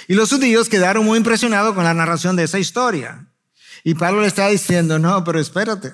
Y 0.08 0.14
los 0.14 0.30
judíos 0.30 0.68
quedaron 0.68 1.04
muy 1.04 1.18
impresionados 1.18 1.74
con 1.74 1.84
la 1.84 1.94
narración 1.94 2.34
de 2.34 2.44
esa 2.44 2.58
historia. 2.58 3.26
Y 3.84 3.94
Pablo 3.94 4.22
le 4.22 4.28
está 4.28 4.48
diciendo, 4.48 4.98
no, 4.98 5.22
pero 5.24 5.38
espérate. 5.38 5.92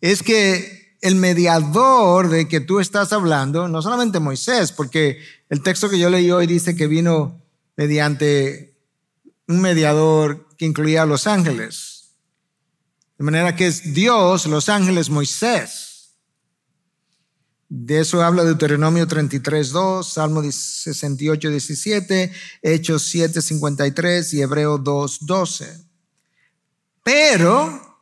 Es 0.00 0.22
que 0.22 0.96
el 1.00 1.16
mediador 1.16 2.28
de 2.28 2.48
que 2.48 2.60
tú 2.60 2.80
estás 2.80 3.12
hablando, 3.12 3.68
no 3.68 3.82
solamente 3.82 4.20
Moisés, 4.20 4.72
porque 4.72 5.18
el 5.48 5.62
texto 5.62 5.88
que 5.88 5.98
yo 5.98 6.10
leí 6.10 6.30
hoy 6.30 6.46
dice 6.46 6.76
que 6.76 6.86
vino 6.86 7.42
mediante 7.76 8.76
un 9.48 9.60
mediador 9.60 10.48
que 10.56 10.64
incluía 10.64 11.02
a 11.02 11.06
los 11.06 11.26
ángeles. 11.26 11.95
De 13.18 13.24
manera 13.24 13.56
que 13.56 13.66
es 13.66 13.94
Dios, 13.94 14.46
los 14.46 14.68
ángeles, 14.68 15.08
Moisés. 15.08 15.86
De 17.68 18.00
eso 18.00 18.22
habla 18.22 18.44
Deuteronomio 18.44 19.06
33, 19.08 19.70
2, 19.70 20.06
Salmo 20.06 20.42
68, 20.42 21.50
17, 21.50 22.32
Hechos 22.62 23.02
7, 23.04 23.42
53 23.42 24.34
y 24.34 24.42
Hebreo 24.42 24.78
2, 24.78 25.26
12. 25.26 25.86
Pero 27.02 27.98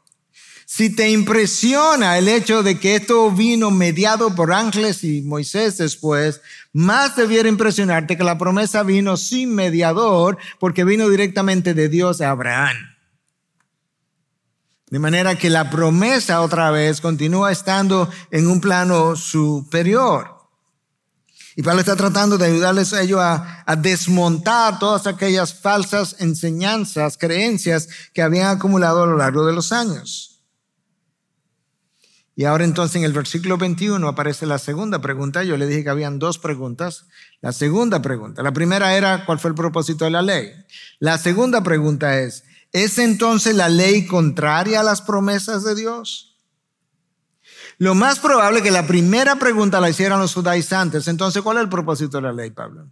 si 0.66 0.90
te 0.90 1.10
impresiona 1.10 2.18
el 2.18 2.28
hecho 2.28 2.62
de 2.62 2.78
que 2.78 2.96
esto 2.96 3.30
vino 3.30 3.70
mediado 3.70 4.34
por 4.34 4.52
ángeles 4.52 5.04
y 5.04 5.22
Moisés 5.22 5.78
después, 5.78 6.42
más 6.72 7.16
debiera 7.16 7.48
impresionarte 7.48 8.16
que 8.16 8.24
la 8.24 8.36
promesa 8.36 8.82
vino 8.82 9.16
sin 9.16 9.54
mediador 9.54 10.36
porque 10.58 10.84
vino 10.84 11.08
directamente 11.08 11.72
de 11.72 11.88
Dios 11.88 12.20
a 12.20 12.30
Abraham. 12.30 12.93
De 14.94 15.00
manera 15.00 15.34
que 15.34 15.50
la 15.50 15.70
promesa 15.70 16.40
otra 16.40 16.70
vez 16.70 17.00
continúa 17.00 17.50
estando 17.50 18.08
en 18.30 18.46
un 18.46 18.60
plano 18.60 19.16
superior. 19.16 20.36
Y 21.56 21.64
Pablo 21.64 21.80
está 21.80 21.96
tratando 21.96 22.38
de 22.38 22.46
ayudarles 22.46 22.92
a 22.92 23.02
ellos 23.02 23.18
a, 23.20 23.64
desmontar 23.76 24.78
todas 24.78 25.08
aquellas 25.08 25.52
falsas 25.52 26.14
enseñanzas, 26.20 27.18
creencias 27.18 27.88
que 28.12 28.22
habían 28.22 28.56
acumulado 28.56 29.02
a 29.02 29.06
lo 29.06 29.16
largo 29.16 29.44
de 29.44 29.52
los 29.52 29.72
años. 29.72 30.44
Y 32.36 32.44
ahora 32.44 32.62
entonces 32.62 32.94
en 32.94 33.02
el 33.02 33.12
versículo 33.12 33.58
21 33.58 34.06
aparece 34.06 34.46
la 34.46 34.58
segunda 34.58 35.00
pregunta. 35.00 35.42
Yo 35.42 35.56
le 35.56 35.66
dije 35.66 35.82
que 35.82 35.90
habían 35.90 36.20
dos 36.20 36.38
preguntas. 36.38 37.06
La 37.40 37.52
segunda 37.52 38.00
pregunta. 38.00 38.44
La 38.44 38.52
primera 38.52 38.96
era 38.96 39.26
cuál 39.26 39.40
fue 39.40 39.50
el 39.50 39.56
propósito 39.56 40.04
de 40.04 40.12
la 40.12 40.22
ley. 40.22 40.52
La 41.00 41.18
segunda 41.18 41.64
pregunta 41.64 42.20
es, 42.20 42.44
¿es 42.74 42.98
entonces 42.98 43.54
la 43.54 43.70
ley 43.70 44.04
contraria 44.04 44.80
a 44.80 44.82
las 44.82 45.00
promesas 45.00 45.64
de 45.64 45.76
Dios? 45.76 46.36
Lo 47.78 47.94
más 47.94 48.18
probable 48.18 48.62
que 48.62 48.70
la 48.70 48.86
primera 48.86 49.36
pregunta 49.36 49.80
la 49.80 49.88
hicieran 49.88 50.20
los 50.20 50.34
judaizantes. 50.34 51.08
Entonces, 51.08 51.42
¿cuál 51.42 51.56
es 51.56 51.62
el 51.62 51.68
propósito 51.68 52.18
de 52.18 52.24
la 52.24 52.32
ley, 52.32 52.50
Pablo? 52.50 52.88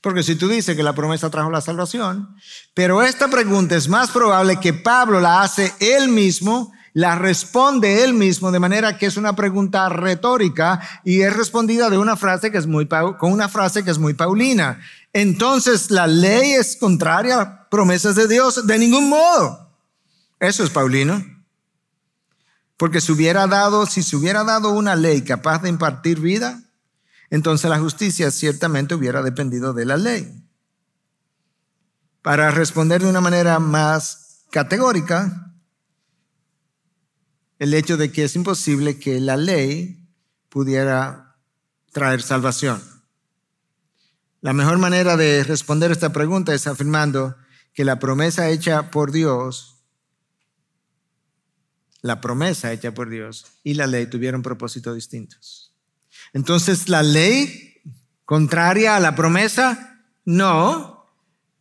Porque 0.00 0.22
si 0.22 0.36
tú 0.36 0.48
dices 0.48 0.76
que 0.76 0.82
la 0.84 0.94
promesa 0.94 1.30
trajo 1.30 1.50
la 1.50 1.60
salvación, 1.60 2.36
pero 2.74 3.02
esta 3.02 3.28
pregunta 3.28 3.74
es 3.74 3.88
más 3.88 4.10
probable 4.10 4.60
que 4.60 4.72
Pablo 4.72 5.20
la 5.20 5.42
hace 5.42 5.74
él 5.80 6.08
mismo, 6.08 6.72
la 6.94 7.16
responde 7.16 8.04
él 8.04 8.14
mismo, 8.14 8.52
de 8.52 8.60
manera 8.60 8.96
que 8.96 9.06
es 9.06 9.16
una 9.16 9.34
pregunta 9.34 9.88
retórica 9.88 10.80
y 11.04 11.22
es 11.22 11.36
respondida 11.36 11.90
de 11.90 11.98
una 11.98 12.16
frase 12.16 12.52
que 12.52 12.58
es 12.58 12.68
muy, 12.68 12.86
con 12.86 13.32
una 13.32 13.48
frase 13.48 13.84
que 13.84 13.90
es 13.90 13.98
muy 13.98 14.14
paulina. 14.14 14.80
Entonces, 15.12 15.90
¿la 15.90 16.06
ley 16.06 16.52
es 16.52 16.76
contraria 16.76 17.40
a 17.40 17.68
promesas 17.68 18.14
de 18.14 18.28
Dios? 18.28 18.66
De 18.66 18.78
ningún 18.78 19.08
modo. 19.08 19.74
Eso 20.38 20.62
es 20.64 20.70
paulino. 20.70 21.24
Porque 22.76 23.00
si 23.00 23.12
hubiera 23.12 23.46
dado, 23.46 23.86
si 23.86 24.02
se 24.02 24.16
hubiera 24.16 24.44
dado 24.44 24.70
una 24.70 24.94
ley 24.94 25.22
capaz 25.22 25.62
de 25.62 25.68
impartir 25.68 26.20
vida, 26.20 26.62
entonces 27.30 27.68
la 27.68 27.78
justicia 27.78 28.30
ciertamente 28.30 28.94
hubiera 28.94 29.22
dependido 29.22 29.72
de 29.72 29.84
la 29.84 29.96
ley. 29.96 30.44
Para 32.22 32.50
responder 32.50 33.02
de 33.02 33.10
una 33.10 33.20
manera 33.20 33.58
más 33.58 34.44
categórica, 34.50 35.52
el 37.58 37.74
hecho 37.74 37.96
de 37.96 38.12
que 38.12 38.24
es 38.24 38.36
imposible 38.36 38.98
que 38.98 39.18
la 39.20 39.36
ley 39.36 40.08
pudiera 40.48 41.36
traer 41.92 42.22
salvación. 42.22 42.97
La 44.40 44.52
mejor 44.52 44.78
manera 44.78 45.16
de 45.16 45.44
responder 45.44 45.90
esta 45.90 46.12
pregunta 46.12 46.54
es 46.54 46.66
afirmando 46.66 47.36
que 47.74 47.84
la 47.84 47.98
promesa 47.98 48.48
hecha 48.48 48.90
por 48.90 49.12
Dios 49.12 49.78
la 52.02 52.20
promesa 52.20 52.72
hecha 52.72 52.92
por 52.92 53.10
Dios 53.10 53.46
y 53.64 53.74
la 53.74 53.86
ley 53.86 54.06
tuvieron 54.06 54.42
propósitos 54.42 54.94
distintos. 54.94 55.74
Entonces, 56.32 56.88
¿la 56.88 57.02
ley 57.02 57.82
contraria 58.24 58.96
a 58.96 59.00
la 59.00 59.14
promesa? 59.14 60.04
No, 60.24 61.06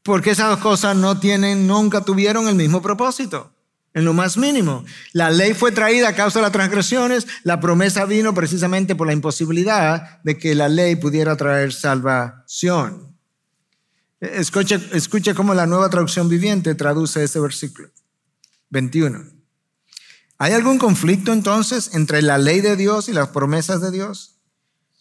porque 0.03 0.31
esas 0.31 0.49
dos 0.49 0.59
cosas 0.59 0.95
no 0.95 1.19
tienen, 1.19 1.67
nunca 1.67 2.01
tuvieron 2.01 2.47
el 2.47 2.55
mismo 2.55 2.81
propósito, 2.81 3.53
en 3.93 4.05
lo 4.05 4.13
más 4.13 4.37
mínimo. 4.37 4.85
La 5.13 5.29
ley 5.29 5.53
fue 5.53 5.71
traída 5.71 6.09
a 6.09 6.15
causa 6.15 6.39
de 6.39 6.43
las 6.43 6.51
transgresiones, 6.51 7.27
la 7.43 7.59
promesa 7.59 8.05
vino 8.05 8.33
precisamente 8.33 8.95
por 8.95 9.07
la 9.07 9.13
imposibilidad 9.13 10.21
de 10.23 10.37
que 10.37 10.55
la 10.55 10.69
ley 10.69 10.95
pudiera 10.95 11.35
traer 11.35 11.73
salvación. 11.73 13.17
Escucha, 14.19 14.79
escucha 14.93 15.33
cómo 15.33 15.53
la 15.53 15.67
nueva 15.67 15.89
traducción 15.89 16.29
viviente 16.29 16.75
traduce 16.75 17.23
ese 17.23 17.39
versículo. 17.39 17.89
21. 18.69 19.23
¿Hay 20.39 20.53
algún 20.53 20.77
conflicto 20.77 21.33
entonces 21.33 21.91
entre 21.93 22.21
la 22.21 22.37
ley 22.37 22.61
de 22.61 22.75
Dios 22.75 23.09
y 23.09 23.13
las 23.13 23.29
promesas 23.29 23.81
de 23.81 23.91
Dios? 23.91 24.35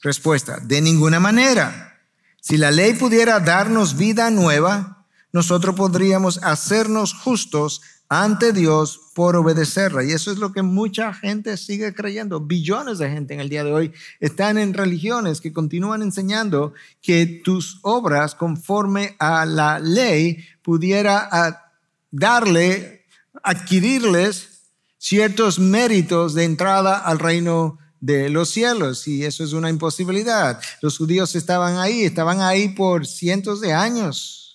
Respuesta, 0.02 0.58
de 0.62 0.80
ninguna 0.80 1.20
manera. 1.20 2.00
Si 2.40 2.56
la 2.56 2.70
ley 2.70 2.94
pudiera 2.94 3.40
darnos 3.40 3.96
vida 3.96 4.30
nueva, 4.30 5.06
nosotros 5.32 5.74
podríamos 5.74 6.38
hacernos 6.42 7.12
justos 7.12 7.82
ante 8.08 8.52
Dios 8.52 9.00
por 9.14 9.36
obedecerla. 9.36 10.04
Y 10.04 10.12
eso 10.12 10.30
es 10.30 10.38
lo 10.38 10.52
que 10.52 10.62
mucha 10.62 11.12
gente 11.14 11.56
sigue 11.56 11.94
creyendo. 11.94 12.40
Billones 12.40 12.98
de 12.98 13.10
gente 13.10 13.34
en 13.34 13.40
el 13.40 13.48
día 13.48 13.64
de 13.64 13.72
hoy 13.72 13.92
están 14.20 14.58
en 14.58 14.74
religiones 14.74 15.40
que 15.40 15.52
continúan 15.52 16.02
enseñando 16.02 16.74
que 17.02 17.26
tus 17.44 17.78
obras 17.82 18.34
conforme 18.34 19.16
a 19.18 19.46
la 19.46 19.78
ley 19.78 20.44
pudiera 20.62 21.72
darle, 22.10 23.04
adquirirles 23.42 24.56
ciertos 24.98 25.58
méritos 25.58 26.34
de 26.34 26.44
entrada 26.44 26.98
al 26.98 27.18
reino 27.18 27.78
de 28.00 28.28
los 28.28 28.50
cielos 28.50 29.08
y 29.08 29.24
eso 29.24 29.42
es 29.44 29.52
una 29.52 29.70
imposibilidad. 29.70 30.60
Los 30.82 30.98
judíos 30.98 31.34
estaban 31.34 31.78
ahí, 31.78 32.04
estaban 32.04 32.40
ahí 32.40 32.68
por 32.68 33.06
cientos 33.06 33.60
de 33.60 33.72
años. 33.72 34.45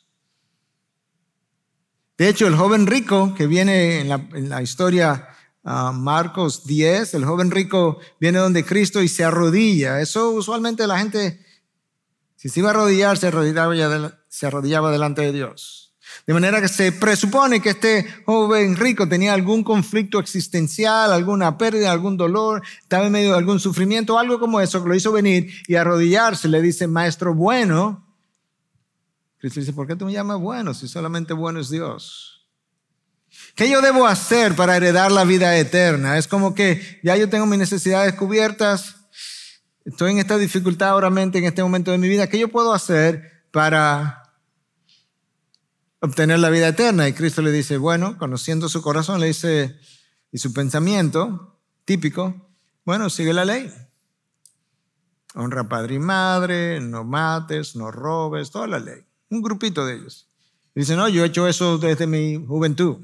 De 2.22 2.30
hecho, 2.30 2.46
el 2.46 2.56
joven 2.56 2.86
rico 2.86 3.34
que 3.34 3.48
viene 3.48 4.02
en 4.02 4.48
la, 4.48 4.62
historia 4.62 5.30
uh, 5.64 5.92
Marcos 5.92 6.68
10, 6.68 7.16
el 7.16 7.26
joven 7.26 7.50
rico 7.50 7.98
viene 8.20 8.38
donde 8.38 8.64
Cristo 8.64 9.02
y 9.02 9.08
se 9.08 9.24
arrodilla. 9.24 10.00
Eso 10.02 10.30
usualmente 10.30 10.86
la 10.86 11.00
gente, 11.00 11.44
si 12.36 12.48
se 12.48 12.60
iba 12.60 12.70
a 12.70 12.74
arrodillar, 12.74 13.18
se 13.18 13.26
arrodillaba, 13.26 14.20
se 14.30 14.46
arrodillaba 14.46 14.92
delante 14.92 15.24
de 15.24 15.32
Dios. 15.32 15.96
De 16.28 16.36
manera 16.36 16.62
que 16.62 16.68
se 16.68 16.92
presupone 16.92 17.60
que 17.60 17.72
este 17.72 18.06
joven 18.28 18.76
rico 18.76 19.10
tenía 19.10 19.34
algún 19.34 19.64
conflicto 19.64 20.20
existencial, 20.20 21.12
alguna 21.12 21.58
pérdida, 21.58 21.92
algún 21.92 22.18
dolor, 22.18 22.62
estaba 22.84 23.08
en 23.08 23.14
medio 23.14 23.32
de 23.32 23.38
algún 23.40 23.60
sufrimiento, 23.60 24.20
algo 24.20 24.40
como 24.40 24.62
eso, 24.62 24.84
que 24.84 24.90
lo 24.90 24.94
hizo 24.94 25.12
venir 25.12 25.52
y 25.68 25.74
arrodillarse. 25.74 26.48
Le 26.50 26.62
dice, 26.62 26.86
maestro 26.86 27.34
bueno, 27.34 28.11
Cristo 29.42 29.60
dice, 29.60 29.74
¿por 29.74 29.88
qué 29.88 29.96
tú 29.96 30.06
me 30.06 30.14
llamas 30.14 30.40
bueno 30.40 30.72
si 30.76 30.88
solamente 30.88 31.34
bueno 31.34 31.60
es 31.60 31.72
Dios? 31.72 32.48
¿Qué 33.56 33.68
yo 33.68 33.82
debo 33.82 34.06
hacer 34.06 34.56
para 34.56 34.78
heredar 34.78 35.12
la 35.12 35.24
vida 35.24 35.58
eterna? 35.58 36.20
Es 36.20 36.28
como 36.28 36.54
que 36.54 37.00
ya 37.02 37.18
yo 37.18 37.28
tengo 37.28 37.48
mis 37.48 37.58
necesidades 37.58 38.14
cubiertas, 38.14 38.98
estoy 39.84 40.12
en 40.12 40.20
esta 40.20 40.38
dificultad 40.38 40.90
ahora 40.90 41.08
en 41.08 41.44
este 41.44 41.64
momento 41.64 41.90
de 41.90 41.98
mi 41.98 42.08
vida. 42.08 42.28
¿Qué 42.28 42.38
yo 42.38 42.50
puedo 42.50 42.72
hacer 42.72 43.48
para 43.50 44.32
obtener 46.02 46.38
la 46.38 46.52
vida 46.52 46.68
eterna? 46.68 47.08
Y 47.08 47.14
Cristo 47.14 47.42
le 47.42 47.52
dice, 47.52 47.78
bueno, 47.78 48.20
conociendo 48.20 48.70
su 48.70 48.84
corazón, 48.84 49.20
le 49.20 49.26
dice, 49.26 49.76
y 50.32 50.38
su 50.38 50.54
pensamiento 50.54 51.60
típico, 51.84 52.48
bueno, 52.86 53.10
sigue 53.10 53.34
la 53.34 53.46
ley. 53.46 53.74
Honra 55.34 55.68
padre 55.68 55.96
y 55.96 56.00
madre, 56.00 56.80
no 56.80 57.04
mates, 57.04 57.76
no 57.76 57.90
robes, 57.90 58.52
toda 58.52 58.68
la 58.68 58.78
ley 58.78 59.04
un 59.32 59.42
grupito 59.42 59.86
de 59.86 59.96
ellos. 59.96 60.30
dice, 60.76 60.96
no, 60.96 61.10
yo 61.10 61.24
he 61.24 61.28
hecho 61.28 61.48
eso 61.48 61.78
desde 61.78 62.06
mi 62.06 62.36
juventud. 62.46 62.98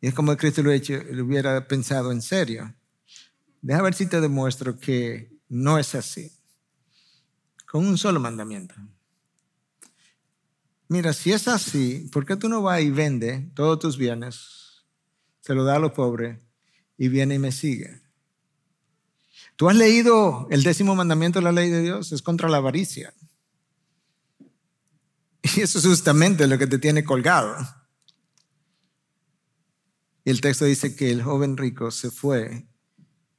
Y 0.00 0.08
es 0.08 0.14
como 0.14 0.36
Cristo 0.36 0.62
lo, 0.62 0.72
hecho, 0.72 0.94
lo 1.10 1.24
hubiera 1.24 1.66
pensado 1.68 2.10
en 2.10 2.22
serio. 2.22 2.74
Deja 3.60 3.82
ver 3.82 3.94
si 3.94 4.06
te 4.06 4.20
demuestro 4.20 4.78
que 4.78 5.30
no 5.48 5.78
es 5.78 5.94
así. 5.94 6.32
Con 7.66 7.86
un 7.86 7.98
solo 7.98 8.18
mandamiento. 8.18 8.74
Mira, 10.88 11.12
si 11.12 11.32
es 11.32 11.48
así, 11.48 12.08
¿por 12.10 12.24
qué 12.24 12.36
tú 12.36 12.48
no 12.48 12.62
vas 12.62 12.80
y 12.80 12.90
vende 12.90 13.50
todos 13.54 13.78
tus 13.78 13.98
bienes, 13.98 14.86
se 15.40 15.54
lo 15.54 15.64
da 15.64 15.76
a 15.76 15.78
los 15.78 15.92
pobres 15.92 16.38
y 16.96 17.08
viene 17.08 17.34
y 17.34 17.38
me 17.38 17.52
sigue? 17.52 18.00
¿Tú 19.56 19.68
has 19.68 19.76
leído 19.76 20.46
el 20.50 20.62
décimo 20.62 20.94
mandamiento 20.94 21.40
de 21.40 21.44
la 21.44 21.52
ley 21.52 21.68
de 21.68 21.82
Dios? 21.82 22.12
Es 22.12 22.22
contra 22.22 22.48
la 22.48 22.58
avaricia. 22.58 23.12
Y 25.56 25.60
eso 25.60 25.78
es 25.78 25.86
justamente 25.86 26.46
lo 26.46 26.58
que 26.58 26.66
te 26.66 26.78
tiene 26.78 27.04
colgado. 27.04 27.56
Y 30.24 30.30
el 30.30 30.40
texto 30.40 30.64
dice 30.64 30.94
que 30.94 31.10
el 31.10 31.22
joven 31.22 31.56
rico 31.56 31.90
se 31.90 32.10
fue 32.10 32.66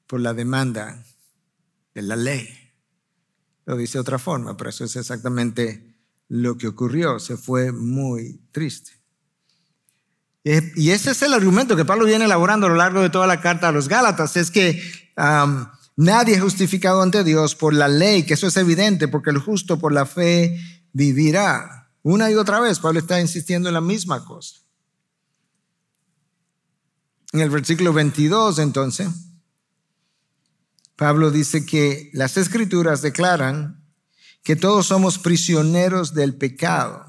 por 0.08 0.20
la 0.20 0.34
demanda 0.34 1.06
de 1.94 2.02
la 2.02 2.16
ley. 2.16 2.48
Lo 3.66 3.78
dice 3.78 3.98
de 3.98 4.02
otra 4.02 4.18
forma, 4.18 4.58
pero 4.58 4.72
eso 4.72 4.86
es 4.86 4.96
exactamente 4.96 5.96
lo 6.28 6.58
que 6.58 6.68
ocurrió. 6.68 7.20
Se 7.20 7.38
fue 7.38 7.72
muy 7.72 8.42
triste. 8.52 8.92
Y 10.44 10.90
ese 10.90 11.12
es 11.12 11.22
el 11.22 11.34
argumento 11.34 11.76
que 11.76 11.86
Pablo 11.86 12.06
viene 12.06 12.26
elaborando 12.26 12.66
a 12.66 12.70
lo 12.70 12.76
largo 12.76 13.02
de 13.02 13.12
toda 13.12 13.28
la 13.28 13.42
carta 13.42 13.68
a 13.68 13.72
los 13.72 13.88
Gálatas, 13.88 14.36
es 14.36 14.50
que 14.50 14.82
nadie 15.96 16.36
es 16.36 16.42
justificado 16.42 17.04
ante 17.04 17.24
Dios 17.24 17.54
por 17.54 17.74
la 17.74 17.88
ley, 17.88 18.24
que 18.24 18.34
eso 18.34 18.48
es 18.48 18.58
evidente, 18.58 19.08
porque 19.08 19.30
el 19.30 19.38
justo 19.38 19.78
por 19.78 19.92
la 19.92 20.08
fe 20.08 20.60
vivirá. 20.92 21.79
Una 22.04 22.32
y 22.32 22.36
otra 22.36 22.60
vez, 22.60 22.80
Pablo 22.80 23.00
está 23.00 23.20
insistiendo 23.20 23.70
en 23.70 23.74
la 23.74 23.82
misma 23.82 24.24
cosa. 24.24 24.56
En 27.32 27.42
el 27.42 27.50
versículo 27.50 27.94
22, 27.94 28.60
entonces, 28.60 29.10
Pablo 30.96 31.32
dice 31.32 31.66
que 31.66 32.10
las 32.14 32.38
escrituras 32.38 33.02
declaran 33.02 33.86
que 34.44 34.56
todos 34.56 34.88
somos 34.88 35.20
prisioneros 35.20 36.14
del 36.14 36.36
pecado. 36.36 37.06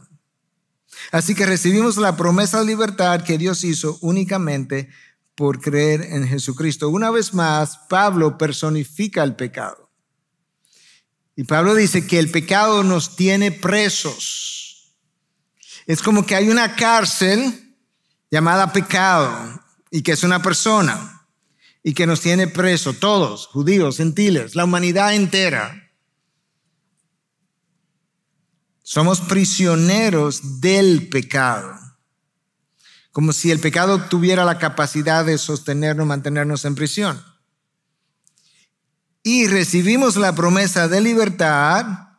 Así 1.10 1.34
que 1.34 1.46
recibimos 1.46 1.96
la 1.96 2.16
promesa 2.16 2.60
de 2.60 2.66
libertad 2.66 3.22
que 3.22 3.38
Dios 3.38 3.64
hizo 3.64 3.98
únicamente 4.02 4.90
por 5.34 5.60
creer 5.60 6.02
en 6.02 6.28
Jesucristo. 6.28 6.88
Una 6.88 7.10
vez 7.10 7.32
más, 7.32 7.78
Pablo 7.88 8.36
personifica 8.36 9.22
el 9.22 9.36
pecado. 9.36 9.90
Y 11.34 11.44
Pablo 11.44 11.74
dice 11.74 12.06
que 12.06 12.18
el 12.18 12.30
pecado 12.30 12.84
nos 12.84 13.16
tiene 13.16 13.50
presos. 13.50 14.59
Es 15.90 16.02
como 16.02 16.24
que 16.24 16.36
hay 16.36 16.48
una 16.48 16.76
cárcel 16.76 17.74
llamada 18.30 18.72
pecado 18.72 19.60
y 19.90 20.02
que 20.02 20.12
es 20.12 20.22
una 20.22 20.40
persona 20.40 21.26
y 21.82 21.94
que 21.94 22.06
nos 22.06 22.20
tiene 22.20 22.46
preso 22.46 22.92
todos, 22.92 23.48
judíos, 23.48 23.96
gentiles, 23.96 24.54
la 24.54 24.66
humanidad 24.66 25.16
entera. 25.16 25.90
Somos 28.84 29.20
prisioneros 29.20 30.60
del 30.60 31.08
pecado. 31.08 31.76
Como 33.10 33.32
si 33.32 33.50
el 33.50 33.58
pecado 33.58 34.00
tuviera 34.04 34.44
la 34.44 34.58
capacidad 34.58 35.24
de 35.24 35.38
sostenernos, 35.38 36.06
mantenernos 36.06 36.64
en 36.66 36.76
prisión. 36.76 37.20
Y 39.24 39.48
recibimos 39.48 40.14
la 40.14 40.36
promesa 40.36 40.86
de 40.86 41.00
libertad 41.00 42.10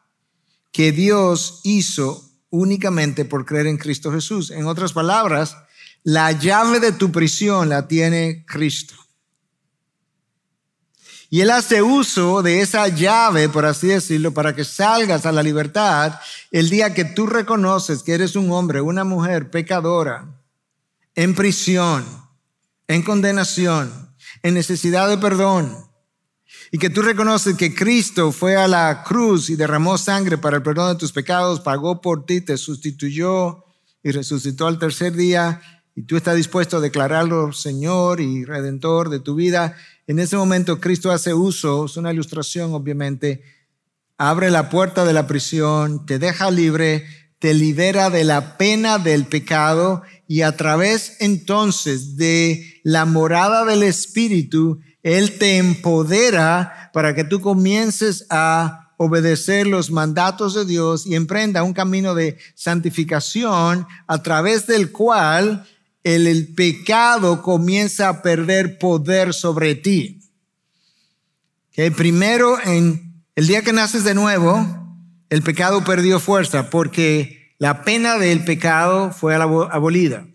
que 0.73 0.91
Dios 0.91 1.61
hizo 1.63 2.30
únicamente 2.51 3.25
por 3.25 3.45
creer 3.45 3.65
en 3.65 3.77
Cristo 3.77 4.11
Jesús. 4.11 4.51
En 4.51 4.67
otras 4.67 4.93
palabras, 4.93 5.57
la 6.03 6.31
llave 6.31 6.79
de 6.79 6.91
tu 6.91 7.11
prisión 7.11 7.69
la 7.69 7.87
tiene 7.87 8.45
Cristo. 8.45 8.93
Y 11.29 11.39
Él 11.41 11.49
hace 11.49 11.81
uso 11.81 12.41
de 12.43 12.59
esa 12.59 12.87
llave, 12.89 13.47
por 13.47 13.65
así 13.65 13.87
decirlo, 13.87 14.33
para 14.33 14.53
que 14.53 14.65
salgas 14.65 15.25
a 15.25 15.31
la 15.31 15.41
libertad 15.41 16.19
el 16.51 16.69
día 16.69 16.93
que 16.93 17.05
tú 17.05 17.25
reconoces 17.25 18.03
que 18.03 18.13
eres 18.13 18.35
un 18.35 18.51
hombre, 18.51 18.81
una 18.81 19.05
mujer 19.05 19.49
pecadora, 19.49 20.27
en 21.15 21.33
prisión, 21.33 22.05
en 22.87 23.01
condenación, 23.01 24.13
en 24.43 24.53
necesidad 24.53 25.07
de 25.07 25.17
perdón 25.17 25.90
y 26.71 26.77
que 26.77 26.89
tú 26.89 27.01
reconoces 27.01 27.57
que 27.57 27.75
Cristo 27.75 28.31
fue 28.31 28.55
a 28.55 28.67
la 28.67 29.03
cruz 29.03 29.49
y 29.49 29.57
derramó 29.57 29.97
sangre 29.97 30.37
para 30.37 30.57
el 30.57 30.63
perdón 30.63 30.93
de 30.93 30.99
tus 30.99 31.11
pecados, 31.11 31.59
pagó 31.59 31.99
por 31.99 32.25
ti, 32.25 32.39
te 32.39 32.55
sustituyó 32.55 33.65
y 34.01 34.11
resucitó 34.11 34.67
al 34.67 34.79
tercer 34.79 35.13
día, 35.13 35.61
y 35.93 36.03
tú 36.03 36.15
estás 36.15 36.37
dispuesto 36.37 36.77
a 36.77 36.79
declararlo 36.79 37.51
Señor 37.51 38.21
y 38.21 38.45
Redentor 38.45 39.09
de 39.09 39.19
tu 39.19 39.35
vida, 39.35 39.75
en 40.07 40.19
ese 40.19 40.37
momento 40.37 40.79
Cristo 40.79 41.11
hace 41.11 41.33
uso, 41.33 41.85
es 41.85 41.97
una 41.97 42.13
ilustración 42.13 42.73
obviamente, 42.73 43.43
abre 44.17 44.49
la 44.49 44.69
puerta 44.69 45.03
de 45.03 45.13
la 45.13 45.27
prisión, 45.27 46.05
te 46.05 46.19
deja 46.19 46.49
libre, 46.51 47.05
te 47.39 47.53
libera 47.53 48.09
de 48.09 48.23
la 48.23 48.57
pena 48.57 48.97
del 48.97 49.25
pecado 49.25 50.03
y 50.25 50.43
a 50.43 50.55
través 50.55 51.17
entonces 51.19 52.15
de 52.15 52.79
la 52.83 53.03
morada 53.05 53.65
del 53.65 53.83
Espíritu, 53.83 54.79
él 55.03 55.37
te 55.37 55.57
empodera 55.57 56.91
para 56.93 57.15
que 57.15 57.23
tú 57.23 57.41
comiences 57.41 58.25
a 58.29 58.81
obedecer 58.97 59.65
los 59.65 59.89
mandatos 59.89 60.53
de 60.53 60.63
Dios 60.63 61.07
y 61.07 61.15
emprenda 61.15 61.63
un 61.63 61.73
camino 61.73 62.13
de 62.13 62.37
santificación 62.53 63.87
a 64.05 64.21
través 64.21 64.67
del 64.67 64.91
cual 64.91 65.65
el, 66.03 66.53
pecado 66.53 67.41
comienza 67.41 68.09
a 68.09 68.21
perder 68.21 68.77
poder 68.77 69.33
sobre 69.33 69.73
ti. 69.73 70.21
Que 71.71 71.89
primero, 71.89 72.59
en 72.63 73.23
el 73.35 73.47
día 73.47 73.63
que 73.63 73.73
naces 73.73 74.03
de 74.03 74.13
nuevo, 74.13 74.67
el 75.29 75.41
pecado 75.41 75.83
perdió 75.83 76.19
fuerza 76.19 76.69
porque 76.69 77.55
la 77.57 77.83
pena 77.83 78.19
del 78.19 78.43
pecado 78.43 79.11
fue 79.11 79.33
abolida. 79.33 80.27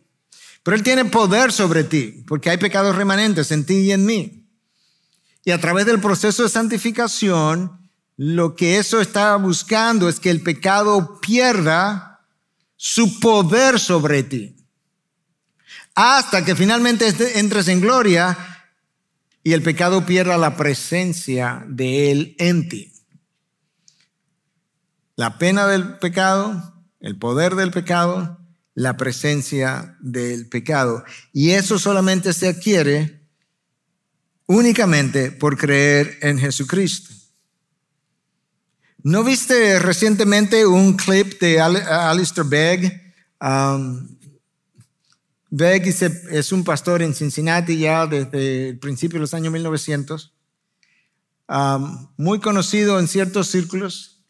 Pero 0.65 0.77
Él 0.77 0.83
tiene 0.83 1.05
poder 1.05 1.53
sobre 1.53 1.85
ti 1.85 2.25
porque 2.27 2.51
hay 2.51 2.57
pecados 2.57 2.97
remanentes 2.97 3.53
en 3.53 3.65
ti 3.65 3.75
y 3.75 3.93
en 3.93 4.05
mí. 4.05 4.46
Y 5.47 5.53
a 5.53 5.61
través 5.61 5.87
del 5.87 6.01
proceso 6.01 6.43
de 6.43 6.49
santificación, 6.49 7.89
lo 8.17 8.57
que 8.57 8.79
eso 8.79 9.01
está 9.01 9.37
buscando 9.37 10.09
es 10.09 10.19
que 10.19 10.31
el 10.31 10.43
pecado 10.43 11.21
pierda 11.21 12.27
su 12.75 13.21
poder 13.21 13.79
sobre 13.79 14.25
ti. 14.25 14.57
Hasta 15.95 16.45
que 16.45 16.57
finalmente 16.57 17.15
entres 17.39 17.69
en 17.69 17.81
gloria 17.81 18.37
y 19.45 19.53
el 19.53 19.63
pecado 19.63 20.05
pierda 20.05 20.37
la 20.37 20.57
presencia 20.57 21.65
de 21.69 22.11
él 22.11 22.35
en 22.41 22.69
ti. 22.69 22.93
La 25.15 25.39
pena 25.39 25.69
del 25.69 25.99
pecado, 25.99 26.75
el 26.99 27.17
poder 27.21 27.55
del 27.55 27.71
pecado, 27.71 28.41
la 28.75 28.97
presencia 28.97 29.97
del 30.01 30.49
pecado. 30.49 31.05
Y 31.33 31.53
eso 31.53 31.79
solamente 31.79 32.33
se 32.33 32.49
adquiere 32.49 33.16
únicamente 34.47 35.31
por 35.33 35.57
creer 35.57 36.19
en 36.23 36.39
Jesucristo. 36.39 37.15
¿No 39.03 39.23
viste 39.23 39.79
recientemente 39.79 40.67
un 40.67 40.97
clip 40.97 41.39
de 41.41 41.61
Alistair 41.61 42.47
Begg 42.47 43.07
Um, 43.41 44.17
Beck 45.51 45.87
es 45.87 46.53
un 46.53 46.65
pastor 46.65 47.03
en 47.03 47.15
Cincinnati 47.15 47.79
ya 47.79 48.07
desde 48.07 48.71
el 48.71 48.79
principio 48.79 49.17
de 49.17 49.21
los 49.21 49.35
años 49.35 49.53
1900, 49.53 50.35
um, 51.49 52.09
muy 52.17 52.41
conocido 52.41 52.99
en 52.99 53.09
ciertos 53.09 53.49
círculos. 53.49 54.25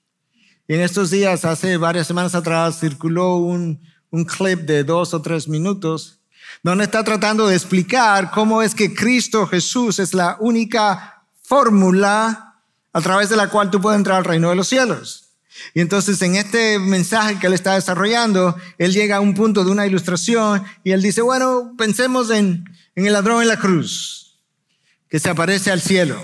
Y 0.69 0.75
en 0.75 0.81
estos 0.81 1.11
días, 1.11 1.45
hace 1.45 1.77
varias 1.77 2.09
semanas 2.09 2.35
atrás, 2.35 2.81
circuló 2.81 3.37
un, 3.37 3.81
un 4.11 4.25
clip 4.25 4.61
de 4.61 4.83
dos 4.83 5.15
o 5.15 5.23
tres 5.23 5.49
minutos 5.49 6.16
donde 6.63 6.85
está 6.85 7.05
tratando 7.05 7.47
de 7.47 7.55
explicar 7.55 8.31
cómo 8.31 8.63
es 8.63 8.75
que 8.75 8.95
Cristo 8.95 9.47
Jesús 9.47 9.99
es 9.99 10.15
la 10.15 10.37
única 10.41 11.23
fórmula 11.43 12.55
a 12.93 13.01
través 13.01 13.29
de 13.29 13.37
la 13.37 13.49
cual 13.49 13.71
tú 13.71 13.81
puedes 13.81 13.99
entrar 13.99 14.19
al 14.19 14.25
reino 14.25 14.51
de 14.51 14.57
los 14.57 14.69
cielos. 14.69 15.31
Y 15.75 15.81
entonces 15.81 16.21
en 16.23 16.37
este 16.37 16.79
mensaje 16.79 17.39
que 17.39 17.47
él 17.47 17.55
está 17.55 17.75
desarrollando, 17.75 18.57
él 18.79 18.93
llega 18.93 19.17
a 19.17 19.21
un 19.21 19.35
punto 19.35 19.65
de 19.65 19.71
una 19.71 19.87
ilustración 19.87 20.63
y 20.85 20.93
él 20.93 21.03
dice, 21.03 21.23
bueno, 21.23 21.75
pensemos 21.79 22.31
en, 22.31 22.65
en 22.95 23.07
el 23.07 23.13
ladrón 23.13 23.43
en 23.43 23.49
la 23.49 23.59
cruz, 23.59 24.39
que 25.09 25.19
se 25.19 25.31
aparece 25.31 25.71
al 25.71 25.81
cielo 25.81 26.17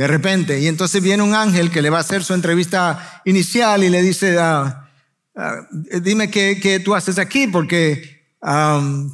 de 0.00 0.06
repente. 0.06 0.58
Y 0.58 0.66
entonces 0.66 1.02
viene 1.02 1.22
un 1.22 1.34
ángel 1.34 1.70
que 1.70 1.82
le 1.82 1.90
va 1.90 1.98
a 1.98 2.00
hacer 2.00 2.24
su 2.24 2.32
entrevista 2.32 3.20
inicial 3.26 3.84
y 3.84 3.90
le 3.90 4.00
dice, 4.00 4.38
ah, 4.38 4.88
ah, 5.36 5.68
dime 5.70 6.30
qué, 6.30 6.80
tú 6.82 6.94
haces 6.94 7.18
aquí, 7.18 7.46
porque 7.48 8.19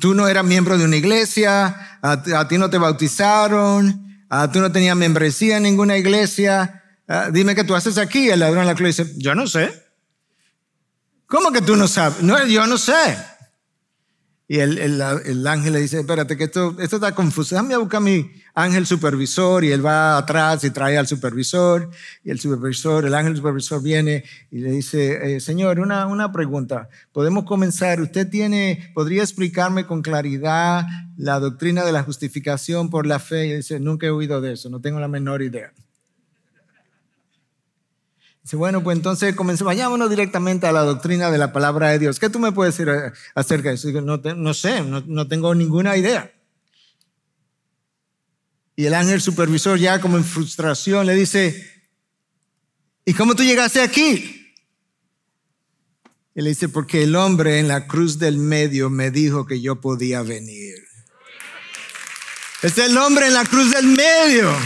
tú 0.01 0.15
no 0.15 0.29
eras 0.29 0.45
miembro 0.45 0.79
de 0.79 0.85
una 0.85 0.97
iglesia, 0.97 1.99
a, 2.03 2.49
ti 2.49 2.59
no 2.59 2.71
te 2.71 2.79
bautizaron, 2.79 4.25
a, 4.29 4.51
tú 4.51 4.61
no 4.61 4.71
tenías 4.71 4.97
membresía 4.97 5.57
en 5.57 5.65
ninguna 5.65 5.97
iglesia. 5.97 6.83
Ah, 7.09 7.29
dime 7.33 7.55
qué 7.55 7.65
tú 7.65 7.75
haces 7.75 7.99
aquí. 7.99 8.29
El 8.29 8.41
ladrón 8.41 8.61
en 8.61 8.67
la 8.67 8.75
cruz 8.75 8.97
dice, 8.97 9.13
yo 9.17 9.35
no 9.35 9.47
sé. 9.47 9.85
¿Cómo 11.27 11.53
que 11.53 11.61
tú 11.61 11.77
no 11.77 11.89
sabes? 11.89 12.23
No, 12.23 12.45
yo 12.47 12.67
no 12.67 12.79
sé. 12.79 13.17
Y 14.49 14.61
el, 14.61 14.79
el, 14.79 15.03
el, 15.25 15.47
ángel 15.49 15.73
le 15.73 15.81
dice, 15.81 15.99
espérate, 15.99 16.37
que 16.37 16.45
esto, 16.45 16.77
esto 16.79 16.97
está 16.97 17.13
confuso. 17.13 17.57
Déjame 17.57 17.77
buscar 17.77 17.99
a 17.99 18.05
mi 18.05 18.31
ángel 18.55 18.87
supervisor 18.87 19.65
y 19.65 19.73
él 19.73 19.85
va 19.85 20.17
atrás 20.17 20.63
y 20.63 20.71
trae 20.71 20.97
al 20.97 21.09
supervisor. 21.09 21.91
Y 22.23 22.31
el 22.31 22.39
supervisor, 22.39 23.05
el 23.05 23.15
ángel 23.15 23.37
supervisor 23.37 23.83
viene 23.83 24.23
y 24.53 24.59
le 24.59 24.71
dice, 24.71 25.35
eh, 25.35 25.41
señor, 25.41 25.81
una, 25.81 26.07
una 26.07 26.31
pregunta. 26.31 26.89
¿Podemos 27.13 27.45
comenzar? 27.45 28.01
¿Usted 28.01 28.29
tiene, 28.31 28.93
podría 28.95 29.23
explicarme 29.23 29.85
con 29.85 30.01
claridad 30.01 30.87
la 31.17 31.41
doctrina 31.41 31.85
de 31.85 31.91
la 31.91 32.05
justificación 32.05 32.89
por 32.89 33.05
la 33.05 33.19
fe? 33.19 33.49
Y 33.49 33.51
él 33.51 33.57
dice, 33.59 33.81
nunca 33.81 34.07
he 34.07 34.11
oído 34.11 34.41
de 34.41 34.53
eso, 34.53 34.71
no 34.71 34.81
tengo 34.81 35.01
la 35.01 35.09
menor 35.09 35.43
idea. 35.43 35.73
Dice, 38.47 38.55
bueno, 38.55 38.81
pues 38.81 38.97
entonces 38.97 39.35
comencemos, 39.35 39.73
vayámonos 39.73 40.09
directamente 40.09 40.69
a 40.69 40.73
la 40.73 40.83
doctrina 40.83 41.33
de 41.33 41.39
la 41.39 41.53
palabra 41.53 41.91
de 41.91 41.99
Dios. 41.99 42.21
¿Qué 42.21 42.31
tú 42.31 42.39
me 42.39 42.53
puedes 42.53 42.77
decir 42.77 42.89
eh, 42.89 43.11
acerca 43.35 43.71
de 43.71 43.75
eso? 43.75 43.89
Digo, 43.89 44.01
no, 44.03 44.55
sé, 44.55 44.83
no, 44.83 45.03
no 45.05 45.27
tengo 45.27 45.53
ninguna 45.53 45.97
idea. 45.97 46.33
Y 48.77 48.87
el 48.87 48.95
ángel 48.95 49.21
supervisor 49.21 49.81
ya 49.81 50.01
como 50.01 50.17
en 50.17 50.23
frustración 50.23 51.07
le 51.07 51.17
dice, 51.17 51.91
¿y 53.05 53.15
cómo 53.15 53.35
tú 53.35 53.43
llegaste 53.43 53.81
aquí? 53.81 54.55
Y 56.33 56.41
le 56.41 56.51
dice, 56.51 56.69
porque 56.69 57.03
el 57.03 57.17
hombre 57.17 57.59
en 57.59 57.67
la 57.67 57.89
cruz 57.89 58.21
del 58.21 58.39
medio 58.39 58.91
me 58.91 59.11
dijo 59.11 59.45
que 59.45 59.61
yo 59.61 59.81
podía 59.81 60.23
venir. 60.23 60.77
Es 62.63 62.79
el 62.79 62.97
hombre 62.97 63.27
en 63.27 63.35
la 63.35 63.45
cruz 63.45 63.73
del 63.73 63.89
medio. 63.89 64.57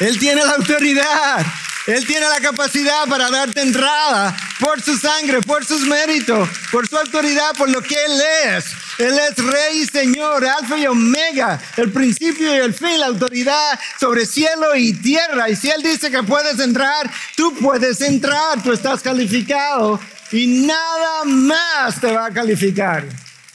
Él 0.00 0.18
tiene 0.18 0.44
la 0.44 0.56
autoridad. 0.56 1.46
Él 1.86 2.06
tiene 2.06 2.26
la 2.26 2.40
capacidad 2.40 3.06
para 3.06 3.30
darte 3.30 3.60
entrada 3.60 4.34
por 4.58 4.80
su 4.80 4.96
sangre, 4.96 5.42
por 5.42 5.66
sus 5.66 5.82
méritos, 5.82 6.48
por 6.72 6.88
su 6.88 6.96
autoridad, 6.96 7.54
por 7.58 7.68
lo 7.68 7.82
que 7.82 7.94
Él 7.94 8.22
es. 8.46 8.64
Él 8.98 9.18
es 9.18 9.36
Rey 9.36 9.82
y 9.82 9.86
Señor, 9.86 10.46
Alfa 10.46 10.78
y 10.78 10.86
Omega, 10.86 11.60
el 11.76 11.92
principio 11.92 12.54
y 12.54 12.58
el 12.58 12.72
fin, 12.72 12.98
la 12.98 13.06
autoridad 13.06 13.78
sobre 14.00 14.24
cielo 14.24 14.74
y 14.74 14.94
tierra. 14.94 15.50
Y 15.50 15.56
si 15.56 15.68
Él 15.68 15.82
dice 15.82 16.10
que 16.10 16.22
puedes 16.22 16.58
entrar, 16.58 17.10
tú 17.36 17.54
puedes 17.56 18.00
entrar, 18.00 18.62
tú 18.62 18.72
estás 18.72 19.02
calificado 19.02 20.00
y 20.32 20.46
nada 20.66 21.24
más 21.26 22.00
te 22.00 22.10
va 22.10 22.26
a 22.26 22.30
calificar 22.30 23.04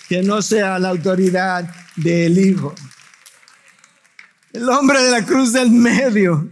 que 0.08 0.22
no 0.22 0.44
sea 0.44 0.78
la 0.78 0.90
autoridad 0.90 1.66
del 1.96 2.38
Hijo. 2.38 2.76
El 4.54 4.70
hombre 4.70 5.02
de 5.02 5.12
la 5.12 5.26
cruz 5.26 5.52
del 5.54 5.72
medio 5.72 6.48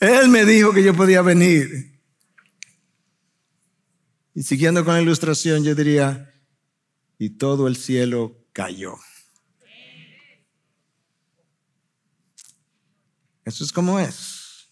él 0.00 0.28
me 0.28 0.44
dijo 0.44 0.72
que 0.72 0.82
yo 0.82 0.94
podía 0.94 1.22
venir. 1.22 2.00
Y 4.34 4.42
siguiendo 4.42 4.84
con 4.84 4.94
la 4.94 5.02
ilustración, 5.02 5.62
yo 5.62 5.74
diría, 5.74 6.34
y 7.18 7.30
todo 7.30 7.68
el 7.68 7.76
cielo 7.76 8.46
cayó. 8.52 8.96
Eso 13.44 13.64
es 13.64 13.72
como 13.72 14.00
es. 14.00 14.68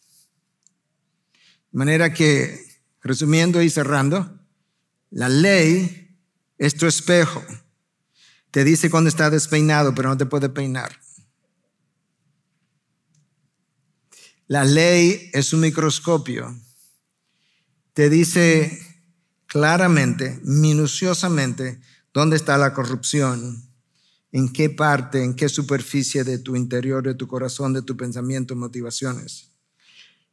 De 1.72 1.79
manera 1.79 2.12
que, 2.12 2.64
resumiendo 3.03 3.61
y 3.61 3.68
cerrando, 3.68 4.41
la 5.11 5.29
ley 5.29 6.16
es 6.57 6.74
tu 6.76 6.87
espejo. 6.87 7.45
Te 8.51 8.64
dice 8.64 8.91
cuando 8.91 9.09
está 9.09 9.29
despeinado, 9.29 9.95
pero 9.95 10.09
no 10.09 10.16
te 10.16 10.26
puede 10.26 10.49
peinar. 10.49 10.99
La 14.49 14.65
ley 14.65 15.29
es 15.35 15.53
un 15.53 15.61
microscopio. 15.61 16.59
Te 17.93 18.09
dice 18.09 18.81
claramente, 19.45 20.41
minuciosamente, 20.43 21.83
dónde 22.15 22.37
está 22.37 22.57
la 22.57 22.73
corrupción, 22.73 23.63
en 24.33 24.51
qué 24.51 24.71
parte, 24.71 25.23
en 25.23 25.35
qué 25.35 25.51
superficie 25.51 26.25
de 26.25 26.39
tu 26.39 26.57
interior, 26.57 27.03
de 27.03 27.15
tu 27.15 27.29
corazón, 27.29 27.75
de 27.75 27.83
tu 27.83 27.95
pensamiento, 27.99 28.57
motivaciones. 28.57 29.51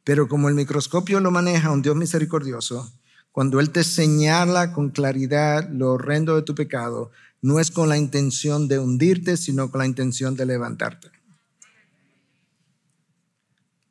Pero 0.02 0.28
como 0.28 0.48
el 0.48 0.54
microscopio 0.54 1.20
lo 1.20 1.30
maneja 1.30 1.70
un 1.70 1.82
Dios 1.82 1.94
misericordioso, 1.94 2.90
cuando 3.32 3.60
Él 3.60 3.68
te 3.68 3.84
señala 3.84 4.72
con 4.72 4.88
claridad 4.88 5.68
lo 5.70 5.92
horrendo 5.92 6.36
de 6.36 6.42
tu 6.42 6.54
pecado, 6.54 7.10
no 7.42 7.60
es 7.60 7.70
con 7.70 7.90
la 7.90 7.98
intención 7.98 8.66
de 8.66 8.78
hundirte, 8.78 9.36
sino 9.36 9.70
con 9.70 9.80
la 9.80 9.86
intención 9.86 10.36
de 10.36 10.46
levantarte 10.46 11.15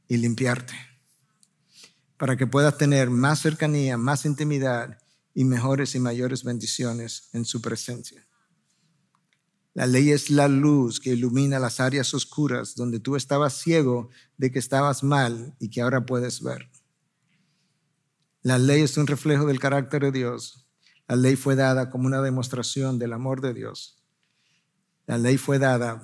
y 0.08 0.18
limpiarte 0.18 0.74
para 2.18 2.38
que 2.38 2.48
puedas 2.48 2.78
tener 2.78 3.10
más 3.10 3.42
cercanía, 3.42 3.98
más 3.98 4.26
intimidad 4.26 4.98
y 5.34 5.44
mejores 5.44 5.96
y 5.96 6.00
mayores 6.00 6.44
bendiciones 6.44 7.30
en 7.34 7.46
su 7.46 7.62
presencia. 7.62 8.26
La 9.74 9.86
ley 9.86 10.12
es 10.12 10.30
la 10.30 10.48
luz 10.48 11.02
que 11.02 11.12
ilumina 11.12 11.60
las 11.60 11.82
áreas 11.82 12.14
oscuras 12.14 12.76
donde 12.76 13.02
tú 13.02 13.18
estabas 13.18 13.54
ciego 13.56 14.10
de 14.38 14.50
que 14.50 14.60
estabas 14.60 15.04
mal 15.04 15.54
y 15.60 15.70
que 15.70 15.82
ahora 15.82 16.06
puedes 16.06 16.42
ver. 16.42 16.70
La 18.42 18.58
ley 18.58 18.84
es 18.84 18.98
un 18.98 19.08
reflejo 19.08 19.46
del 19.46 19.60
carácter 19.60 20.04
de 20.04 20.12
Dios. 20.14 20.66
La 21.10 21.18
ley 21.18 21.36
fue 21.36 21.56
dada 21.56 21.90
como 21.90 22.08
una 22.08 22.22
demostración 22.22 23.00
del 23.00 23.12
amor 23.12 23.42
de 23.42 23.54
Dios. 23.54 24.02
La 25.08 25.18
ley 25.18 25.38
fue 25.38 25.60
dada 25.60 26.02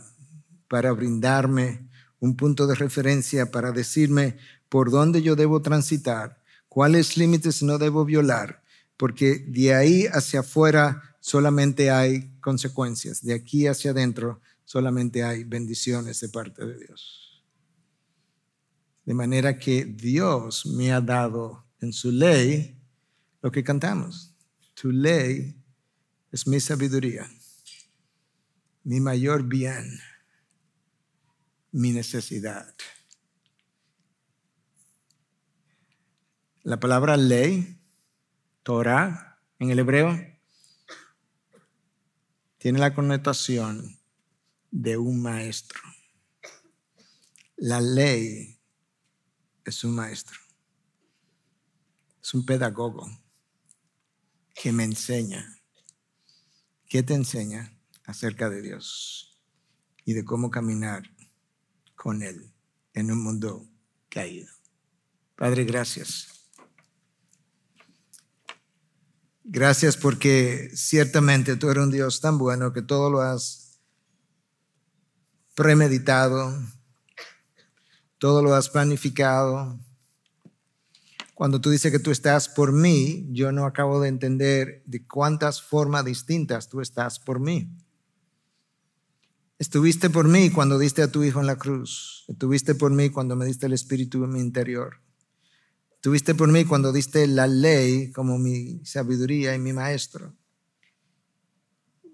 para 0.67 0.91
brindarme 0.91 1.89
un 2.21 2.37
punto 2.37 2.67
de 2.67 2.75
referencia 2.75 3.51
para 3.51 3.71
decirme 3.71 4.37
por 4.69 4.91
dónde 4.91 5.21
yo 5.21 5.35
debo 5.35 5.61
transitar, 5.61 6.41
cuáles 6.69 7.17
límites 7.17 7.61
no 7.63 7.77
debo 7.77 8.05
violar, 8.05 8.63
porque 8.95 9.43
de 9.47 9.73
ahí 9.73 10.05
hacia 10.05 10.41
afuera 10.41 11.17
solamente 11.19 11.89
hay 11.89 12.31
consecuencias, 12.39 13.23
de 13.23 13.33
aquí 13.33 13.67
hacia 13.67 13.91
adentro 13.91 14.39
solamente 14.63 15.23
hay 15.23 15.43
bendiciones 15.43 16.21
de 16.21 16.29
parte 16.29 16.65
de 16.65 16.77
Dios. 16.77 17.43
De 19.03 19.15
manera 19.15 19.57
que 19.57 19.83
Dios 19.83 20.67
me 20.67 20.93
ha 20.93 21.01
dado 21.01 21.65
en 21.81 21.91
su 21.91 22.11
ley 22.11 22.79
lo 23.41 23.51
que 23.51 23.63
cantamos. 23.63 24.33
Tu 24.75 24.91
ley 24.91 25.55
es 26.31 26.47
mi 26.47 26.59
sabiduría, 26.59 27.27
mi 28.83 28.99
mayor 28.99 29.43
bien 29.43 29.99
mi 31.71 31.91
necesidad. 31.91 32.75
La 36.63 36.79
palabra 36.79 37.17
ley, 37.17 37.79
Torah, 38.63 39.39
en 39.57 39.71
el 39.71 39.79
hebreo, 39.79 40.15
tiene 42.57 42.79
la 42.79 42.93
connotación 42.93 43.99
de 44.69 44.97
un 44.97 45.21
maestro. 45.21 45.81
La 47.55 47.81
ley 47.81 48.59
es 49.65 49.83
un 49.83 49.95
maestro, 49.95 50.37
es 52.21 52.33
un 52.33 52.45
pedagogo 52.45 53.09
que 54.53 54.71
me 54.71 54.83
enseña. 54.83 55.57
¿Qué 56.87 57.03
te 57.03 57.13
enseña 57.13 57.79
acerca 58.05 58.49
de 58.49 58.61
Dios 58.61 59.41
y 60.03 60.13
de 60.13 60.25
cómo 60.25 60.51
caminar 60.51 61.03
con 62.01 62.23
Él 62.23 62.51
en 62.95 63.11
un 63.11 63.21
mundo 63.21 63.69
caído. 64.09 64.49
Padre, 65.35 65.65
gracias. 65.65 66.49
Gracias 69.43 69.97
porque 69.97 70.71
ciertamente 70.73 71.57
tú 71.57 71.69
eres 71.69 71.83
un 71.83 71.91
Dios 71.91 72.19
tan 72.19 72.39
bueno 72.39 72.73
que 72.73 72.81
todo 72.81 73.11
lo 73.11 73.21
has 73.21 73.79
premeditado, 75.53 76.59
todo 78.17 78.41
lo 78.41 78.55
has 78.55 78.69
planificado. 78.69 79.79
Cuando 81.35 81.61
tú 81.61 81.69
dices 81.69 81.91
que 81.91 81.99
tú 81.99 82.09
estás 82.09 82.49
por 82.49 82.71
mí, 82.71 83.27
yo 83.29 83.51
no 83.51 83.65
acabo 83.65 84.01
de 84.01 84.09
entender 84.09 84.81
de 84.87 85.05
cuántas 85.05 85.61
formas 85.61 86.03
distintas 86.03 86.67
tú 86.67 86.81
estás 86.81 87.19
por 87.19 87.39
mí. 87.39 87.69
Estuviste 89.61 90.09
por 90.09 90.27
mí 90.27 90.49
cuando 90.49 90.79
diste 90.79 91.03
a 91.03 91.11
tu 91.11 91.23
Hijo 91.23 91.39
en 91.39 91.45
la 91.45 91.55
cruz. 91.55 92.25
Estuviste 92.27 92.73
por 92.73 92.91
mí 92.91 93.11
cuando 93.11 93.35
me 93.35 93.45
diste 93.45 93.67
el 93.67 93.73
Espíritu 93.73 94.23
en 94.23 94.31
mi 94.31 94.39
interior. 94.39 94.99
Estuviste 95.93 96.33
por 96.33 96.51
mí 96.51 96.65
cuando 96.65 96.91
diste 96.91 97.27
la 97.27 97.45
ley 97.45 98.11
como 98.11 98.39
mi 98.39 98.83
sabiduría 98.83 99.53
y 99.53 99.59
mi 99.59 99.71
maestro 99.71 100.33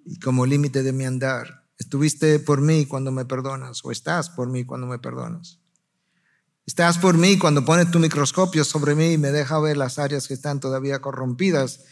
y 0.04 0.20
como 0.20 0.46
límite 0.46 0.84
de 0.84 0.92
mi 0.92 1.06
andar. 1.06 1.64
Estuviste 1.80 2.40
por 2.40 2.60
mí 2.60 2.86
cuando 2.86 3.14
me 3.14 3.24
perdonas 3.24 3.80
o 3.86 3.92
estás 3.92 4.30
por 4.30 4.50
mí 4.50 4.66
cuando 4.66 4.86
me 4.86 5.00
perdonas. 5.00 5.62
Estás 6.66 6.98
por 6.98 7.18
mí 7.18 7.38
cuando 7.38 7.64
pones 7.64 7.90
tu 7.90 8.00
microscopio 8.00 8.66
sobre 8.66 8.94
mí 8.94 9.14
y 9.14 9.18
me 9.18 9.32
deja 9.32 9.58
ver 9.62 9.78
las 9.78 10.00
áreas 10.00 10.28
que 10.28 10.34
están 10.34 10.60
todavía 10.60 11.00
corrompidas, 11.00 11.86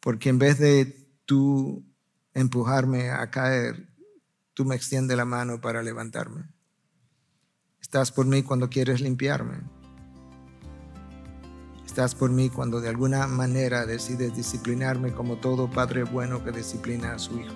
porque 0.00 0.30
en 0.30 0.38
vez 0.38 0.58
de 0.58 1.10
tú 1.26 1.84
empujarme 2.32 3.10
a 3.10 3.30
caer, 3.30 3.93
tú 4.54 4.64
me 4.64 4.76
extiendes 4.76 5.16
la 5.16 5.24
mano 5.24 5.60
para 5.60 5.82
levantarme. 5.82 6.44
Estás 7.80 8.10
por 8.10 8.24
mí 8.24 8.42
cuando 8.42 8.70
quieres 8.70 9.00
limpiarme. 9.00 9.58
Estás 11.84 12.14
por 12.14 12.30
mí 12.30 12.48
cuando 12.48 12.80
de 12.80 12.88
alguna 12.88 13.26
manera 13.26 13.84
decides 13.84 14.34
disciplinarme 14.34 15.12
como 15.12 15.36
todo 15.36 15.70
padre 15.70 16.04
bueno 16.04 16.42
que 16.42 16.50
disciplina 16.50 17.12
a 17.14 17.18
su 17.18 17.38
hijo. 17.38 17.54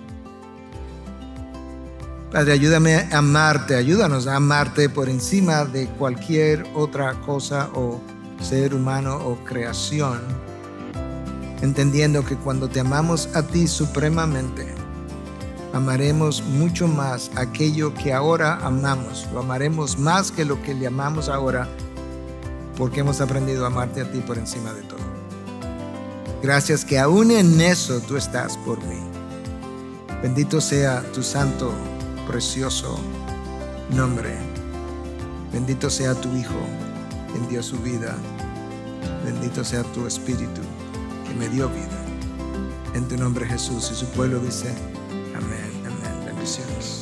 Padre, 2.31 2.53
ayúdame 2.53 2.95
a 2.95 3.17
amarte, 3.17 3.75
ayúdanos 3.75 4.27
a 4.27 4.35
amarte 4.35 4.87
por 4.87 5.09
encima 5.09 5.65
de 5.65 5.87
cualquier 5.87 6.63
otra 6.75 7.19
cosa 7.21 7.69
o 7.73 7.99
ser 8.39 8.75
humano 8.75 9.17
o 9.17 9.43
creación, 9.43 10.21
entendiendo 11.61 12.23
que 12.23 12.35
cuando 12.37 12.69
te 12.69 12.81
amamos 12.81 13.35
a 13.35 13.47
ti 13.47 13.67
supremamente, 13.67 14.78
amaremos 15.73 16.43
mucho 16.43 16.87
más 16.87 17.31
aquello 17.35 17.93
que 17.93 18.13
ahora 18.13 18.59
amamos, 18.65 19.27
lo 19.33 19.39
amaremos 19.39 19.97
más 19.97 20.31
que 20.31 20.45
lo 20.45 20.61
que 20.61 20.73
le 20.73 20.87
amamos 20.87 21.29
ahora, 21.29 21.67
porque 22.77 23.01
hemos 23.01 23.21
aprendido 23.21 23.65
a 23.65 23.67
amarte 23.67 24.01
a 24.01 24.11
ti 24.11 24.19
por 24.19 24.37
encima 24.37 24.73
de 24.73 24.81
todo. 24.83 24.99
Gracias 26.41 26.85
que 26.85 26.97
aún 26.97 27.31
en 27.31 27.59
eso 27.59 27.99
tú 27.99 28.15
estás 28.15 28.57
por 28.59 28.81
mí. 28.85 28.99
Bendito 30.21 30.61
sea 30.61 31.01
tu 31.13 31.21
santo, 31.21 31.71
precioso 32.27 32.99
nombre. 33.91 34.37
Bendito 35.51 35.89
sea 35.89 36.13
tu 36.13 36.29
Hijo, 36.35 36.59
quien 37.31 37.47
dio 37.49 37.61
su 37.61 37.77
vida. 37.79 38.15
Bendito 39.25 39.63
sea 39.63 39.83
tu 39.83 40.07
Espíritu, 40.07 40.61
que 41.27 41.33
me 41.33 41.49
dio 41.49 41.67
vida. 41.69 42.05
En 42.93 43.07
tu 43.07 43.17
nombre 43.17 43.45
Jesús 43.45 43.89
y 43.91 43.95
su 43.95 44.05
pueblo 44.07 44.39
dice, 44.39 44.73
Jesus. 46.57 46.98